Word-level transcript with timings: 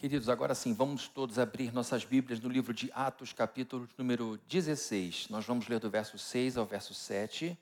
Queridos, 0.00 0.30
agora 0.30 0.54
sim, 0.54 0.72
vamos 0.72 1.08
todos 1.08 1.38
abrir 1.38 1.74
nossas 1.74 2.06
Bíblias 2.06 2.40
no 2.40 2.48
livro 2.48 2.72
de 2.72 2.90
Atos, 2.94 3.34
capítulo 3.34 3.86
número 3.98 4.38
16. 4.48 5.28
Nós 5.28 5.44
vamos 5.44 5.68
ler 5.68 5.78
do 5.78 5.90
verso 5.90 6.16
6 6.16 6.56
ao 6.56 6.64
verso 6.64 6.94
7, 6.94 7.54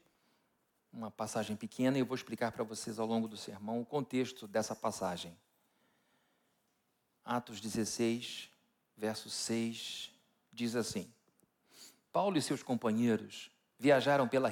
uma 0.92 1.10
passagem 1.10 1.56
pequena, 1.56 1.98
e 1.98 2.00
eu 2.00 2.06
vou 2.06 2.14
explicar 2.14 2.52
para 2.52 2.62
vocês 2.62 3.00
ao 3.00 3.08
longo 3.08 3.26
do 3.26 3.36
sermão 3.36 3.80
o 3.80 3.84
contexto 3.84 4.46
dessa 4.46 4.76
passagem. 4.76 5.36
Atos 7.24 7.60
16, 7.60 8.48
verso 8.96 9.28
6, 9.28 10.12
diz 10.52 10.76
assim: 10.76 11.12
Paulo 12.12 12.38
e 12.38 12.40
seus 12.40 12.62
companheiros 12.62 13.50
viajaram 13.80 14.28
pela, 14.28 14.48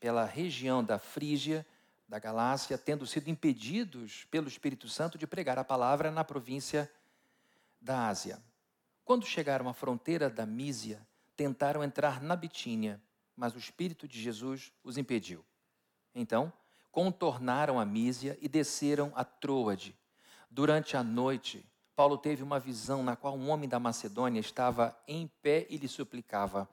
pela 0.00 0.24
região 0.24 0.82
da 0.82 0.98
Frígia, 0.98 1.66
da 2.08 2.18
Galácia, 2.18 2.78
tendo 2.78 3.06
sido 3.06 3.28
impedidos 3.28 4.24
pelo 4.30 4.48
Espírito 4.48 4.88
Santo 4.88 5.18
de 5.18 5.26
pregar 5.26 5.58
a 5.58 5.64
palavra 5.64 6.10
na 6.10 6.24
província 6.24 6.90
da 7.86 8.08
Ásia. 8.08 8.42
Quando 9.04 9.24
chegaram 9.24 9.68
à 9.68 9.72
fronteira 9.72 10.28
da 10.28 10.44
Mísia, 10.44 11.06
tentaram 11.36 11.84
entrar 11.84 12.20
na 12.20 12.34
Bitínia, 12.34 13.00
mas 13.36 13.54
o 13.54 13.58
Espírito 13.58 14.08
de 14.08 14.20
Jesus 14.20 14.72
os 14.82 14.98
impediu. 14.98 15.44
Então, 16.12 16.52
contornaram 16.90 17.78
a 17.78 17.84
Mísia 17.84 18.36
e 18.42 18.48
desceram 18.48 19.12
a 19.14 19.24
Troade. 19.24 19.96
Durante 20.50 20.96
a 20.96 21.04
noite, 21.04 21.64
Paulo 21.94 22.18
teve 22.18 22.42
uma 22.42 22.58
visão 22.58 23.04
na 23.04 23.14
qual 23.14 23.36
um 23.36 23.50
homem 23.50 23.68
da 23.68 23.78
Macedônia 23.78 24.40
estava 24.40 24.98
em 25.06 25.28
pé 25.40 25.64
e 25.70 25.76
lhe 25.76 25.86
suplicava: 25.86 26.68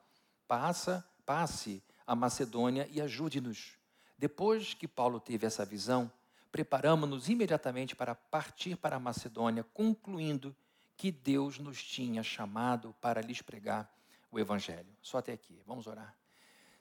Passa, 0.48 1.08
passe 1.24 1.80
a 2.04 2.16
Macedônia 2.16 2.88
e 2.90 3.00
ajude-nos. 3.00 3.78
Depois 4.18 4.74
que 4.74 4.88
Paulo 4.88 5.20
teve 5.20 5.46
essa 5.46 5.64
visão, 5.64 6.10
preparamos-nos 6.50 7.28
imediatamente 7.28 7.94
para 7.94 8.16
partir 8.16 8.76
para 8.76 8.96
a 8.96 9.00
Macedônia, 9.00 9.64
concluindo 9.72 10.54
que 10.96 11.10
Deus 11.10 11.58
nos 11.58 11.82
tinha 11.82 12.22
chamado 12.22 12.94
para 13.00 13.20
lhes 13.20 13.42
pregar 13.42 13.90
o 14.30 14.38
Evangelho. 14.38 14.96
Só 15.00 15.18
até 15.18 15.32
aqui, 15.32 15.60
vamos 15.66 15.86
orar. 15.86 16.16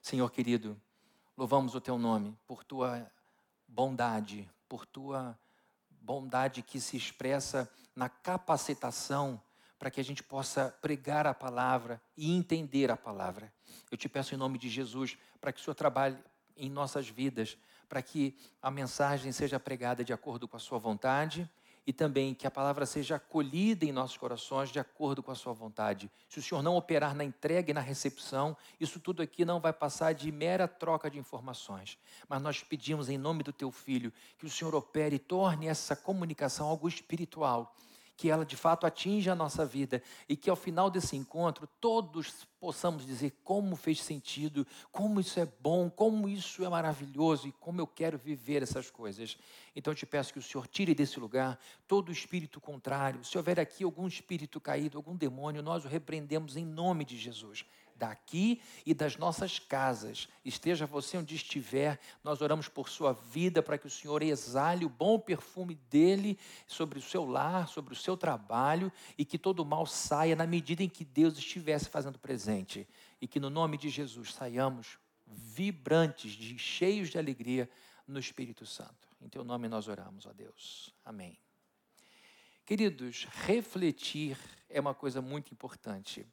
Senhor 0.02 0.30
querido, 0.32 0.80
louvamos 1.38 1.76
o 1.76 1.82
teu 1.82 1.98
nome 1.98 2.38
por 2.48 2.64
tua 2.64 3.12
bondade, 3.68 4.50
por 4.68 4.86
tua 4.86 5.38
bondade 5.90 6.62
que 6.62 6.80
se 6.80 6.98
expressa 6.98 7.70
na 7.96 8.10
capacitação 8.10 9.42
para 9.80 9.92
que 9.92 10.00
a 10.00 10.04
gente 10.04 10.24
possa 10.24 10.70
pregar 10.82 11.28
a 11.28 11.34
palavra 11.34 12.02
e 12.16 12.32
entender 12.32 12.90
a 12.90 12.98
palavra. 12.98 13.54
Eu 13.92 13.98
te 13.98 14.08
peço 14.08 14.34
em 14.34 14.38
nome 14.38 14.58
de 14.58 14.70
Jesus 14.70 15.18
para 15.42 15.52
que 15.52 15.60
o 15.60 15.64
Senhor 15.64 15.76
trabalhe 15.76 16.18
em 16.56 16.70
nossas 16.70 17.10
vidas, 17.10 17.58
para 17.90 18.02
que 18.02 18.38
a 18.62 18.72
mensagem 18.72 19.32
seja 19.32 19.60
pregada 19.60 20.04
de 20.04 20.14
acordo 20.14 20.48
com 20.48 20.56
a 20.56 20.60
sua 20.60 20.78
vontade 20.78 21.50
e 21.86 21.92
também 21.92 22.34
que 22.34 22.48
a 22.48 22.52
palavra 22.52 22.86
seja 22.86 23.16
acolhida 23.16 23.86
em 23.86 23.92
nossos 23.92 24.18
corações 24.18 24.70
de 24.70 24.80
acordo 24.80 25.22
com 25.22 25.32
a 25.32 25.36
sua 25.36 25.54
vontade. 25.54 26.10
Se 26.30 26.40
o 26.40 26.42
Senhor 26.42 26.62
não 26.62 26.76
operar 26.76 27.14
na 27.14 27.24
entrega 27.24 27.72
e 27.72 27.74
na 27.74 27.82
recepção, 27.82 28.56
isso 28.80 29.00
tudo 29.00 29.22
aqui 29.22 29.44
não 29.44 29.60
vai 29.60 29.74
passar 29.74 30.14
de 30.14 30.32
mera 30.32 30.68
troca 30.68 31.10
de 31.10 31.20
informações. 31.20 31.98
Mas 32.30 32.42
nós 32.42 32.64
pedimos 32.64 33.10
em 33.10 33.18
nome 33.18 33.44
do 33.44 33.52
teu 33.52 33.72
filho 33.72 34.14
que 34.38 34.46
o 34.46 34.50
Senhor 34.50 34.74
opere 34.74 35.18
e 35.18 35.20
torne 35.20 35.68
essa 35.68 35.96
comunicação 35.96 36.68
algo 36.68 36.88
espiritual 36.88 37.76
que 38.24 38.32
ela 38.32 38.46
de 38.46 38.56
fato 38.56 38.88
atinja 38.88 39.34
a 39.34 39.36
nossa 39.36 39.66
vida 39.66 40.02
e 40.30 40.38
que 40.38 40.50
ao 40.50 40.56
final 40.56 40.90
desse 40.90 41.14
encontro 41.14 41.68
todos 41.82 42.48
possamos 42.58 43.06
dizer 43.06 43.34
como 43.44 43.76
fez 43.76 44.02
sentido, 44.02 44.66
como 44.94 45.20
isso 45.20 45.42
é 45.42 45.46
bom, 45.60 45.90
como 45.90 46.30
isso 46.30 46.64
é 46.64 46.70
maravilhoso 46.70 47.50
e 47.50 47.52
como 47.52 47.82
eu 47.82 47.86
quero 47.86 48.18
viver 48.18 48.64
essas 48.64 48.90
coisas. 48.90 49.38
Então 49.76 49.92
eu 49.92 49.98
te 49.98 50.06
peço 50.06 50.32
que 50.32 50.40
o 50.40 50.42
Senhor 50.42 50.66
tire 50.70 50.96
desse 50.96 51.20
lugar 51.20 51.60
todo 51.86 52.14
espírito 52.14 52.62
contrário. 52.62 53.26
Se 53.26 53.38
houver 53.38 53.60
aqui 53.60 53.84
algum 53.84 54.08
espírito 54.08 54.58
caído, 54.62 54.98
algum 54.98 55.18
demônio, 55.18 55.62
nós 55.62 55.84
o 55.84 55.90
repreendemos 55.90 56.56
em 56.56 56.64
nome 56.64 57.04
de 57.04 57.18
Jesus 57.18 57.66
daqui 58.04 58.62
e 58.86 58.94
das 58.94 59.16
nossas 59.16 59.60
casas. 59.60 60.28
Esteja 60.44 60.86
você 60.86 61.18
onde 61.18 61.36
estiver, 61.36 61.98
nós 62.22 62.42
oramos 62.42 62.68
por 62.68 62.90
sua 62.90 63.14
vida 63.14 63.64
para 63.64 63.78
que 63.78 63.88
o 63.88 63.90
Senhor 63.90 64.22
exale 64.22 64.84
o 64.84 64.90
bom 64.90 65.18
perfume 65.18 65.76
dele 65.90 66.38
sobre 66.68 67.00
o 67.00 67.02
seu 67.02 67.24
lar, 67.24 67.70
sobre 67.70 67.94
o 67.94 67.96
seu 67.96 68.18
trabalho 68.18 68.92
e 69.18 69.24
que 69.24 69.38
todo 69.38 69.66
mal 69.66 69.86
saia 69.86 70.36
na 70.36 70.46
medida 70.46 70.84
em 70.84 70.90
que 70.90 71.06
Deus 71.06 71.38
estivesse 71.38 71.88
fazendo 71.88 72.20
presente. 72.20 72.86
E 73.22 73.28
que 73.28 73.40
no 73.40 73.50
nome 73.50 73.78
de 73.78 73.90
Jesus 73.90 74.34
saiamos 74.34 74.98
vibrantes, 75.26 76.34
de, 76.34 76.58
cheios 76.60 77.10
de 77.10 77.18
alegria 77.18 77.70
no 78.06 78.20
Espírito 78.20 78.66
Santo. 78.66 79.08
Em 79.22 79.30
teu 79.30 79.46
nome 79.46 79.70
nós 79.70 79.88
oramos, 79.88 80.26
ó 80.26 80.34
Deus. 80.34 80.94
Amém. 81.06 81.38
Queridos, 82.66 83.26
refletir 83.46 84.38
é 84.70 84.82
uma 84.82 84.94
coisa 84.94 85.22
muito 85.22 85.54
importante 85.54 86.28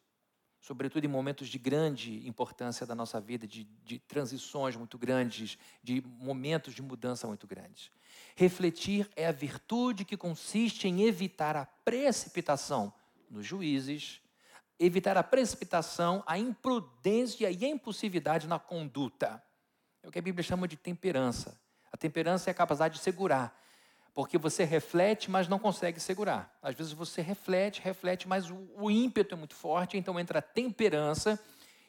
sobretudo 0.61 1.05
em 1.05 1.09
momentos 1.09 1.49
de 1.49 1.59
grande 1.59 2.27
importância 2.29 2.87
da 2.87 2.95
nossa 2.95 3.21
vida, 3.21 3.47
de, 3.47 3.65
de, 3.85 3.99
transições 3.99 4.77
muito 4.77 4.99
grandes, 4.99 5.59
de 5.83 6.03
momentos 6.19 6.75
de 6.75 6.83
mudança 6.83 7.27
muito 7.27 7.47
grandes. 7.47 7.91
Refletir 8.37 9.09
é 9.17 9.27
a 9.27 9.33
virtude 9.33 10.05
que 10.05 10.17
consiste 10.17 10.87
em 10.87 11.03
evitar 11.03 11.57
a 11.57 11.65
precipitação 11.65 12.93
nos 13.31 13.47
juízes, 13.47 14.21
evitar 14.79 15.17
a 15.17 15.23
precipitação, 15.23 16.23
a 16.27 16.39
imprudência 16.39 17.51
e 17.51 17.65
a 17.65 17.69
impulsividade 17.69 18.47
na 18.47 18.59
conduta. 18.59 19.43
É 20.03 20.09
o 20.09 20.11
que 20.11 20.19
a 20.19 20.23
Bíblia 20.23 20.43
chama 20.43 20.69
de 20.69 20.77
temperança. 20.77 21.59
A 21.93 21.97
temperança 21.97 22.51
é 22.51 22.53
a 22.53 22.55
capacidade 22.55 22.95
de 22.95 23.01
segurar 23.01 23.59
porque 24.15 24.39
você 24.39 24.65
reflete, 24.65 25.31
mas 25.31 25.49
não 25.49 25.59
consegue 25.59 26.01
segurar. 26.01 26.57
Às 26.63 26.75
vezes 26.75 26.93
você 26.93 27.23
reflete, 27.23 27.81
reflete, 27.81 28.29
mas 28.29 28.51
o, 28.51 28.69
o 28.77 28.91
ímpeto 28.91 29.35
é 29.35 29.39
muito 29.39 29.55
forte, 29.55 29.97
então 29.97 30.19
entra 30.19 30.41
a 30.41 30.43
temperança 30.43 31.39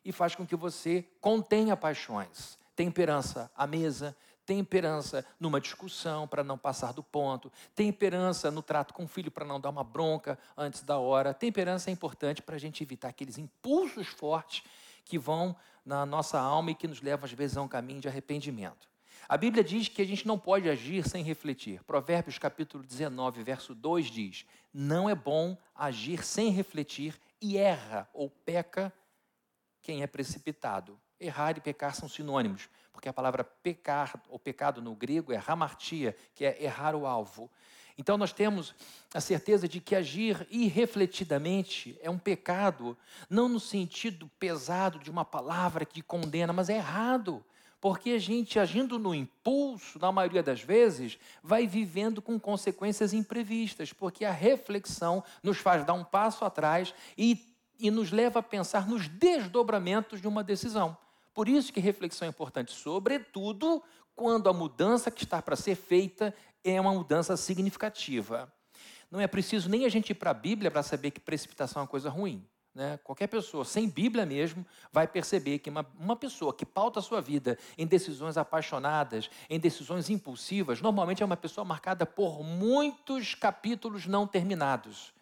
e 0.04 0.12
faz 0.12 0.36
com 0.36 0.46
que 0.46 0.56
você 0.56 1.06
contenha 1.20 1.76
paixões. 1.76 2.58
Temperança 2.76 3.52
à 3.56 3.68
mesa, 3.68 4.16
temperança 4.46 5.26
numa 5.40 5.62
discussão 5.62 6.28
para 6.28 6.44
não 6.44 6.58
passar 6.58 6.94
do 6.94 7.04
ponto, 7.04 7.52
temperança 7.76 8.50
no 8.50 8.62
trato 8.62 8.94
com 8.94 9.06
o 9.06 9.08
filho 9.08 9.32
para 9.32 9.46
não 9.46 9.60
dar 9.60 9.70
uma 9.70 9.84
bronca 9.84 10.38
antes 10.58 10.84
da 10.84 10.98
hora. 10.98 11.34
Temperança 11.34 11.90
é 11.90 11.94
importante 11.94 12.42
para 12.42 12.56
a 12.56 12.60
gente 12.60 12.84
evitar 12.84 13.10
aqueles 13.10 13.38
impulsos 13.38 14.08
fortes 14.08 14.64
que 15.06 15.18
vão 15.18 15.56
na 15.86 16.06
nossa 16.06 16.40
alma 16.40 16.72
e 16.72 16.76
que 16.76 16.88
nos 16.88 17.02
levam 17.02 17.26
às 17.26 17.32
vezes 17.32 17.58
a 17.58 17.62
um 17.62 17.68
caminho 17.68 18.02
de 18.02 18.08
arrependimento. 18.08 18.91
A 19.28 19.38
Bíblia 19.38 19.64
diz 19.64 19.88
que 19.88 20.02
a 20.02 20.06
gente 20.06 20.28
não 20.28 20.38
pode 20.38 20.70
agir 20.70 21.08
sem 21.08 21.24
refletir. 21.24 21.84
Provérbios 21.84 22.38
capítulo 22.38 22.84
19, 22.84 23.44
verso 23.44 23.74
2 23.74 24.08
diz: 24.08 24.46
Não 24.74 25.10
é 25.10 25.16
bom 25.16 25.58
agir 25.76 26.24
sem 26.24 26.50
refletir 26.50 27.20
e 27.42 27.58
erra 27.58 28.10
ou 28.14 28.30
peca 28.30 28.94
quem 29.82 30.04
é 30.04 30.08
precipitado. 30.08 31.00
Errar 31.20 31.58
e 31.58 31.62
pecar 31.62 31.96
são 31.96 32.10
sinônimos, 32.10 32.68
porque 32.92 33.08
a 33.08 33.14
palavra 33.14 33.44
pecar 33.44 34.22
ou 34.28 34.40
pecado 34.40 34.82
no 34.82 34.96
grego 34.96 35.32
é 35.32 35.42
hamartia, 35.46 36.16
que 36.34 36.44
é 36.44 36.64
errar 36.64 36.96
o 36.96 37.06
alvo. 37.06 37.50
Então 37.98 38.18
nós 38.18 38.34
temos 38.34 38.74
a 39.14 39.22
certeza 39.22 39.68
de 39.68 39.80
que 39.80 39.96
agir 39.96 40.48
irrefletidamente 40.50 41.98
é 42.02 42.10
um 42.10 42.18
pecado, 42.18 42.98
não 43.30 43.48
no 43.48 43.60
sentido 43.60 44.30
pesado 44.40 44.98
de 44.98 45.12
uma 45.12 45.24
palavra 45.24 45.86
que 45.86 46.02
condena, 46.02 46.52
mas 46.52 46.70
é 46.70 46.78
errado. 46.78 47.44
Porque 47.82 48.12
a 48.12 48.20
gente, 48.20 48.60
agindo 48.60 49.00
no 49.00 49.14
impulso, 49.14 49.98
na 49.98 50.12
maioria 50.12 50.44
das 50.44 50.62
vezes, 50.62 51.18
vai 51.42 51.66
vivendo 51.66 52.22
com 52.22 52.40
consequências 52.40 53.12
imprevistas, 53.12 53.92
porque 53.92 54.24
a 54.24 54.32
reflexão 54.32 55.24
nos 55.42 55.58
faz 55.58 55.84
dar 55.84 55.94
um 55.94 56.04
passo 56.04 56.46
atrás 56.46 56.94
e, 57.18 57.56
e 57.80 57.90
nos 57.90 58.12
leva 58.12 58.38
a 58.38 58.44
pensar 58.44 58.88
nos 58.88 59.08
desdobramentos 59.08 60.22
de 60.22 60.28
uma 60.28 60.44
decisão. 60.44 60.96
Por 61.34 61.50
isso 61.50 61.74
que 61.74 61.80
reflexão 61.80 62.28
é 62.28 62.30
importante, 62.30 62.72
sobretudo 62.72 63.82
quando 64.16 64.48
a 64.48 64.54
mudança 64.54 65.10
que 65.10 65.24
está 65.24 65.42
para 65.42 65.56
ser 65.56 65.76
feita 65.76 66.36
é 66.64 66.80
uma 66.80 66.94
mudança 66.94 67.36
significativa. 67.36 68.54
Não 69.10 69.20
é 69.20 69.26
preciso 69.26 69.68
nem 69.68 69.86
a 69.86 69.90
gente 69.90 70.12
ir 70.12 70.16
para 70.16 70.30
a 70.30 70.36
Bíblia 70.36 70.70
para 70.70 70.84
saber 70.84 71.10
que 71.10 71.20
precipitação 71.20 71.80
é 71.80 71.84
uma 71.84 71.88
coisa 71.88 72.12
ruim. 72.12 72.46
Né? 72.74 72.98
Qualquer 73.04 73.28
pessoa, 73.28 73.66
sem 73.66 73.90
Bíblia 73.90 74.26
mesmo, 74.26 74.66
vai 74.92 75.06
perceber 75.06 75.60
que 75.60 75.70
uma, 75.70 75.86
uma 76.00 76.16
pessoa 76.16 76.54
que 76.54 76.66
pauta 76.66 77.00
a 77.00 77.04
sua 77.04 77.20
vida 77.20 77.58
em 77.78 77.86
decisões 77.86 78.38
apaixonadas, 78.38 79.30
em 79.50 79.60
decisões 79.60 80.10
impulsivas, 80.10 80.82
normalmente 80.82 81.22
é 81.22 81.26
uma 81.26 81.36
pessoa 81.36 81.66
marcada 81.66 82.06
por 82.06 82.44
muitos 82.44 83.36
capítulos 83.36 84.06
não 84.08 84.26
terminados. 84.26 85.14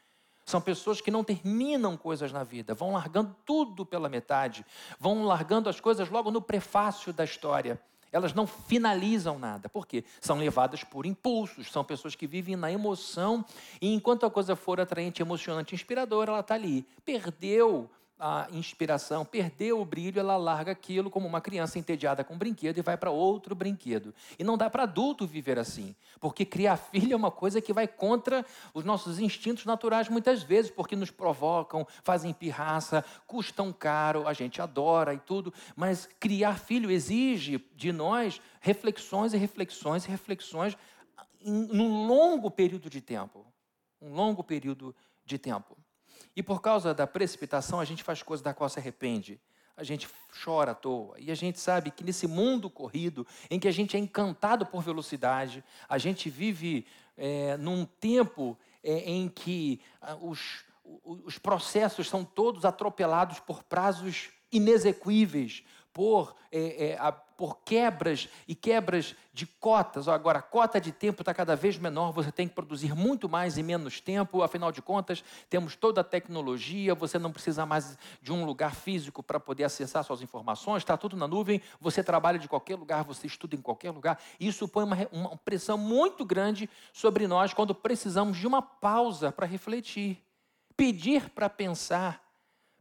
São 0.45 0.61
pessoas 0.61 1.01
que 1.01 1.11
não 1.11 1.23
terminam 1.23 1.95
coisas 1.95 2.31
na 2.31 2.43
vida, 2.43 2.73
vão 2.73 2.91
largando 2.91 3.35
tudo 3.45 3.85
pela 3.85 4.09
metade, 4.09 4.65
vão 4.99 5.23
largando 5.23 5.69
as 5.69 5.79
coisas 5.79 6.09
logo 6.09 6.31
no 6.31 6.41
prefácio 6.41 7.13
da 7.13 7.23
história. 7.23 7.79
Elas 8.11 8.33
não 8.33 8.47
finalizam 8.47 9.37
nada. 9.37 9.69
Por 9.69 9.85
quê? 9.85 10.03
São 10.19 10.37
levadas 10.37 10.83
por 10.83 11.05
impulsos, 11.05 11.71
são 11.71 11.83
pessoas 11.83 12.15
que 12.15 12.25
vivem 12.25 12.55
na 12.55 12.71
emoção 12.71 13.45
e 13.81 13.93
enquanto 13.93 14.25
a 14.25 14.31
coisa 14.31 14.55
for 14.55 14.79
atraente, 14.79 15.21
emocionante, 15.21 15.75
inspiradora, 15.75 16.31
ela 16.31 16.39
está 16.39 16.55
ali. 16.55 16.85
Perdeu 17.05 17.89
a 18.19 18.47
inspiração, 18.51 19.23
perdeu 19.23 19.79
o 19.79 19.85
brilho, 19.85 20.19
ela 20.19 20.35
larga 20.35 20.73
aquilo 20.73 21.09
como 21.09 21.25
uma 21.25 21.39
criança 21.39 21.79
entediada 21.79 22.21
com 22.21 22.33
um 22.33 22.37
brinquedo 22.37 22.77
e 22.77 22.81
vai 22.81 22.97
para 22.97 23.09
outro 23.09 23.55
brinquedo. 23.55 24.13
E 24.37 24.43
não 24.43 24.57
dá 24.57 24.69
para 24.69 24.83
adulto 24.83 25.25
viver 25.25 25.57
assim, 25.57 25.95
porque 26.19 26.43
criar 26.43 26.75
filho 26.91 27.13
é 27.13 27.15
uma 27.15 27.31
coisa 27.31 27.61
que 27.61 27.71
vai 27.71 27.87
contra 27.87 28.45
os 28.73 28.83
nossos 28.83 29.19
instintos 29.19 29.63
naturais 29.63 30.09
muitas 30.09 30.43
vezes, 30.43 30.69
porque 30.69 30.97
nos 30.97 31.09
provocam, 31.09 31.87
fazem 32.03 32.33
pirraça, 32.33 33.05
custam 33.25 33.71
caro, 33.71 34.27
a 34.27 34.33
gente 34.33 34.61
adora 34.61 35.13
e 35.13 35.19
tudo, 35.19 35.53
mas 35.73 36.09
criar 36.19 36.59
filho 36.59 36.91
exige 36.91 37.65
de 37.73 37.93
nós 37.93 38.41
reflexões 38.59 39.33
e 39.33 39.37
reflexões 39.37 40.05
e 40.05 40.09
reflexões 40.09 40.77
em 41.41 41.79
um 41.79 42.05
longo 42.05 42.51
período 42.51 42.89
de 42.89 42.99
tempo. 42.99 43.45
Um 44.01 44.13
longo 44.13 44.43
período 44.43 44.93
de 45.25 45.37
tempo. 45.37 45.78
E 46.35 46.43
por 46.43 46.61
causa 46.61 46.93
da 46.93 47.07
precipitação, 47.07 47.79
a 47.79 47.85
gente 47.85 48.03
faz 48.03 48.23
coisas 48.23 48.43
da 48.43 48.53
qual 48.53 48.69
se 48.69 48.79
arrepende. 48.79 49.39
A 49.75 49.83
gente 49.83 50.07
chora 50.43 50.71
à 50.71 50.75
toa. 50.75 51.15
E 51.19 51.31
a 51.31 51.35
gente 51.35 51.59
sabe 51.59 51.91
que 51.91 52.03
nesse 52.03 52.27
mundo 52.27 52.69
corrido, 52.69 53.25
em 53.49 53.59
que 53.59 53.67
a 53.67 53.71
gente 53.71 53.95
é 53.95 53.99
encantado 53.99 54.65
por 54.65 54.83
velocidade, 54.83 55.63
a 55.87 55.97
gente 55.97 56.29
vive 56.29 56.85
é, 57.17 57.57
num 57.57 57.85
tempo 57.85 58.57
é, 58.83 59.09
em 59.09 59.27
que 59.29 59.81
ah, 60.01 60.15
os, 60.15 60.63
os 61.03 61.37
processos 61.37 62.07
são 62.07 62.23
todos 62.23 62.65
atropelados 62.65 63.39
por 63.39 63.63
prazos 63.63 64.29
inexequíveis, 64.51 65.63
por, 65.93 66.35
é, 66.51 66.89
é, 66.89 66.97
a, 66.97 67.11
por 67.39 67.59
quebras 67.63 68.27
e 68.45 68.53
quebras 68.53 69.15
de 69.31 69.45
cotas. 69.45 70.09
Agora, 70.09 70.39
a 70.39 70.41
cota 70.41 70.77
de 70.81 70.91
tempo 70.91 71.21
está 71.21 71.33
cada 71.33 71.55
vez 71.55 71.77
menor, 71.77 72.11
você 72.11 72.33
tem 72.33 72.49
que 72.49 72.53
produzir 72.53 72.93
muito 72.93 73.29
mais 73.29 73.57
em 73.57 73.63
menos 73.63 74.01
tempo, 74.01 74.43
afinal 74.43 74.73
de 74.73 74.81
contas, 74.81 75.23
temos 75.49 75.73
toda 75.73 76.01
a 76.01 76.03
tecnologia, 76.03 76.93
você 76.93 77.17
não 77.17 77.31
precisa 77.31 77.65
mais 77.65 77.97
de 78.21 78.33
um 78.33 78.43
lugar 78.43 78.75
físico 78.75 79.23
para 79.23 79.39
poder 79.39 79.63
acessar 79.63 80.03
suas 80.03 80.21
informações, 80.21 80.83
está 80.83 80.97
tudo 80.97 81.15
na 81.15 81.29
nuvem, 81.29 81.61
você 81.79 82.03
trabalha 82.03 82.37
de 82.37 82.49
qualquer 82.49 82.75
lugar, 82.75 83.05
você 83.05 83.25
estuda 83.25 83.55
em 83.55 83.61
qualquer 83.61 83.91
lugar. 83.91 84.19
Isso 84.37 84.67
põe 84.67 84.83
uma, 84.83 84.97
uma 85.09 85.37
pressão 85.37 85.77
muito 85.77 86.25
grande 86.25 86.69
sobre 86.91 87.25
nós 87.25 87.53
quando 87.53 87.73
precisamos 87.73 88.37
de 88.37 88.45
uma 88.45 88.61
pausa 88.61 89.31
para 89.31 89.47
refletir, 89.47 90.21
pedir 90.75 91.29
para 91.29 91.49
pensar 91.49 92.28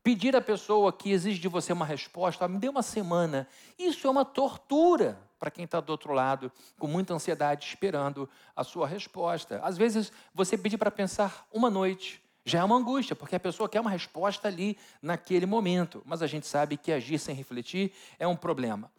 Pedir 0.08 0.34
à 0.34 0.40
pessoa 0.40 0.90
que 0.90 1.10
exige 1.10 1.38
de 1.38 1.48
você 1.48 1.70
uma 1.70 1.84
resposta, 1.84 2.46
ah, 2.46 2.48
me 2.48 2.58
dê 2.58 2.66
uma 2.66 2.82
semana, 2.82 3.46
isso 3.78 4.06
é 4.06 4.10
uma 4.10 4.24
tortura 4.24 5.20
para 5.38 5.50
quem 5.50 5.66
está 5.66 5.80
do 5.80 5.90
outro 5.90 6.14
lado, 6.14 6.50
com 6.78 6.86
muita 6.86 7.12
ansiedade, 7.12 7.66
esperando 7.66 8.26
a 8.56 8.64
sua 8.64 8.86
resposta. 8.86 9.60
Às 9.62 9.76
vezes, 9.76 10.10
você 10.32 10.56
pedir 10.56 10.78
para 10.78 10.90
pensar 10.90 11.46
uma 11.52 11.68
noite 11.68 12.22
já 12.42 12.60
é 12.60 12.64
uma 12.64 12.76
angústia, 12.76 13.14
porque 13.14 13.36
a 13.36 13.40
pessoa 13.40 13.68
quer 13.68 13.82
uma 13.82 13.90
resposta 13.90 14.48
ali, 14.48 14.78
naquele 15.02 15.44
momento. 15.44 16.02
Mas 16.06 16.22
a 16.22 16.26
gente 16.26 16.46
sabe 16.46 16.78
que 16.78 16.90
agir 16.90 17.18
sem 17.18 17.34
refletir 17.34 17.92
é 18.18 18.26
um 18.26 18.34
problema. 18.34 18.90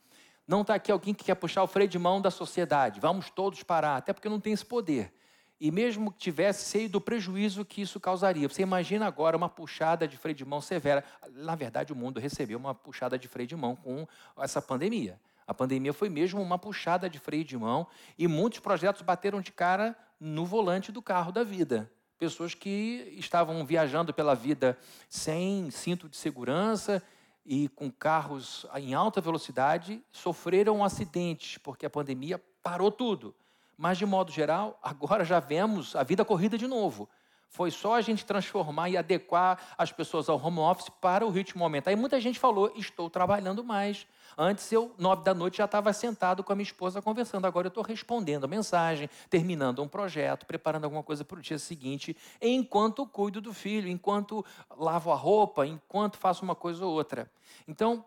Não 0.47 0.61
está 0.61 0.75
aqui 0.75 0.91
alguém 0.91 1.15
que 1.15 1.23
quer 1.23 1.33
puxar 1.33 1.63
o 1.63 1.67
freio 1.67 1.89
de 1.89 1.97
mão 1.97 2.21
da 2.21 2.29
sociedade. 2.29 2.99
Vamos 2.99 3.31
todos 3.31 3.63
parar, 3.63 3.97
até 3.97 4.13
porque 4.13 4.29
não 4.29 4.39
tem 4.39 4.53
esse 4.53 4.63
poder 4.63 5.11
e 5.59 5.71
mesmo 5.71 6.11
que 6.11 6.17
tivesse, 6.17 6.65
sei 6.65 6.87
do 6.87 7.01
prejuízo 7.01 7.65
que 7.65 7.81
isso 7.81 7.99
causaria. 7.99 8.47
Você 8.47 8.61
imagina 8.61 9.05
agora 9.05 9.35
uma 9.35 9.49
puxada 9.49 10.07
de 10.07 10.15
freio 10.15 10.35
de 10.35 10.45
mão 10.45 10.61
severa. 10.61 11.03
Na 11.33 11.55
verdade, 11.55 11.91
o 11.91 11.95
mundo 11.95 12.19
recebeu 12.19 12.57
uma 12.57 12.73
puxada 12.73 13.19
de 13.19 13.27
freio 13.27 13.47
de 13.47 13.55
mão 13.55 13.75
com 13.75 14.07
essa 14.37 14.61
pandemia. 14.61 15.19
A 15.45 15.53
pandemia 15.53 15.91
foi 15.91 16.09
mesmo 16.09 16.41
uma 16.41 16.57
puxada 16.57 17.09
de 17.09 17.19
freio 17.19 17.43
de 17.43 17.57
mão 17.57 17.87
e 18.17 18.27
muitos 18.27 18.59
projetos 18.59 19.01
bateram 19.01 19.41
de 19.41 19.51
cara 19.51 19.97
no 20.19 20.45
volante 20.45 20.91
do 20.91 21.01
carro 21.01 21.31
da 21.31 21.43
vida. 21.43 21.91
Pessoas 22.17 22.53
que 22.53 23.15
estavam 23.17 23.65
viajando 23.65 24.13
pela 24.13 24.35
vida 24.35 24.77
sem 25.09 25.71
cinto 25.71 26.07
de 26.07 26.15
segurança 26.15 27.01
e 27.45 27.67
com 27.69 27.89
carros 27.89 28.65
em 28.75 28.93
alta 28.93 29.19
velocidade 29.19 30.03
sofreram 30.11 30.83
acidentes, 30.83 31.57
porque 31.57 31.85
a 31.85 31.89
pandemia 31.89 32.39
parou 32.61 32.91
tudo. 32.91 33.33
Mas, 33.81 33.97
de 33.97 34.05
modo 34.05 34.29
geral, 34.29 34.77
agora 34.83 35.23
já 35.23 35.39
vemos 35.39 35.95
a 35.95 36.03
vida 36.03 36.25
corrida 36.25 36.57
de 36.57 36.67
novo. 36.67 37.07
Foi 37.47 37.71
só 37.71 37.95
a 37.95 38.01
gente 38.01 38.25
transformar 38.25 38.89
e 38.89 38.97
adequar 38.97 39.57
as 39.77 39.89
pessoas 39.89 40.27
ao 40.27 40.37
home 40.37 40.59
office 40.59 40.89
para 41.01 41.25
o 41.25 41.29
ritmo 41.29 41.63
aumentar. 41.63 41.89
Aí 41.89 41.95
muita 41.95 42.19
gente 42.19 42.37
falou: 42.37 42.73
estou 42.75 43.09
trabalhando 43.09 43.63
mais. 43.63 44.05
Antes, 44.37 44.69
eu, 44.71 44.93
nove 44.99 45.23
da 45.23 45.33
noite, 45.33 45.57
já 45.57 45.65
estava 45.65 45.91
sentado 45.93 46.43
com 46.43 46.51
a 46.51 46.55
minha 46.55 46.63
esposa 46.63 47.01
conversando. 47.01 47.47
Agora 47.47 47.67
eu 47.67 47.69
estou 47.69 47.81
respondendo 47.81 48.43
a 48.43 48.47
mensagem, 48.47 49.09
terminando 49.29 49.81
um 49.81 49.87
projeto, 49.87 50.45
preparando 50.45 50.83
alguma 50.83 51.01
coisa 51.01 51.23
para 51.23 51.39
o 51.39 51.41
dia 51.41 51.57
seguinte, 51.57 52.15
enquanto 52.41 53.07
cuido 53.07 53.39
do 53.39 53.53
filho, 53.53 53.87
enquanto 53.87 54.45
lavo 54.77 55.09
a 55.09 55.15
roupa, 55.15 55.65
enquanto 55.65 56.17
faço 56.17 56.43
uma 56.43 56.53
coisa 56.53 56.85
ou 56.85 56.93
outra. 56.93 57.31
Então, 57.67 58.05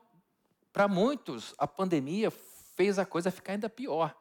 para 0.71 0.87
muitos, 0.87 1.55
a 1.59 1.67
pandemia 1.67 2.31
fez 2.31 2.99
a 2.99 3.07
coisa 3.07 3.31
ficar 3.31 3.55
ainda 3.55 3.69
pior 3.69 4.15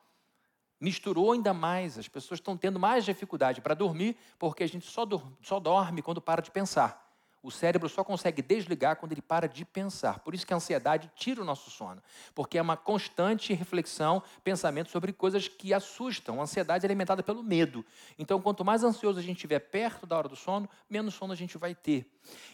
misturou 0.82 1.32
ainda 1.32 1.54
mais. 1.54 2.00
As 2.00 2.08
pessoas 2.08 2.40
estão 2.40 2.58
tendo 2.58 2.80
mais 2.80 3.06
dificuldade 3.06 3.62
para 3.62 3.76
dormir 3.76 4.18
porque 4.40 4.64
a 4.64 4.68
gente 4.68 4.88
só, 4.88 5.08
só 5.42 5.60
dorme 5.60 6.02
quando 6.02 6.20
para 6.20 6.42
de 6.42 6.50
pensar. 6.50 7.10
O 7.44 7.50
cérebro 7.50 7.90
só 7.90 8.04
consegue 8.04 8.40
desligar 8.42 8.98
quando 8.98 9.14
ele 9.14 9.22
para 9.22 9.48
de 9.48 9.66
pensar. 9.66 10.20
Por 10.20 10.36
isso 10.36 10.46
que 10.46 10.54
a 10.54 10.58
ansiedade 10.58 11.10
tira 11.16 11.42
o 11.42 11.46
nosso 11.46 11.72
sono. 11.72 12.02
Porque 12.36 12.56
é 12.58 12.62
uma 12.62 12.78
constante 12.78 13.52
reflexão, 13.52 14.22
pensamento 14.44 14.92
sobre 14.92 15.12
coisas 15.12 15.48
que 15.48 15.74
assustam. 15.74 16.40
A 16.40 16.44
ansiedade 16.44 16.86
é 16.86 16.88
alimentada 16.88 17.24
pelo 17.24 17.42
medo. 17.42 17.84
Então, 18.20 18.40
quanto 18.40 18.64
mais 18.64 18.84
ansioso 18.84 19.18
a 19.18 19.24
gente 19.24 19.38
estiver 19.38 19.60
perto 19.60 20.06
da 20.06 20.18
hora 20.18 20.30
do 20.30 20.36
sono, 20.36 20.70
menos 20.88 21.16
sono 21.16 21.34
a 21.34 21.36
gente 21.36 21.58
vai 21.58 21.74
ter. 21.74 22.06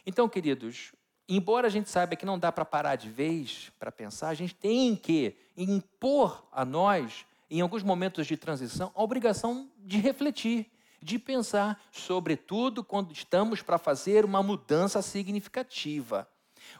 Então, 0.05 0.29
queridos, 0.29 0.93
embora 1.27 1.67
a 1.67 1.69
gente 1.69 1.89
saiba 1.89 2.15
que 2.15 2.25
não 2.25 2.39
dá 2.39 2.49
para 2.49 2.63
parar 2.63 2.95
de 2.95 3.09
vez 3.09 3.69
para 3.77 3.91
pensar, 3.91 4.29
a 4.29 4.33
gente 4.33 4.55
tem 4.55 4.95
que 4.95 5.35
impor 5.57 6.47
a 6.49 6.63
nós 6.63 7.25
em 7.49 7.61
alguns 7.61 7.83
momentos 7.83 8.27
de 8.27 8.35
transição, 8.35 8.91
a 8.93 9.01
obrigação 9.01 9.69
de 9.79 9.97
refletir, 9.99 10.69
de 11.01 11.17
pensar, 11.17 11.81
sobretudo 11.91 12.83
quando 12.83 13.11
estamos 13.11 13.61
para 13.61 13.77
fazer 13.77 14.25
uma 14.25 14.43
mudança 14.43 15.01
significativa. 15.01 16.27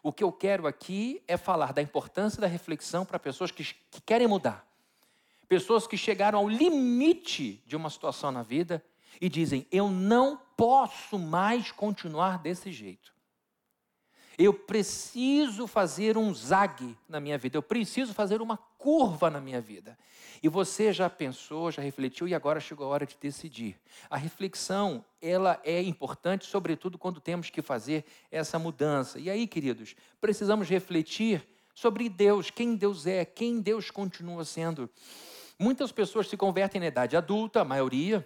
O 0.04 0.12
que 0.12 0.24
eu 0.24 0.32
quero 0.32 0.68
aqui 0.68 1.22
é 1.28 1.38
falar 1.38 1.72
da 1.72 1.82
importância 1.82 2.42
da 2.42 2.48
reflexão 2.48 3.06
para 3.06 3.20
pessoas 3.20 3.52
que, 3.52 3.64
que 3.64 4.02
querem 4.02 4.28
mudar. 4.28 4.68
Pessoas 5.48 5.88
que 5.88 5.98
chegaram 5.98 6.40
ao 6.40 6.50
limite 6.50 7.64
de 7.66 7.76
uma 7.76 7.90
situação 7.90 8.32
na 8.32 8.44
vida 8.44 8.84
e 9.22 9.30
dizem: 9.30 9.66
Eu 9.72 9.90
não 9.90 10.42
posso 10.58 11.18
mais 11.18 11.72
continuar 11.72 12.40
desse 12.40 12.72
jeito. 12.72 13.16
Eu 14.38 14.54
preciso 14.54 15.66
fazer 15.66 16.18
um 16.18 16.34
zague 16.34 16.96
na 17.10 17.20
minha 17.20 17.38
vida, 17.38 17.58
eu 17.58 17.64
preciso 17.64 18.14
fazer 18.14 18.42
uma 18.42 18.58
curva 18.88 19.30
na 19.30 19.42
minha 19.42 19.60
vida. 19.60 19.98
E 20.42 20.48
você 20.48 20.94
já 20.94 21.10
pensou, 21.10 21.70
já 21.70 21.82
refletiu 21.82 22.26
e 22.26 22.34
agora 22.34 22.58
chegou 22.58 22.86
a 22.86 22.90
hora 22.90 23.06
de 23.06 23.18
decidir. 23.20 23.78
A 24.10 24.16
reflexão, 24.16 25.04
ela 25.22 25.60
é 25.66 25.82
importante, 25.82 26.46
sobretudo 26.46 26.98
quando 26.98 27.20
temos 27.20 27.50
que 27.50 27.62
fazer 27.62 28.06
essa 28.32 28.58
mudança. 28.58 29.20
E 29.20 29.30
aí, 29.30 29.46
queridos, 29.46 29.94
precisamos 30.22 30.70
refletir 30.70 31.46
sobre 31.76 32.08
Deus, 32.08 32.50
quem 32.50 32.78
Deus 32.78 33.06
é, 33.06 33.26
quem 33.26 33.60
Deus 33.60 33.92
continua 33.92 34.46
sendo. 34.46 34.90
Muitas 35.60 35.92
pessoas 35.92 36.30
se 36.30 36.38
convertem 36.38 36.80
na 36.80 36.88
idade 36.88 37.18
adulta, 37.18 37.60
a 37.60 37.66
maioria, 37.66 38.26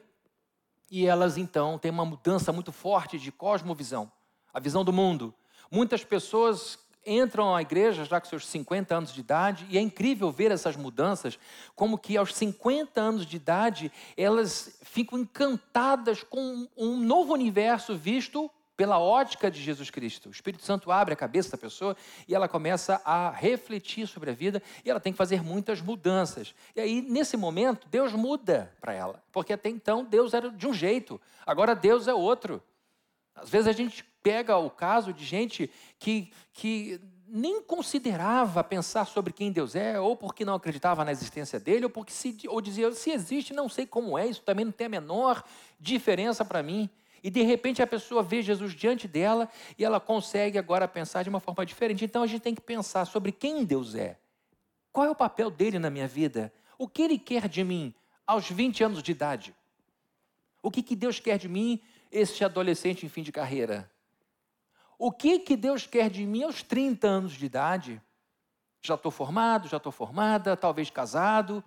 e 0.91 1.07
elas 1.07 1.39
então 1.39 1.79
têm 1.79 1.89
uma 1.89 2.05
mudança 2.05 2.53
muito 2.53 2.71
forte 2.71 3.17
de 3.17 3.31
cosmovisão, 3.31 4.12
a 4.53 4.59
visão 4.59 4.86
do 4.86 4.93
mundo. 4.93 5.33
Muitas 5.71 6.03
pessoas 6.03 6.77
entram 7.05 7.55
à 7.55 7.62
igreja 7.62 8.05
já 8.05 8.20
com 8.20 8.27
seus 8.27 8.48
50 8.48 8.96
anos 8.96 9.13
de 9.13 9.20
idade, 9.20 9.65
e 9.70 9.77
é 9.77 9.81
incrível 9.81 10.31
ver 10.31 10.51
essas 10.51 10.75
mudanças, 10.75 11.38
como 11.75 11.98
que 11.98 12.17
aos 12.17 12.34
50 12.36 13.00
anos 13.00 13.25
de 13.25 13.36
idade 13.36 13.91
elas 14.15 14.79
ficam 14.84 15.20
encantadas 15.20 16.24
com 16.24 16.67
um 16.77 16.98
novo 16.98 17.34
universo 17.34 17.96
visto 17.96 18.50
pela 18.81 18.98
ótica 18.98 19.51
de 19.51 19.62
Jesus 19.62 19.91
Cristo. 19.91 20.29
O 20.29 20.31
Espírito 20.31 20.63
Santo 20.63 20.91
abre 20.91 21.13
a 21.13 21.15
cabeça 21.15 21.51
da 21.51 21.58
pessoa 21.58 21.96
e 22.27 22.34
ela 22.34 22.48
começa 22.48 23.00
a 23.05 23.29
refletir 23.29 24.08
sobre 24.08 24.31
a 24.31 24.34
vida 24.34 24.62
e 24.84 24.89
ela 24.89 25.00
tem 25.00 25.13
que 25.13 25.17
fazer 25.17 25.43
muitas 25.43 25.81
mudanças. 25.81 26.55
E 26.75 26.81
aí, 26.81 27.01
nesse 27.01 27.38
momento, 27.38 27.88
Deus 27.89 28.12
muda 28.13 28.75
para 28.81 28.93
ela, 28.93 29.24
porque 29.31 29.53
até 29.53 29.70
então 29.70 30.03
Deus 30.03 30.34
era 30.34 30.50
de 30.50 30.67
um 30.67 30.74
jeito, 30.74 31.22
agora 31.46 31.75
Deus 31.75 32.08
é 32.08 32.13
outro. 32.13 32.60
Às 33.36 33.50
vezes 33.50 33.67
a 33.67 33.72
gente 33.72 34.03
pega 34.23 34.57
o 34.57 34.69
caso 34.69 35.13
de 35.13 35.25
gente 35.25 35.69
que, 35.99 36.31
que 36.53 36.99
nem 37.27 37.61
considerava 37.61 38.63
pensar 38.63 39.05
sobre 39.05 39.31
quem 39.31 39.51
Deus 39.51 39.75
é, 39.75 39.99
ou 39.99 40.15
porque 40.17 40.43
não 40.43 40.55
acreditava 40.55 41.05
na 41.05 41.11
existência 41.11 41.59
dele, 41.59 41.85
ou 41.85 41.89
porque 41.89 42.11
se, 42.11 42.37
ou 42.47 42.59
dizia, 42.59 42.91
se 42.91 43.09
existe, 43.09 43.53
não 43.53 43.69
sei 43.69 43.85
como 43.85 44.17
é, 44.17 44.27
isso 44.27 44.41
também 44.41 44.65
não 44.65 44.71
tem 44.71 44.87
a 44.87 44.89
menor 44.89 45.43
diferença 45.79 46.43
para 46.43 46.61
mim. 46.61 46.89
E 47.23 47.29
de 47.29 47.41
repente 47.43 47.81
a 47.81 47.87
pessoa 47.87 48.23
vê 48.23 48.41
Jesus 48.41 48.73
diante 48.73 49.07
dela 49.07 49.47
e 49.77 49.85
ela 49.85 49.99
consegue 49.99 50.57
agora 50.57 50.87
pensar 50.87 51.23
de 51.23 51.29
uma 51.29 51.39
forma 51.39 51.65
diferente. 51.65 52.03
Então 52.03 52.23
a 52.23 52.27
gente 52.27 52.41
tem 52.41 52.55
que 52.55 52.61
pensar 52.61 53.05
sobre 53.05 53.31
quem 53.31 53.63
Deus 53.63 53.95
é. 53.95 54.17
Qual 54.91 55.05
é 55.05 55.09
o 55.09 55.15
papel 55.15 55.49
dele 55.51 55.79
na 55.79 55.89
minha 55.89 56.07
vida? 56.07 56.51
O 56.77 56.87
que 56.87 57.01
ele 57.01 57.19
quer 57.19 57.47
de 57.47 57.63
mim 57.63 57.93
aos 58.25 58.49
20 58.49 58.83
anos 58.83 59.03
de 59.03 59.11
idade? 59.11 59.55
O 60.63 60.71
que, 60.71 60.81
que 60.81 60.95
Deus 60.95 61.19
quer 61.19 61.37
de 61.37 61.47
mim, 61.47 61.79
este 62.11 62.43
adolescente 62.43 63.05
em 63.05 63.09
fim 63.09 63.23
de 63.23 63.31
carreira? 63.31 63.90
O 65.03 65.12
que, 65.12 65.39
que 65.39 65.58
Deus 65.58 65.88
quer 65.88 66.12
de 66.12 66.24
mim 66.27 66.43
aos 66.43 66.62
30 66.62 67.08
anos 67.08 67.31
de 67.31 67.43
idade? 67.43 68.00
Já 68.84 68.93
estou 68.93 69.12
formado, 69.12 69.67
já 69.67 69.77
estou 69.77 69.91
formada, 69.91 70.55
talvez 70.55 70.91
casado, 70.91 71.63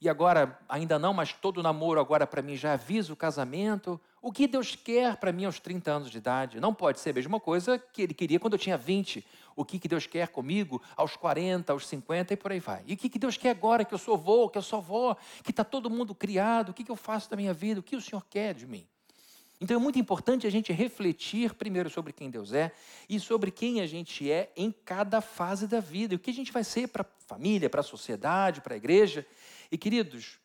e 0.00 0.08
agora 0.08 0.58
ainda 0.66 0.98
não, 0.98 1.12
mas 1.12 1.30
todo 1.30 1.62
namoro 1.62 2.00
agora 2.00 2.26
para 2.26 2.40
mim 2.40 2.56
já 2.56 2.72
avisa 2.72 3.12
o 3.12 3.16
casamento. 3.16 4.00
O 4.22 4.32
que 4.32 4.46
Deus 4.46 4.74
quer 4.74 5.18
para 5.18 5.30
mim 5.30 5.44
aos 5.44 5.60
30 5.60 5.90
anos 5.90 6.10
de 6.10 6.16
idade? 6.16 6.58
Não 6.58 6.72
pode 6.72 7.00
ser 7.00 7.10
a 7.10 7.12
mesma 7.12 7.38
coisa 7.38 7.78
que 7.78 8.00
Ele 8.00 8.14
queria 8.14 8.40
quando 8.40 8.54
eu 8.54 8.58
tinha 8.58 8.78
20. 8.78 9.26
O 9.54 9.62
que, 9.62 9.78
que 9.78 9.86
Deus 9.86 10.06
quer 10.06 10.28
comigo 10.28 10.80
aos 10.96 11.18
40, 11.18 11.74
aos 11.74 11.86
50 11.86 12.32
e 12.32 12.36
por 12.38 12.50
aí 12.50 12.60
vai. 12.60 12.82
E 12.86 12.94
o 12.94 12.96
que, 12.96 13.10
que 13.10 13.18
Deus 13.18 13.36
quer 13.36 13.50
agora 13.50 13.84
que 13.84 13.92
eu 13.92 13.98
sou 13.98 14.14
avô, 14.14 14.48
que 14.48 14.56
eu 14.56 14.62
sou 14.62 14.78
avó, 14.78 15.18
que 15.44 15.50
está 15.50 15.64
todo 15.64 15.90
mundo 15.90 16.14
criado? 16.14 16.70
O 16.70 16.72
que, 16.72 16.82
que 16.82 16.90
eu 16.90 16.96
faço 16.96 17.28
da 17.28 17.36
minha 17.36 17.52
vida? 17.52 17.80
O 17.80 17.82
que 17.82 17.94
o 17.94 18.00
Senhor 18.00 18.24
quer 18.24 18.54
de 18.54 18.66
mim? 18.66 18.88
Então 19.60 19.76
é 19.76 19.78
muito 19.78 19.98
importante 19.98 20.46
a 20.46 20.50
gente 20.50 20.72
refletir 20.72 21.52
primeiro 21.54 21.90
sobre 21.90 22.14
quem 22.14 22.30
Deus 22.30 22.52
é 22.52 22.72
e 23.08 23.20
sobre 23.20 23.50
quem 23.50 23.82
a 23.82 23.86
gente 23.86 24.30
é 24.30 24.50
em 24.56 24.72
cada 24.72 25.20
fase 25.20 25.66
da 25.66 25.80
vida. 25.80 26.14
E 26.14 26.16
o 26.16 26.18
que 26.18 26.30
a 26.30 26.34
gente 26.34 26.50
vai 26.50 26.64
ser 26.64 26.88
para 26.88 27.02
a 27.02 27.26
família, 27.26 27.68
para 27.68 27.80
a 27.80 27.84
sociedade, 27.84 28.62
para 28.62 28.72
a 28.72 28.76
igreja. 28.78 29.26
E 29.70 29.76
queridos, 29.76 30.38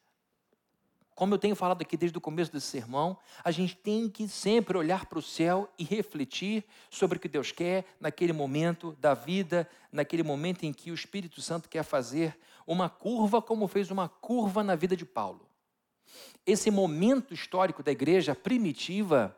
como 1.16 1.34
eu 1.34 1.38
tenho 1.38 1.56
falado 1.56 1.82
aqui 1.82 1.96
desde 1.96 2.18
o 2.18 2.22
começo 2.22 2.52
desse 2.52 2.68
sermão, 2.68 3.18
a 3.42 3.50
gente 3.50 3.74
tem 3.78 4.10
que 4.10 4.28
sempre 4.28 4.78
olhar 4.78 5.06
para 5.06 5.18
o 5.18 5.22
céu 5.22 5.72
e 5.80 5.86
refletir 5.86 6.66
sobre 6.90 7.18
o 7.18 7.22
que 7.22 7.30
Deus 7.30 7.54
quer 7.54 7.86
naquele 8.02 8.34
momento 8.34 8.92
da 9.00 9.14
vida, 9.14 9.68
naquele 9.94 10.24
momento 10.24 10.66
em 10.66 10.74
que 10.74 10.92
o 10.92 10.94
Espírito 10.94 11.42
Santo 11.42 11.70
quer 11.70 11.84
fazer 11.84 12.38
uma 12.68 12.90
curva, 12.90 13.42
como 13.42 13.66
fez 13.66 13.90
uma 13.92 14.10
curva 14.10 14.62
na 14.62 14.76
vida 14.76 14.94
de 14.98 15.06
Paulo. 15.06 15.48
Esse 16.46 16.70
momento 16.70 17.34
histórico 17.34 17.82
da 17.82 17.92
igreja 17.92 18.36
primitiva 18.36 19.36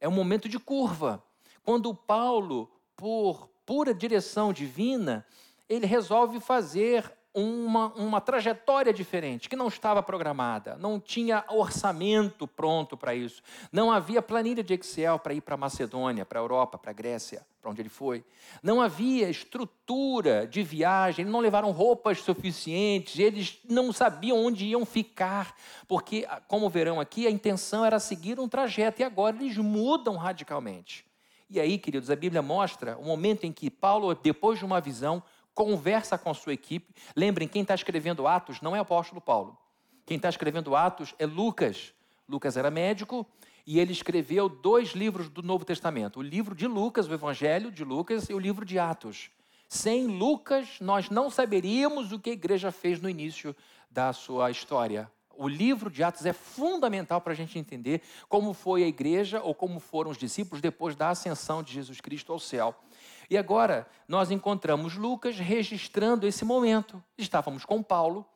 é 0.00 0.08
um 0.08 0.12
momento 0.12 0.48
de 0.48 0.58
curva. 0.58 1.22
Quando 1.62 1.94
Paulo, 1.94 2.70
por 2.96 3.48
pura 3.64 3.94
direção 3.94 4.52
divina, 4.52 5.26
ele 5.68 5.86
resolve 5.86 6.40
fazer 6.40 7.10
uma, 7.34 7.88
uma 7.94 8.20
trajetória 8.20 8.92
diferente, 8.92 9.48
que 9.48 9.56
não 9.56 9.66
estava 9.66 10.00
programada, 10.02 10.76
não 10.76 11.00
tinha 11.00 11.44
orçamento 11.48 12.46
pronto 12.46 12.96
para 12.96 13.12
isso, 13.14 13.42
não 13.72 13.90
havia 13.90 14.22
planilha 14.22 14.62
de 14.62 14.74
Excel 14.74 15.18
para 15.18 15.34
ir 15.34 15.40
para 15.40 15.56
Macedônia, 15.56 16.24
para 16.24 16.38
a 16.38 16.42
Europa, 16.42 16.78
para 16.78 16.92
a 16.92 16.94
Grécia, 16.94 17.44
para 17.60 17.70
onde 17.70 17.82
ele 17.82 17.88
foi, 17.88 18.24
não 18.62 18.80
havia 18.80 19.28
estrutura 19.28 20.46
de 20.46 20.62
viagem, 20.62 21.24
não 21.24 21.40
levaram 21.40 21.72
roupas 21.72 22.20
suficientes, 22.20 23.18
eles 23.18 23.58
não 23.68 23.92
sabiam 23.92 24.44
onde 24.44 24.66
iam 24.66 24.86
ficar, 24.86 25.56
porque, 25.88 26.28
como 26.46 26.70
verão 26.70 27.00
aqui, 27.00 27.26
a 27.26 27.30
intenção 27.30 27.84
era 27.84 27.98
seguir 27.98 28.38
um 28.38 28.48
trajeto 28.48 29.00
e 29.00 29.04
agora 29.04 29.34
eles 29.34 29.56
mudam 29.56 30.16
radicalmente. 30.16 31.04
E 31.50 31.60
aí, 31.60 31.78
queridos, 31.78 32.10
a 32.10 32.16
Bíblia 32.16 32.42
mostra 32.42 32.96
o 32.96 33.04
momento 33.04 33.44
em 33.44 33.52
que 33.52 33.70
Paulo, 33.70 34.14
depois 34.14 34.58
de 34.58 34.64
uma 34.64 34.80
visão, 34.80 35.22
conversa 35.54 36.18
com 36.18 36.30
a 36.30 36.34
sua 36.34 36.52
equipe. 36.52 36.92
Lembrem, 37.14 37.48
quem 37.48 37.62
está 37.62 37.74
escrevendo 37.74 38.26
Atos 38.26 38.60
não 38.60 38.74
é 38.74 38.78
o 38.78 38.82
apóstolo 38.82 39.20
Paulo. 39.20 39.56
Quem 40.04 40.16
está 40.16 40.28
escrevendo 40.28 40.76
Atos 40.76 41.14
é 41.18 41.24
Lucas. 41.24 41.94
Lucas 42.28 42.56
era 42.56 42.70
médico 42.70 43.26
e 43.66 43.78
ele 43.78 43.92
escreveu 43.92 44.48
dois 44.48 44.90
livros 44.90 45.28
do 45.28 45.42
Novo 45.42 45.64
Testamento: 45.64 46.18
o 46.18 46.22
livro 46.22 46.54
de 46.54 46.66
Lucas, 46.66 47.08
o 47.08 47.14
Evangelho 47.14 47.70
de 47.70 47.84
Lucas, 47.84 48.28
e 48.28 48.34
o 48.34 48.38
livro 48.38 48.64
de 48.64 48.78
Atos. 48.78 49.30
Sem 49.68 50.06
Lucas, 50.06 50.78
nós 50.80 51.08
não 51.10 51.30
saberíamos 51.30 52.12
o 52.12 52.18
que 52.18 52.30
a 52.30 52.34
igreja 52.34 52.70
fez 52.70 53.00
no 53.00 53.08
início 53.08 53.56
da 53.90 54.12
sua 54.12 54.50
história. 54.50 55.10
O 55.36 55.48
livro 55.48 55.90
de 55.90 56.02
Atos 56.02 56.26
é 56.26 56.32
fundamental 56.32 57.20
para 57.20 57.32
a 57.32 57.36
gente 57.36 57.58
entender 57.58 58.02
como 58.28 58.52
foi 58.52 58.84
a 58.84 58.86
igreja 58.86 59.42
ou 59.42 59.52
como 59.52 59.80
foram 59.80 60.10
os 60.10 60.18
discípulos 60.18 60.60
depois 60.60 60.94
da 60.94 61.10
ascensão 61.10 61.62
de 61.62 61.72
Jesus 61.72 62.00
Cristo 62.00 62.32
ao 62.32 62.38
céu. 62.38 62.74
E 63.28 63.36
agora 63.36 63.86
nós 64.06 64.30
encontramos 64.30 64.96
Lucas 64.96 65.38
registrando 65.38 66.26
esse 66.26 66.44
momento. 66.44 67.02
Estávamos 67.16 67.64
com 67.64 67.82
Paulo, 67.82 68.26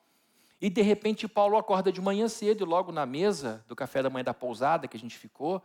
e 0.60 0.68
de 0.68 0.82
repente 0.82 1.28
Paulo 1.28 1.56
acorda 1.56 1.92
de 1.92 2.00
manhã 2.00 2.28
cedo, 2.28 2.64
e 2.64 2.66
logo 2.66 2.90
na 2.90 3.06
mesa 3.06 3.64
do 3.68 3.76
café 3.76 4.02
da 4.02 4.10
manhã 4.10 4.24
da 4.24 4.34
pousada 4.34 4.88
que 4.88 4.96
a 4.96 5.00
gente 5.00 5.16
ficou, 5.16 5.62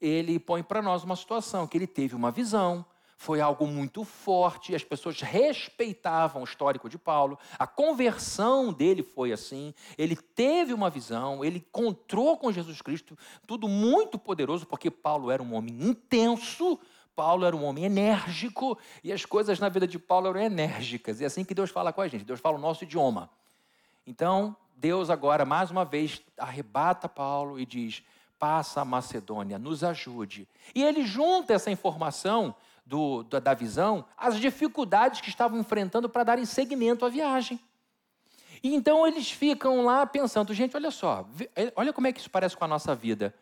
ele 0.00 0.38
põe 0.38 0.62
para 0.62 0.82
nós 0.82 1.02
uma 1.04 1.16
situação 1.16 1.66
que 1.66 1.76
ele 1.76 1.86
teve 1.86 2.14
uma 2.14 2.30
visão, 2.30 2.84
foi 3.16 3.40
algo 3.40 3.66
muito 3.66 4.04
forte, 4.04 4.74
as 4.74 4.84
pessoas 4.84 5.20
respeitavam 5.20 6.42
o 6.42 6.44
histórico 6.44 6.88
de 6.88 6.98
Paulo, 6.98 7.38
a 7.58 7.66
conversão 7.66 8.72
dele 8.72 9.02
foi 9.02 9.32
assim, 9.32 9.72
ele 9.96 10.14
teve 10.14 10.74
uma 10.74 10.90
visão, 10.90 11.42
ele 11.44 11.58
encontrou 11.58 12.36
com 12.36 12.52
Jesus 12.52 12.82
Cristo, 12.82 13.18
tudo 13.46 13.68
muito 13.68 14.18
poderoso, 14.18 14.66
porque 14.66 14.90
Paulo 14.90 15.30
era 15.30 15.42
um 15.42 15.54
homem 15.54 15.74
intenso, 15.82 16.78
Paulo 17.16 17.46
era 17.46 17.56
um 17.56 17.64
homem 17.64 17.84
enérgico 17.84 18.78
e 19.02 19.10
as 19.10 19.24
coisas 19.24 19.58
na 19.58 19.70
vida 19.70 19.86
de 19.86 19.98
Paulo 19.98 20.28
eram 20.28 20.40
enérgicas. 20.40 21.18
E 21.20 21.24
é 21.24 21.26
assim 21.26 21.44
que 21.44 21.54
Deus 21.54 21.70
fala 21.70 21.90
com 21.92 22.02
a 22.02 22.08
gente, 22.08 22.24
Deus 22.24 22.38
fala 22.38 22.56
o 22.56 22.60
nosso 22.60 22.84
idioma. 22.84 23.30
Então, 24.06 24.54
Deus 24.76 25.08
agora, 25.08 25.46
mais 25.46 25.70
uma 25.70 25.84
vez, 25.84 26.22
arrebata 26.36 27.08
Paulo 27.08 27.58
e 27.58 27.64
diz: 27.64 28.02
passa 28.38 28.82
a 28.82 28.84
Macedônia, 28.84 29.58
nos 29.58 29.82
ajude. 29.82 30.46
E 30.74 30.84
ele 30.84 31.04
junta 31.06 31.54
essa 31.54 31.70
informação 31.70 32.54
do, 32.84 33.22
da, 33.24 33.40
da 33.40 33.54
visão 33.54 34.04
às 34.16 34.38
dificuldades 34.38 35.22
que 35.22 35.30
estavam 35.30 35.58
enfrentando 35.58 36.08
para 36.08 36.22
darem 36.22 36.44
seguimento 36.44 37.04
à 37.04 37.08
viagem. 37.08 37.58
E 38.62 38.74
então 38.74 39.06
eles 39.06 39.30
ficam 39.30 39.84
lá 39.84 40.06
pensando, 40.06 40.52
gente, 40.52 40.76
olha 40.76 40.90
só, 40.90 41.26
olha 41.74 41.92
como 41.92 42.06
é 42.06 42.12
que 42.12 42.20
isso 42.20 42.30
parece 42.30 42.56
com 42.56 42.64
a 42.64 42.68
nossa 42.68 42.94
vida. 42.94 43.34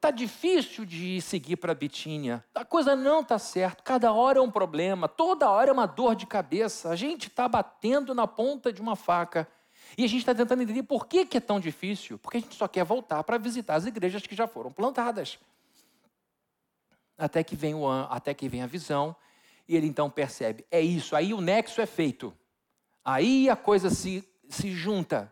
Está 0.00 0.10
difícil 0.10 0.86
de 0.86 1.20
seguir 1.20 1.56
para 1.56 1.74
Bitínia. 1.74 2.42
A 2.54 2.64
coisa 2.64 2.96
não 2.96 3.20
está 3.20 3.38
certa. 3.38 3.82
Cada 3.82 4.10
hora 4.14 4.38
é 4.38 4.40
um 4.40 4.50
problema. 4.50 5.06
Toda 5.06 5.50
hora 5.50 5.68
é 5.68 5.72
uma 5.74 5.84
dor 5.84 6.14
de 6.14 6.24
cabeça. 6.24 6.88
A 6.88 6.96
gente 6.96 7.28
está 7.28 7.46
batendo 7.46 8.14
na 8.14 8.26
ponta 8.26 8.72
de 8.72 8.80
uma 8.80 8.96
faca. 8.96 9.46
E 9.98 10.02
a 10.02 10.08
gente 10.08 10.20
está 10.20 10.34
tentando 10.34 10.62
entender 10.62 10.84
por 10.84 11.06
que, 11.06 11.26
que 11.26 11.36
é 11.36 11.40
tão 11.40 11.60
difícil. 11.60 12.18
Porque 12.18 12.38
a 12.38 12.40
gente 12.40 12.54
só 12.54 12.66
quer 12.66 12.82
voltar 12.82 13.22
para 13.24 13.36
visitar 13.36 13.74
as 13.74 13.84
igrejas 13.84 14.26
que 14.26 14.34
já 14.34 14.46
foram 14.46 14.72
plantadas. 14.72 15.38
Até 17.18 17.44
que 17.44 17.54
vem, 17.54 17.74
o, 17.74 17.86
até 17.86 18.32
que 18.32 18.48
vem 18.48 18.62
a 18.62 18.66
visão. 18.66 19.14
E 19.68 19.76
ele 19.76 19.86
então 19.86 20.08
percebe: 20.08 20.64
é 20.70 20.80
isso. 20.80 21.14
Aí 21.14 21.34
o 21.34 21.42
nexo 21.42 21.78
é 21.78 21.84
feito. 21.84 22.34
Aí 23.04 23.50
a 23.50 23.56
coisa 23.56 23.90
se, 23.90 24.26
se 24.48 24.72
junta. 24.72 25.30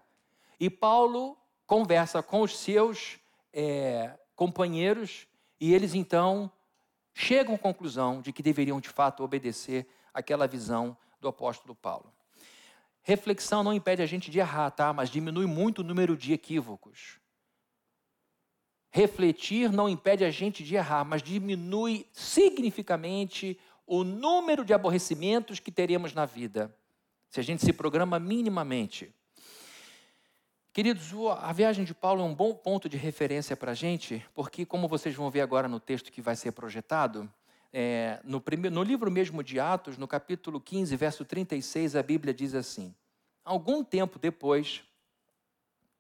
E 0.61 0.69
Paulo 0.69 1.39
conversa 1.67 2.23
com 2.23 2.43
os 2.43 2.55
seus. 2.55 3.19
É, 3.51 4.15
companheiros, 4.39 5.27
e 5.61 5.75
eles 5.75 5.95
então 5.95 6.49
chegam 7.13 7.57
à 7.57 7.59
conclusão 7.59 8.21
de 8.21 8.33
que 8.33 8.41
deveriam 8.41 8.81
de 8.81 8.89
fato 8.89 9.25
obedecer 9.25 9.85
aquela 10.15 10.47
visão 10.47 10.97
do 11.21 11.27
apóstolo 11.27 11.75
Paulo. 11.75 12.15
Reflexão 13.03 13.65
não 13.65 13.75
impede 13.75 14.01
a 14.01 14.07
gente 14.07 14.31
de 14.31 14.39
errar, 14.39 14.71
tá? 14.71 14.93
Mas 14.93 15.11
diminui 15.11 15.47
muito 15.47 15.81
o 15.81 15.85
número 15.85 16.17
de 16.17 16.33
equívocos. 16.33 17.19
Refletir 18.91 19.73
não 19.73 19.89
impede 19.89 20.25
a 20.25 20.31
gente 20.31 20.63
de 20.63 20.77
errar, 20.77 21.05
mas 21.05 21.21
diminui 21.21 22.07
significativamente 22.13 23.59
o 23.85 24.05
número 24.05 24.65
de 24.65 24.73
aborrecimentos 24.73 25.59
que 25.59 25.73
teremos 25.73 26.15
na 26.15 26.27
vida, 26.27 26.73
se 27.29 27.41
a 27.41 27.43
gente 27.43 27.65
se 27.65 27.73
programa 27.73 28.21
minimamente. 28.21 29.13
Queridos, 30.79 31.11
a 31.41 31.53
viagem 31.53 31.85
de 31.85 31.93
Paulo 31.93 32.23
é 32.23 32.25
um 32.25 32.33
bom 32.33 32.55
ponto 32.55 32.89
de 32.89 32.97
referência 32.97 33.57
para 33.57 33.73
a 33.73 33.75
gente, 33.75 34.25
porque, 34.33 34.65
como 34.65 34.87
vocês 34.87 35.13
vão 35.13 35.29
ver 35.29 35.41
agora 35.41 35.67
no 35.67 35.81
texto 35.81 36.13
que 36.13 36.23
vai 36.23 36.37
ser 36.37 36.53
projetado, 36.53 37.29
é, 37.73 38.21
no, 38.23 38.41
primeiro, 38.41 38.77
no 38.77 38.85
livro 38.85 39.11
mesmo 39.11 39.43
de 39.43 39.59
Atos, 39.59 39.99
no 39.99 40.07
capítulo 40.07 40.61
15, 40.61 40.95
verso 40.95 41.25
36, 41.25 41.97
a 41.97 42.03
Bíblia 42.05 42.33
diz 42.33 42.55
assim: 42.55 42.95
Algum 43.45 43.83
tempo 43.83 44.21
depois, 44.21 44.85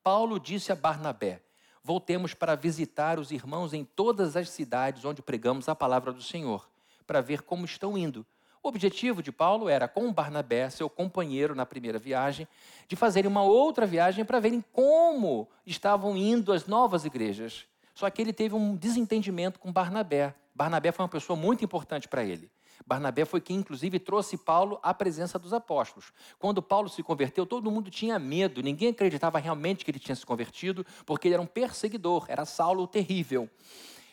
Paulo 0.00 0.38
disse 0.38 0.70
a 0.70 0.76
Barnabé: 0.76 1.42
Voltemos 1.82 2.32
para 2.32 2.54
visitar 2.54 3.18
os 3.18 3.32
irmãos 3.32 3.75
em 3.75 3.85
todas 3.85 4.37
as 4.37 4.49
cidades 4.49 5.04
onde 5.04 5.20
pregamos 5.20 5.68
a 5.68 5.75
palavra 5.75 6.12
do 6.12 6.23
Senhor, 6.23 6.70
para 7.04 7.20
ver 7.20 7.42
como 7.42 7.64
estão 7.64 7.99
indo 7.99 8.25
o 8.62 8.68
objetivo 8.68 9.22
de 9.22 9.30
Paulo 9.30 9.68
era, 9.68 9.86
com 9.86 10.12
Barnabé, 10.12 10.68
seu 10.70 10.88
companheiro 10.90 11.54
na 11.54 11.64
primeira 11.64 11.98
viagem, 11.98 12.46
de 12.86 12.96
fazerem 12.96 13.30
uma 13.30 13.42
outra 13.42 13.86
viagem 13.86 14.24
para 14.24 14.40
verem 14.40 14.64
como 14.72 15.48
estavam 15.64 16.16
indo 16.16 16.52
as 16.52 16.66
novas 16.66 17.04
igrejas. 17.04 17.66
Só 17.94 18.08
que 18.10 18.22
ele 18.22 18.32
teve 18.32 18.54
um 18.54 18.76
desentendimento 18.76 19.58
com 19.58 19.72
Barnabé. 19.72 20.34
Barnabé 20.54 20.92
foi 20.92 21.02
uma 21.04 21.08
pessoa 21.08 21.36
muito 21.36 21.64
importante 21.64 22.08
para 22.08 22.24
ele. 22.24 22.50
Barnabé 22.86 23.24
foi 23.24 23.40
quem, 23.40 23.56
inclusive, 23.56 23.98
trouxe 23.98 24.36
Paulo 24.36 24.78
à 24.82 24.94
presença 24.94 25.38
dos 25.38 25.52
apóstolos. 25.52 26.12
Quando 26.38 26.62
Paulo 26.62 26.88
se 26.88 27.02
converteu, 27.02 27.44
todo 27.44 27.70
mundo 27.70 27.90
tinha 27.90 28.18
medo, 28.18 28.62
ninguém 28.62 28.90
acreditava 28.90 29.38
realmente 29.38 29.84
que 29.84 29.90
ele 29.90 29.98
tinha 29.98 30.14
se 30.14 30.24
convertido, 30.24 30.86
porque 31.04 31.28
ele 31.28 31.34
era 31.34 31.42
um 31.42 31.46
perseguidor, 31.46 32.24
era 32.28 32.44
Saulo 32.44 32.84
o 32.84 32.86
terrível. 32.86 33.48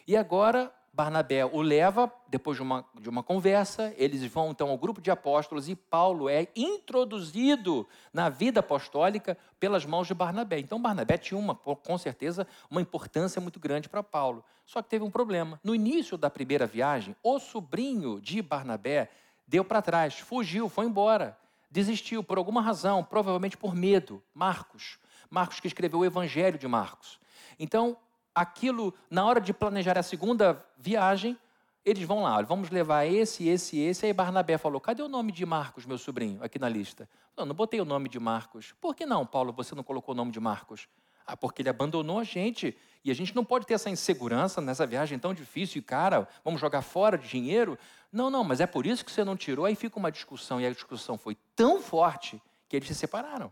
E 0.07 0.15
agora 0.17 0.73
Barnabé 0.95 1.45
o 1.45 1.61
leva, 1.61 2.09
depois 2.29 2.55
de 2.55 2.63
uma, 2.63 2.85
de 2.97 3.09
uma 3.09 3.21
conversa, 3.21 3.93
eles 3.97 4.23
vão 4.31 4.51
então 4.51 4.69
ao 4.69 4.77
grupo 4.77 5.01
de 5.01 5.11
apóstolos 5.11 5.67
e 5.67 5.75
Paulo 5.75 6.29
é 6.29 6.47
introduzido 6.55 7.85
na 8.13 8.29
vida 8.29 8.61
apostólica 8.61 9.37
pelas 9.59 9.85
mãos 9.85 10.07
de 10.07 10.13
Barnabé. 10.13 10.57
Então, 10.57 10.81
Barnabé 10.81 11.17
tinha 11.17 11.37
uma, 11.37 11.53
com 11.53 11.97
certeza 11.97 12.47
uma 12.71 12.79
importância 12.79 13.41
muito 13.41 13.59
grande 13.59 13.89
para 13.89 14.01
Paulo. 14.01 14.41
Só 14.65 14.81
que 14.81 14.87
teve 14.87 15.03
um 15.03 15.11
problema. 15.11 15.59
No 15.61 15.75
início 15.75 16.17
da 16.17 16.29
primeira 16.29 16.65
viagem, 16.65 17.13
o 17.21 17.39
sobrinho 17.39 18.21
de 18.21 18.41
Barnabé 18.41 19.11
deu 19.45 19.65
para 19.65 19.81
trás, 19.81 20.17
fugiu, 20.17 20.69
foi 20.69 20.85
embora, 20.85 21.37
desistiu 21.69 22.23
por 22.23 22.37
alguma 22.37 22.61
razão, 22.61 23.03
provavelmente 23.03 23.57
por 23.57 23.75
medo. 23.75 24.23
Marcos. 24.33 24.97
Marcos 25.29 25.59
que 25.59 25.67
escreveu 25.67 25.99
o 25.99 26.05
Evangelho 26.05 26.57
de 26.57 26.69
Marcos. 26.69 27.19
Então, 27.59 27.97
aquilo, 28.35 28.93
na 29.09 29.25
hora 29.25 29.39
de 29.39 29.53
planejar 29.53 29.97
a 29.97 30.03
segunda 30.03 30.63
viagem, 30.77 31.37
eles 31.85 32.03
vão 32.03 32.23
lá, 32.23 32.41
vamos 32.41 32.69
levar 32.69 33.05
esse, 33.05 33.47
esse, 33.47 33.79
esse. 33.79 34.05
Aí 34.05 34.11
Barnabé 34.11 34.57
falou: 34.57 34.81
cadê 34.81 35.01
o 35.01 35.07
nome 35.07 35.31
de 35.31 35.45
Marcos, 35.45 35.85
meu 35.85 35.97
sobrinho, 35.97 36.43
aqui 36.43 36.59
na 36.59 36.67
lista? 36.67 37.07
Não, 37.37 37.45
não 37.45 37.55
botei 37.55 37.79
o 37.79 37.85
nome 37.85 38.09
de 38.09 38.19
Marcos. 38.19 38.73
Por 38.81 38.95
que 38.95 39.05
não, 39.05 39.25
Paulo, 39.25 39.53
você 39.53 39.73
não 39.75 39.83
colocou 39.83 40.13
o 40.13 40.17
nome 40.17 40.31
de 40.31 40.39
Marcos? 40.39 40.87
Ah, 41.27 41.37
porque 41.37 41.61
ele 41.61 41.69
abandonou 41.69 42.19
a 42.19 42.23
gente. 42.23 42.75
E 43.03 43.11
a 43.11 43.13
gente 43.13 43.35
não 43.35 43.45
pode 43.45 43.67
ter 43.67 43.75
essa 43.75 43.89
insegurança 43.89 44.59
nessa 44.61 44.85
viagem 44.85 45.19
tão 45.19 45.33
difícil 45.33 45.79
e 45.79 45.81
cara, 45.81 46.27
vamos 46.43 46.59
jogar 46.59 46.81
fora 46.81 47.17
de 47.17 47.27
dinheiro. 47.27 47.77
Não, 48.11 48.29
não, 48.31 48.43
mas 48.43 48.59
é 48.59 48.65
por 48.65 48.85
isso 48.85 49.05
que 49.05 49.11
você 49.11 49.23
não 49.23 49.35
tirou. 49.35 49.65
Aí 49.65 49.75
fica 49.75 49.99
uma 49.99 50.11
discussão, 50.11 50.59
e 50.59 50.65
a 50.65 50.71
discussão 50.71 51.17
foi 51.17 51.37
tão 51.55 51.81
forte 51.81 52.41
que 52.67 52.75
eles 52.75 52.87
se 52.87 52.95
separaram. 52.95 53.51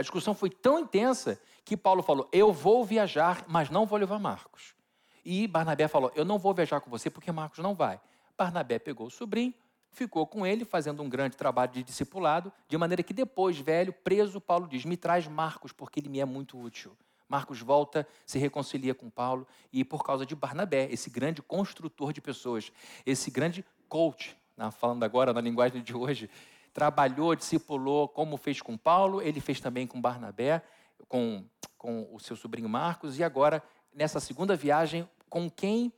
A 0.00 0.02
discussão 0.02 0.32
foi 0.32 0.48
tão 0.48 0.78
intensa 0.78 1.38
que 1.62 1.76
Paulo 1.76 2.02
falou: 2.02 2.26
Eu 2.32 2.54
vou 2.54 2.82
viajar, 2.86 3.44
mas 3.46 3.68
não 3.68 3.84
vou 3.84 3.98
levar 3.98 4.18
Marcos. 4.18 4.74
E 5.22 5.46
Barnabé 5.46 5.88
falou: 5.88 6.10
Eu 6.14 6.24
não 6.24 6.38
vou 6.38 6.54
viajar 6.54 6.80
com 6.80 6.88
você 6.88 7.10
porque 7.10 7.30
Marcos 7.30 7.58
não 7.58 7.74
vai. 7.74 8.00
Barnabé 8.34 8.78
pegou 8.78 9.08
o 9.08 9.10
sobrinho, 9.10 9.52
ficou 9.92 10.26
com 10.26 10.46
ele, 10.46 10.64
fazendo 10.64 11.02
um 11.02 11.08
grande 11.10 11.36
trabalho 11.36 11.70
de 11.70 11.82
discipulado, 11.82 12.50
de 12.66 12.78
maneira 12.78 13.02
que 13.02 13.12
depois, 13.12 13.58
velho, 13.58 13.92
preso, 13.92 14.40
Paulo 14.40 14.66
diz: 14.66 14.86
Me 14.86 14.96
traz 14.96 15.28
Marcos, 15.28 15.70
porque 15.70 16.00
ele 16.00 16.08
me 16.08 16.18
é 16.18 16.24
muito 16.24 16.58
útil. 16.58 16.96
Marcos 17.28 17.60
volta, 17.60 18.08
se 18.24 18.38
reconcilia 18.38 18.94
com 18.94 19.10
Paulo, 19.10 19.46
e 19.70 19.84
por 19.84 20.02
causa 20.02 20.24
de 20.24 20.34
Barnabé, 20.34 20.88
esse 20.90 21.10
grande 21.10 21.42
construtor 21.42 22.14
de 22.14 22.22
pessoas, 22.22 22.72
esse 23.04 23.30
grande 23.30 23.62
coach, 23.86 24.34
né, 24.56 24.70
falando 24.70 25.04
agora 25.04 25.34
na 25.34 25.42
linguagem 25.42 25.82
de 25.82 25.94
hoje, 25.94 26.30
trabalhou, 26.72 27.34
discipulou, 27.34 28.08
como 28.08 28.36
fez 28.36 28.60
com 28.60 28.76
Paulo, 28.76 29.20
ele 29.20 29.40
fez 29.40 29.60
também 29.60 29.86
com 29.86 30.00
Barnabé, 30.00 30.62
com, 31.08 31.44
com 31.76 32.08
o 32.12 32.20
seu 32.20 32.36
sobrinho 32.36 32.68
Marcos, 32.68 33.18
e 33.18 33.24
agora, 33.24 33.62
nessa 33.92 34.20
segunda 34.20 34.54
viagem, 34.54 35.08
com 35.28 35.50
quem 35.50 35.92